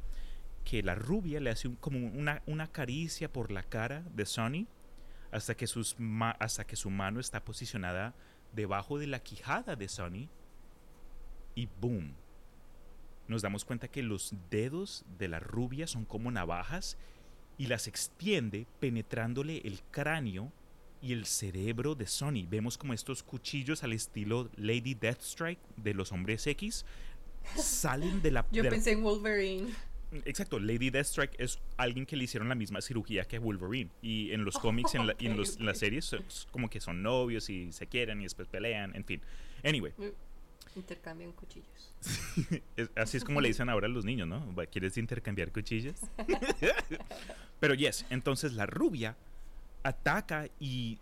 que 0.63 0.83
la 0.83 0.95
rubia 0.95 1.39
le 1.39 1.51
hace 1.51 1.69
como 1.79 1.99
una, 1.99 2.41
una 2.45 2.67
caricia 2.71 3.31
por 3.31 3.51
la 3.51 3.63
cara 3.63 4.03
de 4.15 4.25
Sonny 4.25 4.67
hasta 5.31 5.55
que, 5.55 5.67
sus 5.67 5.95
hasta 6.39 6.65
que 6.65 6.75
su 6.75 6.89
mano 6.89 7.19
está 7.19 7.43
posicionada 7.43 8.15
debajo 8.53 8.97
de 8.97 9.07
la 9.07 9.19
quijada 9.19 9.75
de 9.75 9.87
Sonny 9.87 10.29
y 11.55 11.67
boom. 11.79 12.15
Nos 13.27 13.41
damos 13.41 13.65
cuenta 13.65 13.87
que 13.87 14.03
los 14.03 14.33
dedos 14.49 15.03
de 15.17 15.27
la 15.27 15.39
rubia 15.39 15.87
son 15.87 16.05
como 16.05 16.31
navajas 16.31 16.97
y 17.57 17.67
las 17.67 17.87
extiende 17.87 18.67
penetrándole 18.79 19.61
el 19.65 19.81
cráneo 19.91 20.51
y 21.01 21.13
el 21.13 21.25
cerebro 21.25 21.95
de 21.95 22.07
Sony. 22.07 22.47
Vemos 22.49 22.77
como 22.77 22.93
estos 22.93 23.23
cuchillos 23.23 23.83
al 23.83 23.93
estilo 23.93 24.49
Lady 24.55 24.95
Deathstrike 24.95 25.61
de 25.77 25.93
los 25.93 26.11
hombres 26.11 26.47
X 26.47 26.85
salen 27.55 28.21
de 28.21 28.31
la... 28.31 28.45
Yo 28.51 28.63
pensé 28.69 28.91
en 28.91 29.03
Wolverine. 29.03 29.67
Exacto, 30.23 30.59
Lady 30.59 30.89
Deathstrike 30.89 31.35
es 31.39 31.59
alguien 31.77 32.05
que 32.05 32.15
le 32.15 32.23
hicieron 32.23 32.47
la 32.47 32.55
misma 32.55 32.81
cirugía 32.81 33.25
que 33.25 33.39
Wolverine. 33.39 33.91
Y 34.01 34.31
en 34.31 34.45
los 34.45 34.57
cómics 34.59 34.95
en, 34.95 35.13
en, 35.19 35.37
los, 35.37 35.59
las 35.59 35.79
series, 35.79 36.13
es 36.13 36.47
como 36.51 36.69
que 36.69 36.79
son 36.79 37.01
novios 37.01 37.49
y 37.49 37.71
se 37.71 37.87
quieren 37.87 38.19
y 38.21 38.23
después 38.23 38.47
pelean, 38.47 38.95
en 38.95 39.05
fin. 39.05 39.21
Anyway. 39.63 39.93
Intercambian 40.75 41.31
cuchillos. 41.31 41.93
Así 42.95 43.17
es 43.17 43.23
como 43.23 43.39
le 43.39 43.47
dicen 43.47 43.69
ahora 43.69 43.87
a 43.87 43.89
los 43.89 44.03
niños, 44.03 44.27
¿no? 44.27 44.53
¿Quieres 44.71 44.97
intercambiar 44.97 45.51
cuchillos? 45.51 45.95
Pero 47.59 47.73
yes, 47.73 48.05
entonces 48.09 48.53
la 48.53 48.65
rubia 48.65 49.15
ataca 49.83 50.47
y, 50.59 50.99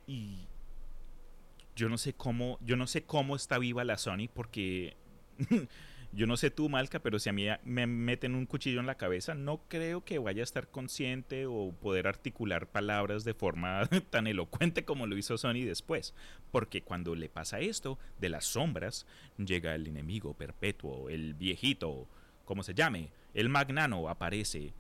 yo 1.76 1.90
no 1.90 1.98
sé 1.98 2.14
cómo, 2.14 2.60
yo 2.62 2.76
no 2.76 2.86
sé 2.86 3.04
cómo 3.04 3.36
está 3.36 3.58
viva 3.58 3.84
la 3.84 3.98
Sony 3.98 4.30
porque 4.32 4.96
yo 6.16 6.28
no 6.28 6.38
sé 6.38 6.52
tú, 6.52 6.70
Malca, 6.70 7.00
pero 7.00 7.18
si 7.18 7.30
a 7.30 7.34
mí 7.34 7.48
me 7.64 7.88
meten 7.88 8.36
un 8.36 8.46
cuchillo 8.46 8.80
en 8.80 8.86
la 8.86 8.98
cabeza, 8.98 9.34
no 9.34 9.62
creo 9.68 10.06
que 10.06 10.20
vaya 10.20 10.42
a 10.42 10.44
estar 10.44 10.70
consciente 10.70 11.48
o 11.48 11.72
poder 11.72 12.08
articular 12.08 12.68
palabras 12.68 13.24
de 13.24 13.34
forma 13.34 13.88
tan 14.12 14.28
elocuente 14.28 14.86
como 14.86 15.08
lo 15.08 15.18
hizo 15.18 15.38
Sony 15.38 15.66
después. 15.66 16.14
Porque 16.52 16.84
cuando 16.84 17.16
le 17.16 17.30
pasa 17.30 17.60
esto, 17.60 17.98
de 18.20 18.30
las 18.30 18.46
sombras, 18.46 19.08
llega 19.38 19.74
el 19.74 19.88
enemigo 19.88 20.36
perpetuo, 20.36 21.10
el 21.10 21.34
viejito, 21.34 22.08
como 22.46 22.62
se 22.62 22.76
llame, 22.76 23.10
el 23.34 23.50
magnano 23.50 24.08
aparece 24.08 24.74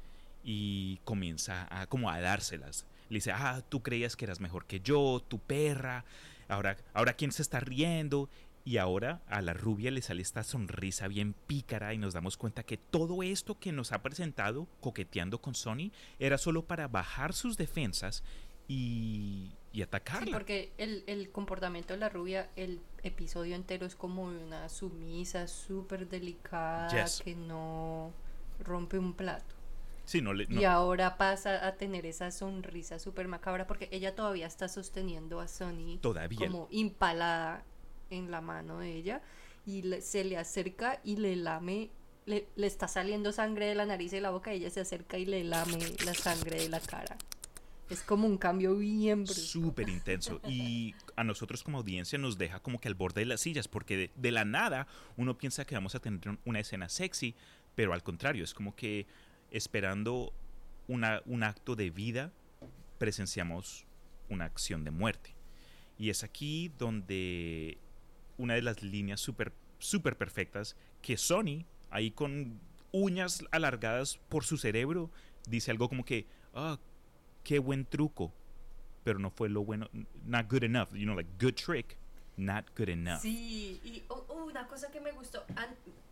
y 0.43 0.99
comienza 1.03 1.67
a 1.71 1.87
como 1.87 2.11
a 2.11 2.19
dárselas. 2.19 2.85
Le 3.09 3.15
dice, 3.15 3.31
ah, 3.31 3.63
tú 3.67 3.81
creías 3.81 4.15
que 4.15 4.25
eras 4.25 4.39
mejor 4.39 4.65
que 4.65 4.81
yo, 4.81 5.23
tu 5.27 5.39
perra, 5.39 6.05
ahora, 6.47 6.77
ahora 6.93 7.13
quién 7.13 7.31
se 7.31 7.41
está 7.41 7.59
riendo. 7.59 8.29
Y 8.65 8.77
ahora 8.77 9.21
a 9.27 9.41
la 9.41 9.53
rubia 9.53 9.91
le 9.91 10.01
sale 10.01 10.21
esta 10.21 10.43
sonrisa 10.43 11.07
bien 11.07 11.33
pícara 11.33 11.93
y 11.93 11.97
nos 11.97 12.13
damos 12.13 12.37
cuenta 12.37 12.63
que 12.63 12.77
todo 12.77 13.21
esto 13.21 13.59
que 13.59 13.71
nos 13.71 13.91
ha 13.91 14.01
presentado 14.01 14.67
coqueteando 14.79 15.41
con 15.41 15.53
Sony 15.53 15.91
era 16.17 16.37
solo 16.37 16.65
para 16.65 16.87
bajar 16.87 17.33
sus 17.33 17.57
defensas 17.57 18.23
y, 18.69 19.51
y 19.73 19.81
atacarla. 19.81 20.27
Sí, 20.27 20.31
porque 20.31 20.71
el, 20.77 21.03
el, 21.07 21.29
comportamiento 21.29 21.93
de 21.93 21.99
la 21.99 22.07
rubia, 22.07 22.49
el 22.55 22.79
episodio 23.03 23.55
entero 23.55 23.85
es 23.85 23.95
como 23.95 24.23
una 24.23 24.69
sumisa 24.69 25.47
súper 25.47 26.07
delicada 26.07 27.05
que 27.21 27.35
no 27.35 28.13
rompe 28.59 28.97
un 28.97 29.13
plato. 29.13 29.55
Y 30.49 30.65
ahora 30.65 31.17
pasa 31.17 31.65
a 31.65 31.75
tener 31.75 32.05
esa 32.05 32.29
sonrisa 32.31 32.99
súper 32.99 33.27
macabra 33.27 33.67
porque 33.67 33.87
ella 33.91 34.15
todavía 34.15 34.47
está 34.47 34.67
sosteniendo 34.67 35.39
a 35.39 35.47
Sony 35.47 35.99
como 36.37 36.67
impalada 36.71 37.63
en 38.09 38.31
la 38.31 38.41
mano 38.41 38.79
de 38.79 38.95
ella 38.95 39.21
y 39.65 39.83
se 40.01 40.23
le 40.23 40.37
acerca 40.37 40.99
y 41.03 41.17
le 41.17 41.35
lame, 41.35 41.89
le, 42.25 42.47
está 42.57 42.87
saliendo 42.87 43.31
sangre 43.31 43.67
de 43.67 43.75
la 43.75 43.85
nariz 43.85 44.11
y 44.13 44.17
de 44.17 44.21
la 44.21 44.31
boca 44.31 44.51
ella 44.51 44.69
se 44.69 44.81
acerca 44.81 45.17
y 45.17 45.25
le 45.25 45.43
lame 45.43 45.79
la 46.05 46.13
sangre 46.13 46.61
de 46.61 46.69
la 46.69 46.79
cara. 46.79 47.17
Es 47.89 48.01
como 48.01 48.27
un 48.27 48.37
cambio 48.37 48.75
bien 48.77 49.27
Súper 49.27 49.89
intenso. 49.89 50.41
Y 50.47 50.95
a 51.15 51.23
nosotros 51.23 51.63
como 51.63 51.79
audiencia 51.79 52.17
nos 52.17 52.37
deja 52.37 52.59
como 52.59 52.79
que 52.79 52.87
al 52.87 52.95
borde 52.95 53.21
de 53.21 53.25
las 53.25 53.41
sillas, 53.41 53.67
porque 53.67 54.09
de, 54.15 54.31
la 54.31 54.45
nada 54.45 54.87
uno 55.17 55.37
piensa 55.37 55.65
que 55.65 55.75
vamos 55.75 55.93
a 55.93 55.99
tener 55.99 56.39
una 56.45 56.59
escena 56.59 56.89
sexy, 56.89 57.35
pero 57.75 57.93
al 57.93 58.01
contrario, 58.01 58.43
es 58.43 58.53
como 58.53 58.75
que 58.75 59.05
esperando 59.51 60.33
una, 60.87 61.21
un 61.25 61.43
acto 61.43 61.75
de 61.75 61.89
vida, 61.89 62.31
presenciamos 62.97 63.85
una 64.29 64.45
acción 64.45 64.83
de 64.83 64.91
muerte. 64.91 65.35
Y 65.97 66.09
es 66.09 66.23
aquí 66.23 66.71
donde 66.79 67.77
una 68.43 68.55
de 68.55 68.61
las 68.61 68.83
líneas 68.83 69.21
súper 69.21 69.53
super 69.79 70.17
perfectas 70.17 70.75
que 71.01 71.17
Sony, 71.17 71.65
ahí 71.89 72.11
con 72.11 72.59
uñas 72.91 73.43
alargadas 73.51 74.19
por 74.29 74.43
su 74.43 74.57
cerebro, 74.57 75.09
dice 75.47 75.71
algo 75.71 75.89
como 75.89 76.05
que, 76.05 76.27
ah, 76.53 76.77
qué 77.43 77.59
buen 77.59 77.85
truco, 77.85 78.33
pero 79.03 79.19
no 79.19 79.31
fue 79.31 79.49
lo 79.49 79.63
bueno, 79.63 79.89
not 80.25 80.49
good 80.49 80.63
enough, 80.63 80.93
you 80.93 81.03
know, 81.03 81.15
like 81.15 81.29
good 81.39 81.55
trick, 81.55 81.97
not 82.37 82.65
good 82.77 82.89
enough. 82.89 83.21
Sí, 83.21 83.79
y 83.83 84.03
oh, 84.09 84.25
oh, 84.27 84.45
una 84.45 84.67
cosa 84.67 84.91
que 84.91 85.01
me 85.01 85.11
gustó, 85.11 85.43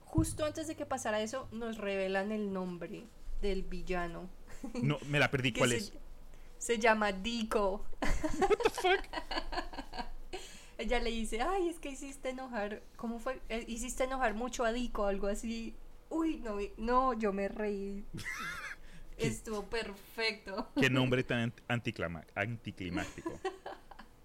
justo 0.06 0.46
antes 0.46 0.68
de 0.68 0.76
que 0.76 0.86
pasara 0.86 1.22
eso, 1.22 1.48
nos 1.52 1.78
revelan 1.78 2.32
el 2.32 2.52
nombre 2.52 3.06
del 3.42 3.64
villano. 3.64 4.30
No, 4.84 5.00
me 5.08 5.18
la 5.18 5.32
perdí. 5.32 5.54
¿Cuál 5.54 5.72
es? 5.72 5.92
Se 6.60 6.78
llama 6.78 7.12
Dico. 7.12 7.84
What 8.40 8.58
the 8.64 8.70
fuck? 8.70 9.02
Ella 10.82 11.00
le 11.00 11.12
dice, 11.12 11.42
ay, 11.42 11.70
es 11.70 11.78
que 11.78 11.90
hiciste 11.90 12.30
enojar, 12.30 12.82
¿cómo 12.96 13.20
fue? 13.20 13.40
Eh, 13.50 13.64
hiciste 13.68 14.06
enojar 14.06 14.34
mucho 14.34 14.66
a 14.66 14.72
Dico, 14.72 15.06
algo 15.06 15.28
así. 15.28 15.76
Uy, 16.10 16.38
no, 16.38 16.58
no, 16.78 17.14
yo 17.14 17.32
me 17.32 17.48
reí. 17.48 18.04
Estuvo 19.18 19.64
perfecto. 19.66 20.70
Qué 20.76 20.90
nombre 20.90 21.24
tan 21.24 21.54
anticlimático. 21.68 23.40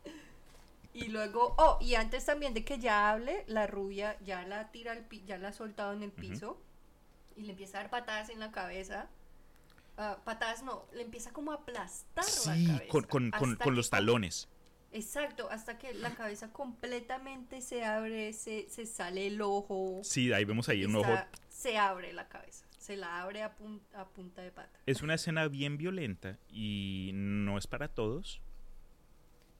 y 0.94 1.08
luego, 1.08 1.54
oh, 1.58 1.78
y 1.82 1.94
antes 1.94 2.24
también 2.24 2.54
de 2.54 2.64
que 2.64 2.78
ya 2.78 3.10
hable, 3.10 3.44
la 3.48 3.66
rubia 3.66 4.16
ya 4.24 4.42
la 4.46 4.70
tira 4.70 4.92
al 4.92 5.06
ya 5.26 5.36
la 5.36 5.48
ha 5.48 5.52
soltado 5.52 5.92
en 5.92 6.02
el 6.02 6.10
piso 6.10 6.58
y 7.36 7.42
le 7.42 7.50
empieza 7.50 7.78
a 7.78 7.82
dar 7.82 7.90
patadas 7.90 8.30
en 8.30 8.40
la 8.40 8.50
cabeza. 8.50 9.08
Uh, 9.98 10.18
patadas 10.24 10.62
no, 10.62 10.86
le 10.94 11.02
empieza 11.02 11.32
como 11.32 11.52
a 11.52 11.56
aplastar 11.56 12.24
sí, 12.24 12.66
la 12.66 12.78
cabeza. 12.78 12.90
Con, 12.90 13.30
con, 13.30 13.56
con, 13.56 13.76
los 13.76 13.90
talones. 13.90 14.48
Exacto, 14.96 15.50
hasta 15.50 15.76
que 15.76 15.92
la 15.92 16.14
cabeza 16.14 16.50
completamente 16.52 17.60
se 17.60 17.84
abre, 17.84 18.32
se, 18.32 18.66
se 18.70 18.86
sale 18.86 19.26
el 19.26 19.42
ojo. 19.42 20.00
Sí, 20.02 20.32
ahí 20.32 20.46
vemos 20.46 20.70
ahí 20.70 20.86
un 20.86 20.96
ojo. 20.96 21.12
Se 21.50 21.76
abre 21.76 22.14
la 22.14 22.28
cabeza, 22.28 22.64
se 22.78 22.96
la 22.96 23.20
abre 23.20 23.42
a, 23.42 23.54
a 23.94 24.04
punta 24.06 24.40
de 24.40 24.50
pata. 24.50 24.80
Es 24.86 25.02
una 25.02 25.14
escena 25.14 25.48
bien 25.48 25.76
violenta 25.76 26.38
y 26.48 27.10
no 27.12 27.58
es 27.58 27.66
para 27.66 27.88
todos. 27.88 28.40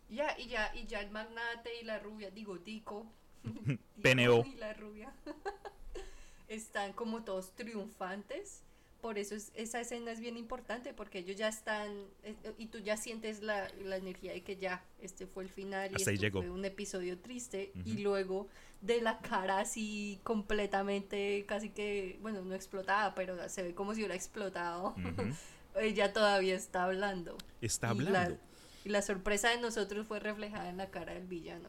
Ya, 0.09 0.39
y 0.39 0.47
ya, 0.49 0.75
y 0.75 0.87
ya 0.87 1.01
el 1.01 1.11
magnate 1.11 1.81
y 1.83 1.85
la 1.85 1.99
rubia, 1.99 2.31
digo, 2.31 2.57
Dico. 2.57 3.07
PNO. 4.03 4.43
Y 4.47 4.55
la 4.55 4.73
rubia. 4.73 5.13
están 6.49 6.95
como 6.95 7.25
todos 7.25 7.55
triunfantes 7.57 8.63
por 9.07 9.19
eso 9.19 9.37
esa 9.55 9.81
escena 9.81 10.11
es 10.11 10.19
bien 10.19 10.37
importante 10.37 10.93
porque 10.93 11.21
ellos 11.21 11.37
ya 11.37 11.47
están 11.47 11.93
eh, 12.25 12.35
y 12.59 12.67
tú 12.67 12.81
ya 12.81 12.97
sientes 12.97 13.41
la, 13.41 13.69
la, 13.85 13.99
energía 13.99 14.33
de 14.33 14.43
que 14.43 14.57
ya 14.57 14.83
este 15.01 15.29
fue 15.29 15.45
el 15.45 15.49
final 15.49 15.93
y 15.93 16.03
este 16.03 16.29
fue 16.33 16.51
un 16.51 16.65
episodio 16.65 17.17
triste 17.17 17.71
y 17.85 17.99
luego 17.99 18.49
de 18.81 19.01
la 19.01 19.21
cara 19.21 19.61
así 19.61 20.19
completamente 20.25 21.45
casi 21.47 21.71
que 21.71 22.19
bueno 22.21 22.43
no 22.43 22.57
explotada 22.57 23.15
pero 23.15 23.49
se 23.49 23.63
ve 23.63 23.75
como 23.77 23.95
si 23.95 24.01
hubiera 24.01 24.17
explotado 24.17 24.97
ella 25.81 26.13
todavía 26.13 26.57
está 26.57 26.83
hablando. 26.83 27.39
Está 27.61 27.91
hablando. 27.91 28.41
y 28.85 28.89
la 28.89 29.03
sorpresa 29.03 29.51
de 29.51 29.61
nosotros 29.61 30.09
fue 30.09 30.19
reflejada 30.19 30.69
en 30.69 30.79
la 30.79 30.91
cara 30.91 31.15
del 31.15 31.29
villano 31.29 31.69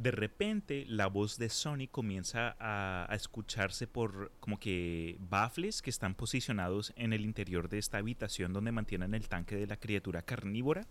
de 0.00 0.12
repente 0.12 0.86
la 0.88 1.08
voz 1.08 1.36
de 1.36 1.50
Sony 1.50 1.86
comienza 1.90 2.56
a, 2.58 3.06
escucharse 3.14 3.86
por 3.86 4.32
como 4.40 4.58
que 4.58 5.18
baffles 5.20 5.82
que 5.82 5.90
están 5.90 6.14
posicionados 6.14 6.94
en 6.96 7.12
el 7.12 7.22
interior 7.22 7.68
de 7.68 7.76
esta 7.76 7.98
habitación 7.98 8.54
donde 8.54 8.72
mantienen 8.72 9.12
el 9.12 9.28
tanque 9.28 9.56
de 9.56 9.66
la 9.66 9.76
criatura 9.76 10.22
carnívora. 10.22 10.86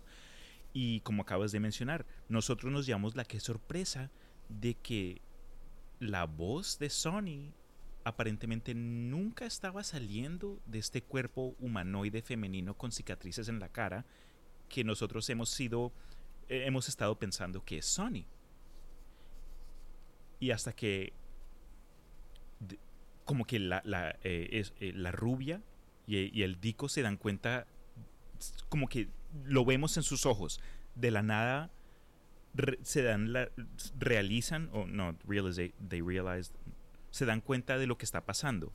Y 0.72 1.00
como 1.00 1.22
acabas 1.22 1.50
de 1.50 1.58
mencionar, 1.58 2.06
nosotros 2.28 2.70
nos 2.70 2.86
llamamos 2.86 3.16
la 3.16 3.24
que 3.24 3.40
sorpresa 3.40 4.12
de 4.48 4.74
que 4.74 5.20
la 5.98 6.26
voz 6.26 6.78
de 6.78 6.88
Sony 6.88 7.52
aparentemente 8.04 8.74
nunca 8.74 9.44
estaba 9.44 9.82
saliendo 9.82 10.60
de 10.66 10.78
este 10.78 11.02
cuerpo 11.02 11.56
humanoide 11.58 12.22
femenino 12.22 12.74
con 12.78 12.92
cicatrices 12.92 13.48
en 13.48 13.58
la 13.58 13.70
cara 13.70 14.06
que 14.68 14.84
nosotros 14.84 15.28
hemos 15.30 15.50
sido, 15.50 15.92
eh, 16.48 16.62
hemos 16.66 16.88
estado 16.88 17.18
pensando 17.18 17.64
que 17.64 17.78
es 17.78 17.86
Sony. 17.86 18.24
Y 20.40 20.50
hasta 20.50 20.72
que 20.72 21.12
como 23.24 23.44
que 23.44 23.60
la, 23.60 23.80
la, 23.84 24.16
eh, 24.24 24.64
eh, 24.80 24.92
la 24.92 25.12
rubia 25.12 25.62
y, 26.08 26.42
el 26.42 26.60
dico 26.60 26.88
se 26.88 27.02
dan 27.02 27.16
cuenta, 27.16 27.68
como 28.68 28.88
que 28.88 29.08
lo 29.44 29.64
vemos 29.64 29.96
en 29.96 30.02
sus 30.02 30.26
ojos, 30.26 30.60
de 30.96 31.12
la 31.12 31.22
nada 31.22 31.70
se 32.82 33.04
dan 33.04 33.32
la, 33.32 33.48
realizan, 34.00 34.68
o 34.72 34.86
no, 34.86 35.14
realize, 35.24 35.72
they 35.88 36.00
realize, 36.00 36.50
se 37.12 37.24
dan 37.24 37.40
cuenta 37.40 37.78
de 37.78 37.86
lo 37.86 37.96
que 37.96 38.04
está 38.04 38.24
pasando. 38.26 38.72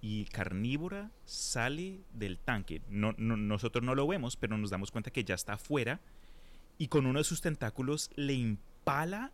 Y 0.00 0.24
carnívora 0.26 1.10
sale 1.26 2.00
del 2.14 2.38
tanque. 2.38 2.80
No, 2.88 3.14
no, 3.18 3.36
nosotros 3.36 3.84
no 3.84 3.94
lo 3.94 4.06
vemos, 4.06 4.36
pero 4.36 4.56
nos 4.56 4.70
damos 4.70 4.90
cuenta 4.90 5.10
que 5.10 5.24
ya 5.24 5.34
está 5.34 5.54
afuera. 5.54 6.00
Y 6.78 6.88
con 6.88 7.04
uno 7.04 7.18
de 7.18 7.24
sus 7.24 7.42
tentáculos 7.42 8.10
le 8.14 8.32
impala 8.32 9.32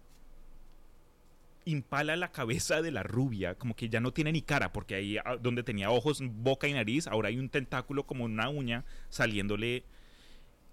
impala 1.65 2.17
la 2.17 2.31
cabeza 2.31 2.83
de 2.83 2.91
la 2.91 3.03
rubia, 3.03 3.55
como 3.55 3.75
que 3.75 3.89
ya 3.89 4.01
no 4.01 4.12
tiene 4.12 4.33
ni 4.33 4.43
cara, 4.43 4.73
porque 4.73 4.95
ahí 4.95 5.17
ah, 5.19 5.37
donde 5.41 5.62
tenía 5.62 5.91
ojos, 5.91 6.21
boca 6.23 6.69
y 6.69 6.73
nariz, 6.73 7.07
ahora 7.07 7.29
hay 7.29 7.39
un 7.39 7.49
tentáculo 7.49 8.07
como 8.07 8.25
una 8.25 8.49
uña 8.49 8.85
saliéndole 9.09 9.85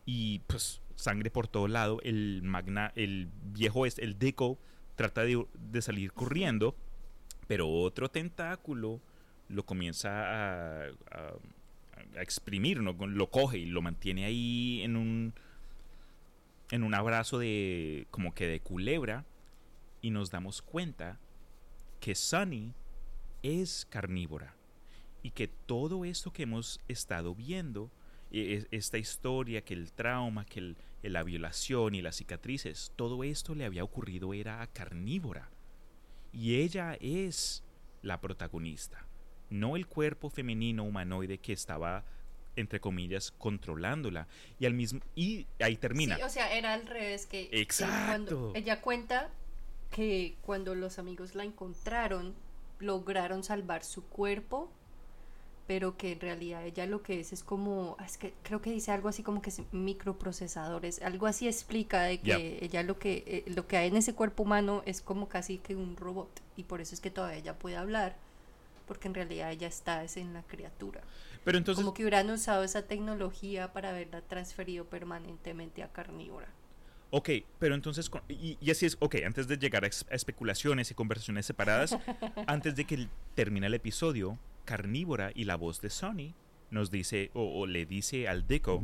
y 0.05 0.39
pues 0.47 0.81
sangre 0.95 1.31
por 1.31 1.47
todo 1.47 1.67
lado. 1.67 1.99
El 2.03 2.41
magna, 2.43 2.91
el 2.95 3.29
viejo 3.53 3.85
es 3.85 3.97
el 3.99 4.17
deco 4.19 4.59
trata 4.95 5.23
de, 5.23 5.81
salir 5.81 6.13
corriendo, 6.13 6.75
pero 7.47 7.69
otro 7.69 8.09
tentáculo 8.09 9.01
lo 9.49 9.65
comienza 9.65 10.09
a, 10.09 10.89
a, 11.11 12.21
exprimir, 12.21 12.81
¿no? 12.81 12.93
lo 12.93 13.29
coge 13.29 13.57
y 13.57 13.65
lo 13.65 13.81
mantiene 13.81 14.25
ahí 14.25 14.81
en 14.83 14.95
un 14.95 15.33
en 16.71 16.83
un 16.83 16.93
abrazo 16.93 17.37
de 17.37 18.07
como 18.11 18.33
que 18.33 18.47
de 18.47 18.59
culebra 18.61 19.25
y 20.01 20.11
nos 20.11 20.31
damos 20.31 20.61
cuenta 20.61 21.19
que 21.99 22.15
Sunny 22.15 22.73
es 23.43 23.85
carnívora 23.89 24.55
y 25.23 25.31
que 25.31 25.47
todo 25.47 26.05
esto 26.05 26.33
que 26.33 26.43
hemos 26.43 26.79
estado 26.87 27.35
viendo, 27.35 27.91
e, 28.31 28.65
esta 28.71 28.97
historia, 28.97 29.63
que 29.63 29.73
el 29.73 29.91
trauma, 29.91 30.45
que 30.45 30.75
la 31.03 31.23
violación 31.23 31.95
y 31.95 32.01
las 32.01 32.17
cicatrices, 32.17 32.91
todo 32.95 33.23
esto 33.23 33.55
le 33.55 33.65
había 33.65 33.83
ocurrido 33.83 34.33
era 34.33 34.61
a 34.61 34.67
carnívora. 34.67 35.49
Y 36.33 36.55
ella 36.55 36.97
es 36.99 37.63
la 38.01 38.19
protagonista, 38.19 39.05
no 39.49 39.75
el 39.75 39.85
cuerpo 39.85 40.29
femenino 40.29 40.83
humanoide 40.83 41.37
que 41.37 41.53
estaba 41.53 42.03
entre 42.55 42.81
comillas 42.81 43.31
controlándola 43.31 44.27
y 44.59 44.65
al 44.65 44.73
mismo 44.73 44.99
y 45.15 45.47
ahí 45.59 45.77
termina. 45.77 46.17
Sí, 46.17 46.21
o 46.23 46.29
sea, 46.29 46.53
era 46.53 46.73
al 46.73 46.85
revés 46.85 47.25
que, 47.25 47.49
Exacto. 47.51 48.51
ella 48.55 48.81
cuenta 48.81 49.29
que 49.91 50.37
cuando 50.41 50.73
los 50.73 50.97
amigos 50.97 51.35
la 51.35 51.43
encontraron, 51.43 52.33
lograron 52.79 53.43
salvar 53.43 53.83
su 53.83 54.03
cuerpo, 54.05 54.69
pero 55.67 55.95
que 55.95 56.13
en 56.13 56.19
realidad 56.19 56.65
ella 56.65 56.85
lo 56.85 57.03
que 57.03 57.19
es 57.19 57.33
es 57.33 57.43
como, 57.43 57.95
es 58.03 58.17
que 58.17 58.33
creo 58.43 58.61
que 58.61 58.71
dice 58.71 58.91
algo 58.91 59.09
así 59.09 59.21
como 59.21 59.41
que 59.41 59.51
es 59.51 59.61
microprocesadores, 59.71 61.01
algo 61.01 61.27
así 61.27 61.47
explica 61.47 62.03
de 62.03 62.19
que 62.19 62.59
ella 62.61 62.83
lo 62.83 62.97
que, 62.97 63.23
eh, 63.27 63.43
lo 63.53 63.67
que 63.67 63.77
hay 63.77 63.89
en 63.89 63.97
ese 63.97 64.15
cuerpo 64.15 64.43
humano 64.43 64.81
es 64.85 65.01
como 65.01 65.29
casi 65.29 65.59
que 65.59 65.75
un 65.75 65.95
robot 65.95 66.29
y 66.57 66.63
por 66.63 66.81
eso 66.81 66.95
es 66.95 67.01
que 67.01 67.11
todavía 67.11 67.37
ella 67.37 67.59
puede 67.59 67.77
hablar, 67.77 68.15
porque 68.87 69.07
en 69.07 69.13
realidad 69.13 69.51
ella 69.51 69.67
está 69.67 70.03
es 70.03 70.17
en 70.17 70.33
la 70.33 70.43
criatura. 70.43 71.01
Pero 71.43 71.57
entonces... 71.57 71.83
Como 71.83 71.93
que 71.93 72.03
hubieran 72.03 72.29
usado 72.29 72.63
esa 72.63 72.83
tecnología 72.83 73.73
para 73.73 73.89
haberla 73.89 74.21
transferido 74.21 74.85
permanentemente 74.85 75.83
a 75.83 75.91
carnívora. 75.91 76.47
Ok, 77.13 77.29
pero 77.59 77.75
entonces, 77.75 78.09
y, 78.29 78.57
así 78.71 78.85
es, 78.85 78.95
ok, 79.01 79.17
antes 79.25 79.49
de 79.49 79.57
llegar 79.57 79.83
a, 79.83 79.87
especulaciones 79.87 80.91
y 80.91 80.93
conversaciones 80.93 81.45
separadas, 81.45 81.97
antes 82.47 82.77
de 82.77 82.85
que 82.85 83.09
termine 83.35 83.67
el 83.67 83.73
episodio, 83.73 84.39
Carnívora 84.63 85.31
y 85.35 85.43
la 85.43 85.57
voz 85.57 85.81
de 85.81 85.89
Sony 85.89 86.33
nos 86.69 86.89
dice, 86.89 87.29
o, 87.33 87.67
le 87.67 87.85
dice 87.85 88.29
al 88.29 88.47
Deco, 88.47 88.83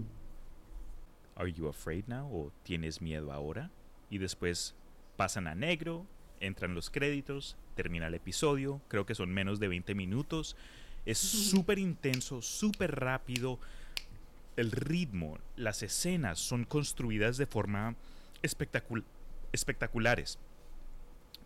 ¿Are 1.37 1.53
you 1.53 1.69
afraid 1.69 2.05
now? 2.07 2.27
¿O 2.27 2.51
tienes 2.63 3.01
miedo 3.01 3.31
ahora? 3.31 3.71
Y 4.09 4.17
después 4.17 4.75
pasan 5.15 5.47
a 5.47 5.55
negro, 5.55 6.05
entran 6.41 6.75
los 6.75 6.89
créditos, 6.89 7.55
termina 7.75 8.07
el 8.07 8.13
episodio, 8.15 8.81
creo 8.89 9.05
que 9.05 9.15
son 9.15 9.33
menos 9.33 9.59
de 9.59 9.69
20 9.69 9.95
minutos. 9.95 10.57
Es 11.05 11.17
súper 11.17 11.79
intenso, 11.79 12.41
súper 12.41 12.99
rápido. 12.99 13.57
El 14.57 14.71
ritmo, 14.71 15.37
las 15.55 15.81
escenas 15.81 16.39
son 16.39 16.65
construidas 16.65 17.37
de 17.37 17.45
forma 17.45 17.95
espectaculares. 18.41 20.39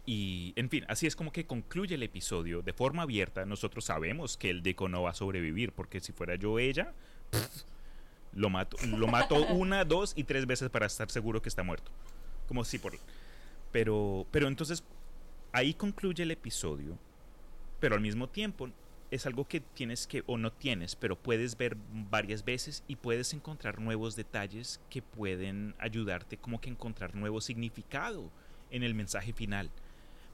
Y, 0.06 0.54
en 0.56 0.70
fin, 0.70 0.86
así 0.88 1.06
es 1.06 1.16
como 1.16 1.32
que 1.32 1.46
concluye 1.46 1.96
el 1.96 2.04
episodio 2.04 2.62
de 2.62 2.74
forma 2.74 3.04
abierta. 3.04 3.46
Nosotros 3.46 3.86
sabemos 3.86 4.38
que 4.38 4.50
el 4.50 4.64
Deco 4.64 4.90
no 4.90 5.04
va 5.04 5.12
a 5.12 5.14
sobrevivir, 5.14 5.72
porque 5.74 6.00
si 6.00 6.12
fuera 6.12 6.36
yo 6.36 6.58
ella, 6.60 6.94
lo 8.34 8.50
mato, 8.50 8.78
lo 8.86 9.08
mato 9.08 9.36
una, 9.54 9.86
dos 9.86 10.14
y 10.16 10.24
tres 10.24 10.46
veces 10.48 10.70
para 10.70 10.88
estar 10.88 11.10
seguro 11.12 11.42
que 11.42 11.50
está 11.50 11.64
muerto. 11.64 11.92
Como 12.48 12.64
si 12.64 12.80
por... 12.80 12.94
Pero, 13.72 14.26
pero 14.32 14.48
entonces, 14.48 14.84
ahí 15.52 15.74
concluye 15.74 16.24
el 16.24 16.32
episodio, 16.32 16.98
pero 17.80 17.96
al 17.96 18.02
mismo 18.02 18.28
tiempo 18.28 18.70
es 19.12 19.26
algo 19.26 19.46
que 19.46 19.60
tienes 19.60 20.08
que 20.08 20.24
o 20.26 20.38
no 20.38 20.54
tienes, 20.54 20.96
pero 20.96 21.18
puedes 21.18 21.58
ver 21.58 21.76
varias 22.10 22.46
veces 22.46 22.82
y 22.88 22.96
puedes 22.96 23.34
encontrar 23.34 23.80
nuevos 23.82 24.16
detalles 24.16 24.80
que 24.90 25.02
pueden 25.02 25.76
ayudarte 25.80 26.38
como 26.38 26.62
que 26.62 26.70
encontrar 26.70 27.14
nuevo 27.14 27.42
significado 27.42 28.32
en 28.72 28.84
el 28.84 28.96
mensaje 28.96 29.34
final. 29.34 29.70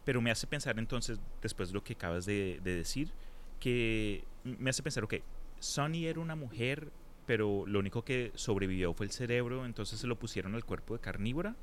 Pero 0.06 0.22
me 0.22 0.30
hace 0.30 0.46
pensar 0.46 0.78
entonces, 0.78 1.20
después 1.42 1.70
de 1.70 1.74
lo 1.74 1.84
que 1.84 1.94
acabas 1.94 2.28
de, 2.28 2.62
decir, 2.64 3.12
que 3.60 4.24
me 4.44 4.70
hace 4.70 4.84
pensar, 4.84 5.04
ok, 5.04 5.16
Sonny 5.60 6.06
era 6.06 6.20
una 6.20 6.36
mujer, 6.36 6.92
pero 7.26 7.66
lo 7.66 7.80
único 7.80 8.04
que 8.04 8.32
sobrevivió 8.36 8.94
fue 8.94 9.08
el 9.08 9.12
cerebro, 9.12 9.66
entonces 9.66 10.00
se 10.00 10.06
lo 10.06 10.20
pusieron 10.20 10.54
al 10.54 10.64
cuerpo 10.64 10.94
de 10.94 11.02
carnívora. 11.02 11.56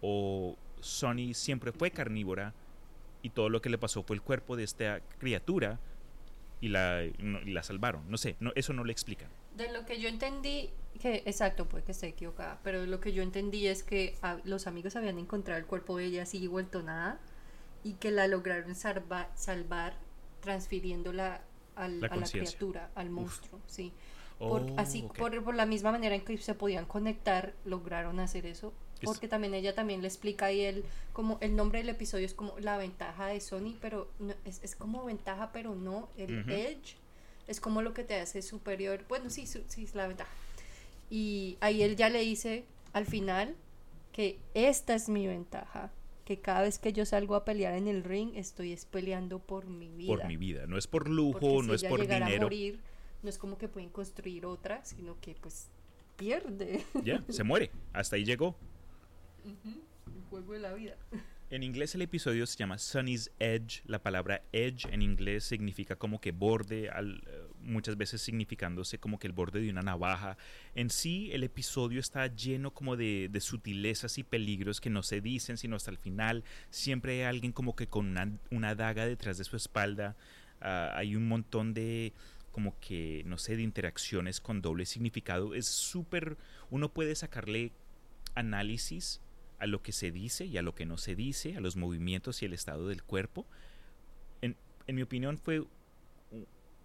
O 0.00 0.58
Sonny 0.80 1.34
siempre 1.34 1.70
fue 1.70 1.92
carnívora 1.92 2.52
y 3.22 3.30
todo 3.30 3.48
lo 3.48 3.62
que 3.62 3.70
le 3.70 3.78
pasó 3.78 4.02
fue 4.02 4.16
el 4.16 4.22
cuerpo 4.22 4.56
de 4.56 4.64
esta 4.64 5.00
criatura 5.20 5.78
y 6.62 6.68
la, 6.68 7.02
la 7.18 7.62
salvaron. 7.64 8.08
No 8.08 8.16
sé, 8.16 8.36
no, 8.40 8.52
eso 8.54 8.72
no 8.72 8.84
le 8.84 8.92
explica. 8.92 9.28
De 9.56 9.70
lo 9.72 9.84
que 9.84 10.00
yo 10.00 10.08
entendí, 10.08 10.70
que 11.00 11.16
exacto, 11.26 11.68
puede 11.68 11.82
que 11.84 11.90
esté 11.90 12.06
equivocada, 12.06 12.60
pero 12.62 12.86
lo 12.86 13.00
que 13.00 13.12
yo 13.12 13.22
entendí 13.22 13.66
es 13.66 13.82
que 13.82 14.16
los 14.44 14.66
amigos 14.68 14.94
habían 14.94 15.18
encontrado 15.18 15.58
el 15.58 15.66
cuerpo 15.66 15.98
de 15.98 16.04
ella 16.06 16.22
así 16.22 16.46
vuelto 16.46 16.82
nada 16.82 17.18
y 17.82 17.94
que 17.94 18.12
la 18.12 18.28
lograron 18.28 18.76
salvar 18.76 19.98
transfiriéndola 20.40 21.42
a 21.74 21.88
la 21.88 22.08
criatura, 22.08 22.90
al 22.94 23.10
monstruo, 23.10 23.60
sí. 23.66 23.92
Por, 24.38 24.62
Oh, 24.62 24.74
así, 24.76 25.08
por, 25.16 25.44
por 25.44 25.54
la 25.54 25.66
misma 25.66 25.92
manera 25.92 26.14
en 26.16 26.24
que 26.24 26.36
se 26.38 26.54
podían 26.54 26.84
conectar, 26.84 27.54
lograron 27.64 28.18
hacer 28.18 28.46
eso. 28.46 28.72
Porque 29.04 29.28
también 29.28 29.54
ella 29.54 29.74
también 29.74 30.00
le 30.02 30.08
explica 30.08 30.46
ahí 30.46 30.60
el, 30.62 30.84
como 31.12 31.38
el 31.40 31.54
nombre 31.56 31.78
del 31.80 31.88
episodio 31.88 32.26
es 32.26 32.34
como 32.34 32.58
la 32.58 32.76
ventaja 32.78 33.26
de 33.26 33.40
Sony, 33.40 33.76
pero 33.80 34.08
no- 34.18 34.34
es, 34.44 34.60
es 34.62 34.76
como 34.76 35.04
ventaja, 35.04 35.50
pero 35.52 35.74
no. 35.74 36.08
El 36.16 36.40
Ujú. 36.40 36.50
Edge 36.50 36.96
es 37.48 37.60
como 37.60 37.82
lo 37.82 37.92
que 37.94 38.04
te 38.04 38.14
hace 38.20 38.42
superior. 38.42 39.04
Bueno, 39.08 39.30
sí, 39.30 39.46
su- 39.46 39.64
sí, 39.68 39.84
es 39.84 39.94
la 39.94 40.06
ventaja. 40.06 40.30
Y 41.10 41.56
ahí 41.60 41.82
él 41.82 41.96
ya 41.96 42.08
le 42.08 42.20
dice 42.20 42.64
al 42.92 43.06
final 43.06 43.54
que 44.12 44.38
esta 44.54 44.94
es 44.94 45.08
mi 45.08 45.26
ventaja. 45.26 45.90
Que 46.24 46.38
cada 46.38 46.62
vez 46.62 46.78
que 46.78 46.92
yo 46.92 47.04
salgo 47.04 47.34
a 47.34 47.44
pelear 47.44 47.74
en 47.74 47.88
el 47.88 48.04
ring, 48.04 48.30
estoy 48.36 48.72
es 48.72 48.84
peleando 48.86 49.40
por 49.40 49.66
mi 49.66 49.88
vida. 49.92 50.06
Por 50.14 50.24
mi 50.26 50.36
vida. 50.36 50.66
No 50.66 50.78
es 50.78 50.86
por 50.86 51.02
Porque 51.02 51.14
lujo, 51.16 51.60
si 51.62 51.66
no 51.66 51.74
es 51.74 51.82
por 51.84 52.00
dinero. 52.00 52.24
a 52.24 52.40
morir, 52.44 52.78
no 53.24 53.28
es 53.28 53.38
como 53.38 53.58
que 53.58 53.66
pueden 53.68 53.90
construir 53.90 54.46
otra, 54.46 54.84
sino 54.84 55.16
que 55.20 55.34
pues 55.34 55.66
pierde 56.16 56.84
Ya, 57.04 57.22
se 57.28 57.42
muere. 57.42 57.70
Hasta 57.92 58.16
ahí 58.16 58.24
llegó. 58.24 58.54
El 59.44 60.22
juego 60.30 60.52
de 60.52 60.58
la 60.60 60.74
vida. 60.74 60.96
En 61.52 61.62
inglés 61.62 61.94
el 61.94 62.00
episodio 62.00 62.46
se 62.46 62.56
llama 62.56 62.78
Sunny's 62.78 63.30
Edge. 63.38 63.82
La 63.84 64.02
palabra 64.02 64.42
edge 64.52 64.86
en 64.90 65.02
inglés 65.02 65.44
significa 65.44 65.96
como 65.96 66.18
que 66.18 66.32
borde, 66.32 66.86
eh, 66.86 67.20
muchas 67.60 67.98
veces 67.98 68.22
significándose 68.22 68.96
como 68.96 69.18
que 69.18 69.26
el 69.26 69.34
borde 69.34 69.60
de 69.60 69.68
una 69.68 69.82
navaja. 69.82 70.38
En 70.74 70.88
sí 70.88 71.28
el 71.30 71.44
episodio 71.44 72.00
está 72.00 72.26
lleno 72.26 72.72
como 72.72 72.96
de, 72.96 73.30
sutilezas 73.38 74.16
y 74.16 74.22
peligros 74.22 74.80
que 74.80 74.88
no 74.88 75.02
se 75.02 75.20
dicen 75.20 75.58
sino 75.58 75.76
hasta 75.76 75.90
el 75.90 75.98
final. 75.98 76.42
Siempre 76.70 77.20
hay 77.20 77.24
alguien 77.24 77.52
como 77.52 77.76
que 77.76 77.86
con 77.86 78.06
una, 78.06 78.32
una 78.50 78.74
daga 78.74 79.04
detrás 79.04 79.36
de 79.36 79.44
su 79.44 79.56
espalda. 79.56 80.16
Ah, 80.62 80.92
hay 80.94 81.16
un 81.16 81.28
montón 81.28 81.74
de 81.74 82.14
como 82.50 82.80
que, 82.80 83.24
no 83.26 83.36
sé, 83.36 83.56
de 83.56 83.62
interacciones 83.62 84.40
con 84.40 84.62
doble 84.62 84.86
significado. 84.86 85.54
Es 85.54 85.66
súper, 85.66 86.38
uno 86.70 86.90
puede 86.94 87.14
sacarle 87.14 87.72
análisis 88.34 89.20
a 89.62 89.66
lo 89.66 89.80
que 89.80 89.92
se 89.92 90.10
dice 90.10 90.44
y 90.44 90.56
a 90.58 90.62
lo 90.62 90.74
que 90.74 90.84
no 90.86 90.98
se 90.98 91.14
dice, 91.14 91.56
a 91.56 91.60
los 91.60 91.76
movimientos 91.76 92.42
y 92.42 92.46
el 92.46 92.52
estado 92.52 92.88
del 92.88 93.04
cuerpo. 93.04 93.46
En, 94.40 94.56
en 94.88 94.96
mi 94.96 95.02
opinión 95.02 95.38
fue 95.38 95.64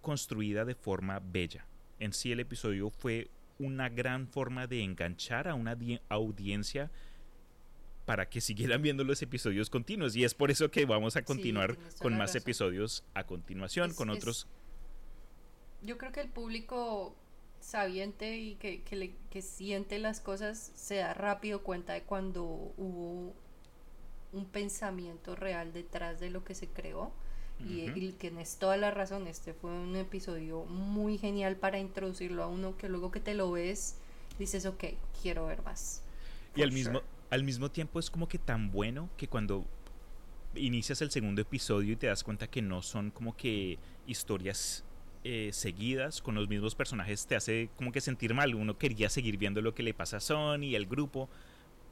construida 0.00 0.64
de 0.64 0.74
forma 0.76 1.18
bella. 1.20 1.66
En 1.98 2.12
sí 2.12 2.30
el 2.30 2.38
episodio 2.40 2.90
fue 2.90 3.28
una 3.58 3.88
gran 3.88 4.28
forma 4.28 4.68
de 4.68 4.82
enganchar 4.84 5.48
a 5.48 5.54
una 5.54 5.74
di- 5.74 6.00
audiencia 6.08 6.90
para 8.06 8.28
que 8.28 8.40
siguieran 8.40 8.80
viendo 8.80 9.02
los 9.02 9.20
episodios 9.22 9.68
continuos 9.70 10.14
y 10.14 10.22
es 10.24 10.32
por 10.34 10.50
eso 10.52 10.70
que 10.70 10.86
vamos 10.86 11.16
a 11.16 11.22
continuar 11.22 11.76
con 11.98 12.12
más 12.16 12.30
razón. 12.30 12.42
episodios 12.42 13.04
a 13.14 13.24
continuación 13.24 13.90
Es- 13.90 13.96
con 13.96 14.10
es- 14.10 14.16
otros 14.18 14.46
Yo 15.82 15.98
creo 15.98 16.12
que 16.12 16.20
el 16.20 16.28
público 16.30 17.16
sabiente 17.60 18.38
y 18.38 18.54
que, 18.56 18.82
que, 18.82 18.96
le- 18.96 19.14
que 19.30 19.42
siente 19.42 19.98
las 19.98 20.20
cosas 20.20 20.72
se 20.74 20.96
da 20.96 21.14
rápido 21.14 21.62
cuenta 21.62 21.92
de 21.94 22.02
cuando 22.02 22.42
hubo 22.44 23.34
un 24.32 24.44
pensamiento 24.46 25.36
real 25.36 25.72
detrás 25.72 26.20
de 26.20 26.30
lo 26.30 26.44
que 26.44 26.54
se 26.54 26.68
creó. 26.68 27.12
Y, 27.60 27.90
Ujú. 27.90 27.98
y 27.98 28.12
tienes 28.12 28.56
toda 28.58 28.76
la 28.76 28.92
razón, 28.92 29.26
este 29.26 29.52
fue 29.52 29.70
un 29.72 29.96
episodio 29.96 30.64
muy 30.66 31.18
genial 31.18 31.56
para 31.56 31.78
introducirlo 31.80 32.44
a 32.44 32.46
uno 32.46 32.76
que 32.76 32.88
luego 32.88 33.10
que 33.10 33.18
te 33.20 33.34
lo 33.34 33.50
ves 33.50 33.96
dices, 34.38 34.64
ok, 34.64 34.84
quiero 35.22 35.46
ver 35.46 35.62
más. 35.64 36.02
Y 36.54 36.62
al 36.62 36.72
mismo, 36.72 37.02
al 37.30 37.44
mismo 37.44 37.70
tiempo 37.70 37.98
es 37.98 38.10
como 38.10 38.28
que 38.28 38.38
tan 38.38 38.70
bueno 38.70 39.08
que 39.16 39.28
cuando 39.28 39.64
inicias 40.54 41.02
el 41.02 41.10
segundo 41.10 41.42
episodio 41.42 41.92
y 41.92 41.96
te 41.96 42.06
das 42.08 42.24
cuenta 42.24 42.48
que 42.48 42.62
no 42.62 42.82
son 42.82 43.10
como 43.10 43.36
que 43.36 43.78
historias 44.06 44.84
eh, 45.30 45.50
seguidas 45.52 46.22
con 46.22 46.34
los 46.34 46.48
mismos 46.48 46.74
personajes, 46.74 47.26
te 47.26 47.36
hace 47.36 47.68
como 47.76 47.92
que 47.92 48.00
sentir 48.00 48.32
mal. 48.32 48.54
Uno 48.54 48.78
quería 48.78 49.10
seguir 49.10 49.36
viendo 49.36 49.60
lo 49.60 49.74
que 49.74 49.82
le 49.82 49.92
pasa 49.92 50.16
a 50.16 50.20
Sony 50.20 50.62
y 50.64 50.74
al 50.76 50.86
grupo, 50.86 51.28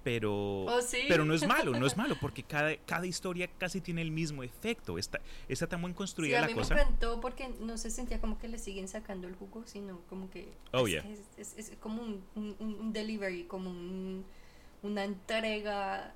pero, 0.03 0.65
Oh, 0.65 0.81
sí. 0.81 0.99
pero 1.09 1.25
no 1.27 1.35
es 1.35 1.47
malo, 1.49 1.73
no 1.79 1.87
es 1.87 1.97
malo, 1.99 2.17
porque 2.21 2.43
cada, 2.45 2.75
cada 2.87 3.07
historia 3.07 3.47
casi 3.59 3.81
tiene 3.83 4.01
el 4.01 4.11
mismo 4.11 4.43
efecto. 4.43 4.97
Está, 4.97 5.21
está 5.49 5.67
tan 5.67 5.83
buen 5.83 5.93
Sí, 5.93 5.97
construida 5.99 6.39
a 6.39 6.41
la 6.43 6.47
mí 6.47 6.55
cosa. 6.55 6.75
me 6.77 6.81
encantó 6.81 7.21
porque 7.21 7.51
no 7.61 7.77
se 7.77 7.91
sentía 7.91 8.21
como 8.21 8.39
que 8.39 8.49
le 8.49 8.57
siguen 8.59 8.89
sacando 8.89 9.29
el 9.29 9.35
jugo, 9.35 9.65
sino 9.67 10.01
como 10.09 10.31
que 10.31 10.49
Oh, 10.73 10.87
es, 10.87 10.93
yeah. 10.93 11.05
es, 11.37 11.57
es- 11.59 11.71
es 11.71 11.77
como 11.79 12.01
un, 12.03 12.25
un- 12.37 12.57
un- 12.59 12.75
un 12.77 12.93
delivery, 12.93 13.45
como 13.45 13.69
un- 13.71 14.25
una 14.83 15.05
entrega 15.05 16.15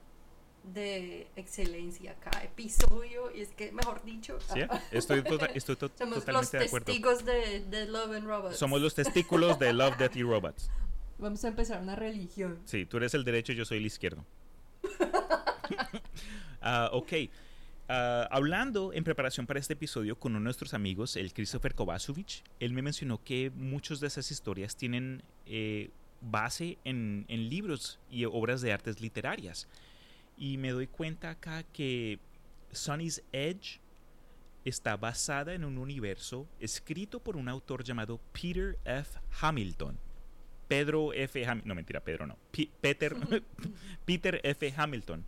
de 0.64 1.26
excelencia 1.36 2.14
cada 2.20 2.44
episodio 2.44 3.34
y 3.34 3.40
es 3.40 3.48
que 3.54 3.72
mejor 3.72 4.04
dicho 4.04 4.38
¿Sí? 4.52 4.60
Estoy, 4.92 5.22
tota- 5.22 5.46
estoy 5.54 5.76
to- 5.76 5.90
somos 5.98 6.16
los 6.16 6.24
totalmente 6.24 6.58
de 6.58 6.64
acuerdo. 6.66 6.84
testigos 6.86 7.24
de, 7.24 7.60
de 7.66 7.86
Love 7.86 8.12
and 8.16 8.26
Robots 8.26 8.56
Somos 8.56 8.80
los 8.80 8.94
testículos 8.94 9.58
de 9.58 9.72
Love, 9.72 9.96
Death 9.96 10.16
y 10.16 10.22
Robots. 10.22 10.70
vamos 11.18 11.44
a 11.44 11.48
empezar 11.48 11.80
una 11.80 11.96
religión 11.96 12.58
Sí, 12.66 12.86
tú 12.86 12.98
eres 12.98 13.14
el 13.14 13.24
derecho, 13.24 13.52
yo 13.52 13.64
soy 13.64 13.78
el 13.78 13.86
izquierdo. 13.86 14.24
Ah, 16.62 16.90
ok. 16.92 17.12
Ah, 17.88 18.28
hablando 18.30 18.92
en 18.92 19.02
preparación 19.02 19.46
para 19.46 19.58
este 19.58 19.72
episodio 19.72 20.16
con 20.18 20.32
uno 20.32 20.40
de 20.40 20.44
nuestros 20.44 20.74
amigos, 20.74 21.16
el 21.16 21.32
Christopher 21.32 21.74
Kovacevic, 21.74 22.42
él 22.60 22.72
me 22.72 22.82
mencionó 22.82 23.22
que 23.24 23.50
muchas 23.54 23.98
de 24.00 24.06
esas 24.08 24.30
historias 24.30 24.76
tienen 24.76 25.22
eh, 25.46 25.90
base 26.20 26.78
en, 26.84 27.24
en 27.28 27.48
libros 27.48 27.98
y 28.10 28.26
obras 28.26 28.60
de 28.60 28.72
artes 28.72 29.00
literarias. 29.00 29.68
Y 30.40 30.56
me 30.56 30.70
doy 30.70 30.86
cuenta 30.86 31.28
acá 31.28 31.62
que 31.64 32.18
Sonny's 32.72 33.22
Edge 33.30 33.78
está 34.64 34.96
basada 34.96 35.52
en 35.52 35.64
un 35.64 35.76
universo 35.76 36.48
escrito 36.58 37.22
por 37.22 37.36
un 37.36 37.46
autor 37.46 37.84
llamado 37.84 38.18
Peter 38.32 38.78
F. 38.86 39.20
Hamilton. 39.38 40.00
Pedro 40.66 41.12
F. 41.12 41.44
Hamilton. 41.44 41.68
No, 41.68 41.74
mentira, 41.74 42.00
Pedro 42.00 42.26
no. 42.26 42.38
Peter, 42.80 43.14
Peter 44.06 44.40
F. 44.42 44.72
Hamilton. 44.74 45.26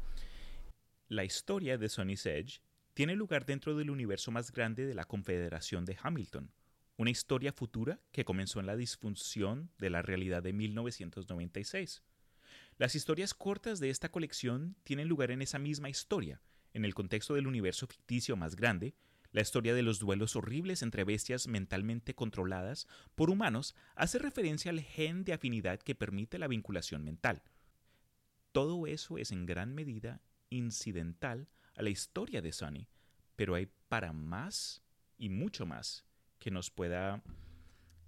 La 1.09 1.25
historia 1.25 1.77
de 1.77 1.91
Sonny's 1.91 2.25
Edge 2.25 2.63
tiene 2.95 3.15
lugar 3.15 3.45
dentro 3.45 3.77
del 3.77 3.91
universo 3.91 4.31
más 4.31 4.51
grande 4.51 4.87
de 4.87 4.95
la 4.95 5.05
Confederación 5.05 5.85
de 5.85 5.99
Hamilton, 6.03 6.51
una 6.97 7.11
historia 7.11 7.53
futura 7.53 8.01
que 8.13 8.25
comenzó 8.25 8.61
en 8.61 8.67
la 8.67 8.77
disfunción 8.77 9.71
de 9.77 9.91
la 9.91 10.01
realidad 10.01 10.43
de 10.43 10.55
1996. 10.55 12.03
Las 12.83 12.97
historias 12.97 13.33
cortas 13.33 13.79
de 13.79 13.91
esta 13.91 14.11
colección 14.11 14.75
tienen 14.83 15.07
lugar 15.07 15.31
en 15.31 15.41
esa 15.41 15.61
misma 15.61 15.89
historia, 15.89 16.41
en 16.75 16.85
el 16.85 16.95
contexto 16.95 17.35
del 17.35 17.47
universo 17.47 17.87
ficticio 17.87 18.37
más 18.37 18.57
grande, 18.57 18.97
la 19.31 19.41
historia 19.41 19.73
de 19.73 19.85
los 19.85 20.01
duelos 20.01 20.35
horribles 20.35 20.83
entre 20.83 21.05
bestias 21.05 21.47
mentalmente 21.47 22.17
controladas 22.17 22.89
por 23.15 23.31
humanos 23.31 23.77
hace 23.95 24.19
referencia 24.19 24.73
al 24.73 24.81
gen 24.81 25.23
de 25.23 25.33
afinidad 25.33 25.79
que 25.79 25.95
permite 25.95 26.41
la 26.41 26.49
vinculación 26.49 27.05
mental. 27.05 27.45
Todo 28.51 28.89
eso 28.89 29.17
es 29.17 29.31
en 29.31 29.47
gran 29.47 29.77
medida 29.77 30.21
incidental 30.51 31.47
a 31.77 31.83
la 31.83 31.91
historia 31.91 32.43
de 32.43 32.51
Sonny, 32.51 32.89
pero 33.37 33.55
hay 33.55 33.69
para 33.89 34.13
más 34.13 34.83
y 35.19 35.29
mucho 35.29 35.67
más 35.67 36.05
que 36.41 36.51
nos 36.51 36.73
pueda 36.73 37.23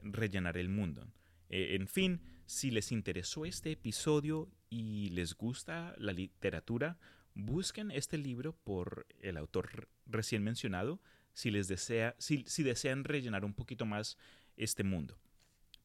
rellenar 0.03 0.57
el 0.57 0.69
mundo. 0.69 1.07
Eh, 1.49 1.77
en 1.77 1.87
fin, 1.87 2.21
si 2.47 2.73
les 2.73 2.91
interesó 2.91 3.45
este 3.45 3.71
episodio 3.71 4.51
y 4.75 5.11
les 5.11 5.37
gusta 5.37 5.95
la 5.99 6.13
literatura, 6.13 6.99
busquen 7.35 7.93
este 7.93 8.19
libro 8.19 8.57
por 8.65 9.07
el 9.21 9.37
autor 9.37 9.89
recién 10.05 10.43
mencionado 10.43 11.01
si 11.33 11.53
les 11.53 11.69
desea, 11.69 12.17
si, 12.19 12.45
si 12.49 12.65
desean 12.65 13.05
rellenar 13.05 13.45
un 13.45 13.55
poquito 13.55 13.87
más 13.87 14.19
este 14.57 14.83
mundo. 14.83 15.17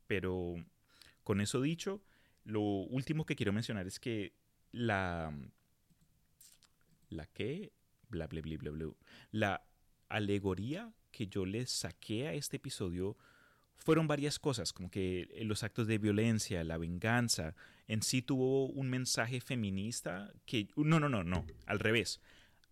Pero 0.07 0.55
con 1.23 1.39
eso 1.39 1.61
dicho, 1.61 2.01
lo 2.45 2.61
último 2.61 3.27
que 3.27 3.35
quiero 3.35 3.53
mencionar 3.53 3.85
es 3.85 3.99
que 3.99 4.33
la 4.71 5.31
la 7.09 7.27
que 7.27 7.71
bla 8.09 8.25
bla 8.25 8.41
bla 8.41 8.57
bla 8.57 8.71
bla 8.71 8.93
la 9.31 9.65
alegoría 10.07 10.91
que 11.11 11.27
yo 11.27 11.45
le 11.45 11.67
saqué 11.67 12.27
a 12.27 12.33
este 12.33 12.57
episodio 12.57 13.17
fueron 13.79 14.07
varias 14.07 14.37
cosas, 14.39 14.73
como 14.73 14.91
que 14.91 15.29
los 15.43 15.63
actos 15.63 15.87
de 15.87 15.97
violencia, 15.97 16.63
la 16.63 16.77
venganza, 16.77 17.55
en 17.87 18.03
sí 18.03 18.21
tuvo 18.21 18.67
un 18.67 18.89
mensaje 18.89 19.41
feminista 19.41 20.31
que 20.45 20.67
no, 20.75 20.99
no, 20.99 21.09
no, 21.09 21.23
no, 21.23 21.45
al 21.65 21.79
revés. 21.79 22.19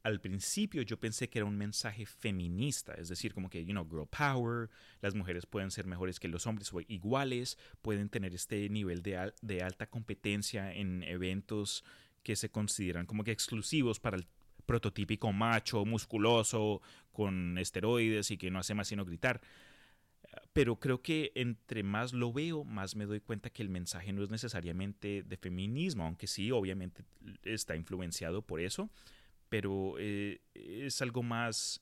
Al 0.03 0.21
principio 0.21 0.83
yo 0.83 0.97
pensé 0.99 1.27
que 1.29 1.39
era 1.39 1.45
un 1.45 1.57
mensaje 1.57 2.05
feminista, 2.05 2.93
es 2.93 3.09
decir, 3.09 3.33
como 3.33 3.49
que, 3.49 3.65
you 3.65 3.71
know, 3.71 3.85
girl 3.89 4.07
power, 4.07 4.69
las 5.01 5.15
mujeres 5.15 5.45
pueden 5.45 5.71
ser 5.71 5.85
mejores 5.85 6.19
que 6.19 6.27
los 6.27 6.45
hombres 6.45 6.71
o 6.73 6.79
iguales, 6.87 7.57
pueden 7.81 8.07
tener 8.09 8.33
este 8.33 8.69
nivel 8.69 9.01
de, 9.01 9.17
al- 9.17 9.35
de 9.41 9.63
alta 9.63 9.89
competencia 9.89 10.71
en 10.73 11.03
eventos 11.03 11.83
que 12.23 12.35
se 12.35 12.49
consideran 12.49 13.05
como 13.05 13.23
que 13.23 13.31
exclusivos 13.31 13.99
para 13.99 14.17
el 14.17 14.27
prototípico 14.65 15.31
macho, 15.33 15.83
musculoso, 15.83 16.81
con 17.11 17.57
esteroides 17.57 18.31
y 18.31 18.37
que 18.37 18.51
no 18.51 18.59
hace 18.59 18.75
más 18.75 18.87
sino 18.89 19.03
gritar. 19.03 19.41
Pero 20.53 20.79
creo 20.79 21.01
que 21.01 21.31
entre 21.35 21.83
más 21.83 22.13
lo 22.13 22.33
veo, 22.33 22.63
más 22.63 22.95
me 22.95 23.05
doy 23.05 23.19
cuenta 23.19 23.49
que 23.49 23.61
el 23.61 23.69
mensaje 23.69 24.11
no 24.11 24.23
es 24.23 24.29
necesariamente 24.29 25.23
de 25.23 25.37
feminismo, 25.37 26.03
aunque 26.05 26.27
sí, 26.27 26.51
obviamente 26.51 27.03
está 27.43 27.75
influenciado 27.75 28.41
por 28.41 28.59
eso, 28.59 28.89
pero 29.49 29.95
eh, 29.99 30.41
es 30.55 31.01
algo 31.01 31.21
más, 31.23 31.81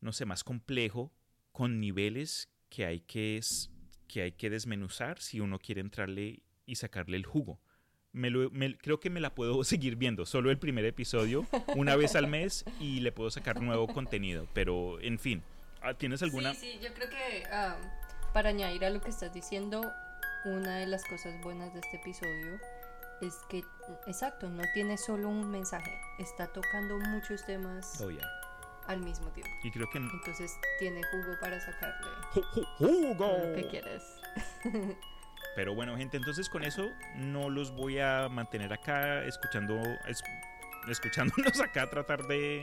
no 0.00 0.12
sé, 0.12 0.24
más 0.26 0.44
complejo, 0.44 1.12
con 1.52 1.80
niveles 1.80 2.48
que 2.68 2.84
hay 2.86 3.00
que 3.00 3.40
que 4.08 4.22
hay 4.22 4.32
que 4.32 4.50
desmenuzar 4.50 5.20
si 5.20 5.40
uno 5.40 5.58
quiere 5.58 5.80
entrarle 5.80 6.42
y 6.66 6.74
sacarle 6.76 7.16
el 7.16 7.24
jugo. 7.24 7.60
Me 8.12 8.30
lo- 8.30 8.50
me- 8.50 8.76
creo 8.76 9.00
que 9.00 9.10
me 9.10 9.18
la 9.20 9.34
puedo 9.34 9.64
seguir 9.64 9.96
viendo, 9.96 10.26
solo 10.26 10.50
el 10.50 10.58
primer 10.58 10.84
episodio, 10.84 11.46
una 11.74 11.96
vez 11.96 12.14
al 12.14 12.26
mes 12.28 12.64
y 12.80 13.00
le 13.00 13.12
puedo 13.12 13.30
sacar 13.30 13.60
nuevo 13.62 13.86
contenido. 13.88 14.46
Pero, 14.52 15.00
en 15.00 15.18
fin, 15.18 15.42
¿tienes 15.92 16.22
alguna? 16.22 16.54
Sí, 16.54 16.72
sí, 16.72 16.78
yo 16.80 16.94
creo 16.94 17.10
que 17.10 17.44
am, 17.52 17.76
para 18.32 18.48
añadir 18.48 18.84
a 18.86 18.90
lo 18.90 19.00
que 19.00 19.10
estás 19.10 19.32
diciendo, 19.34 19.82
una 20.46 20.76
de 20.78 20.86
las 20.86 21.04
cosas 21.04 21.38
buenas 21.42 21.72
de 21.74 21.80
este 21.80 21.96
episodio 21.98 22.58
es 23.20 23.34
que, 23.48 23.62
exacto, 24.06 24.48
no 24.48 24.62
tiene 24.72 24.96
solo 24.96 25.28
un 25.28 25.50
mensaje, 25.50 25.90
está 26.18 26.46
tocando 26.46 26.98
muchos 27.10 27.44
temas 27.44 28.00
Oh, 28.00 28.10
ya. 28.10 28.26
al 28.86 29.00
mismo 29.00 29.28
tiempo. 29.32 29.50
Y 29.62 29.70
creo 29.70 29.88
que... 29.90 29.98
Entonces 29.98 30.52
tiene 30.78 31.00
jugo 31.10 31.34
para 31.40 31.60
sacarle 31.60 32.06
¡Ju- 32.32 32.44
ju- 32.52 32.66
¡Jugo! 32.78 33.38
lo 33.44 33.54
que 33.54 33.68
quieres. 33.68 34.02
Pero 35.56 35.74
bueno, 35.74 35.96
gente, 35.96 36.16
entonces 36.16 36.48
con 36.48 36.64
eso 36.64 36.88
no 37.16 37.48
los 37.48 37.70
voy 37.70 38.00
a 38.00 38.28
mantener 38.28 38.72
acá 38.72 39.22
escuchando, 39.24 39.80
es- 40.08 40.22
escuchándonos 40.88 41.60
acá, 41.62 41.88
tratar 41.88 42.24
de, 42.26 42.60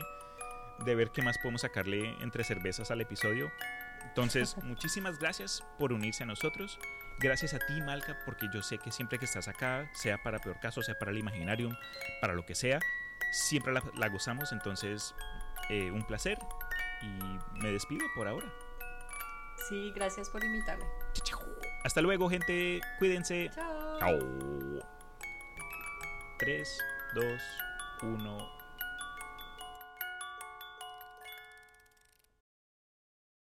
de 0.80 0.94
ver 0.94 1.10
qué 1.10 1.22
más 1.22 1.38
podemos 1.38 1.62
sacarle 1.62 2.16
entre 2.20 2.44
cervezas 2.44 2.90
al 2.90 3.00
episodio. 3.00 3.50
Entonces, 4.04 4.56
muchísimas 4.64 5.18
gracias 5.18 5.62
por 5.78 5.92
unirse 5.92 6.24
a 6.24 6.26
nosotros. 6.26 6.78
Gracias 7.18 7.54
a 7.54 7.58
ti, 7.58 7.80
Malca, 7.82 8.18
porque 8.24 8.48
yo 8.52 8.62
sé 8.62 8.78
que 8.78 8.90
siempre 8.90 9.18
que 9.18 9.26
estás 9.26 9.48
acá, 9.48 9.90
sea 9.94 10.22
para 10.22 10.38
Peor 10.38 10.58
Caso, 10.60 10.82
sea 10.82 10.98
para 10.98 11.10
el 11.10 11.18
Imaginarium, 11.18 11.74
para 12.20 12.34
lo 12.34 12.44
que 12.44 12.54
sea, 12.54 12.80
siempre 13.30 13.72
la, 13.72 13.82
la 13.96 14.08
gozamos. 14.08 14.52
Entonces, 14.52 15.14
eh, 15.68 15.90
un 15.90 16.04
placer 16.04 16.38
y 17.02 17.60
me 17.60 17.70
despido 17.70 18.06
por 18.14 18.28
ahora. 18.28 18.46
Sí, 19.68 19.92
gracias 19.94 20.28
por 20.30 20.44
invitarme. 20.44 20.84
Hasta 21.84 22.00
luego, 22.00 22.28
gente. 22.28 22.80
Cuídense. 22.98 23.50
Chao. 23.54 23.98
Chao. 23.98 24.18
3, 26.38 26.78
2, 27.14 27.24
1. 28.02 28.61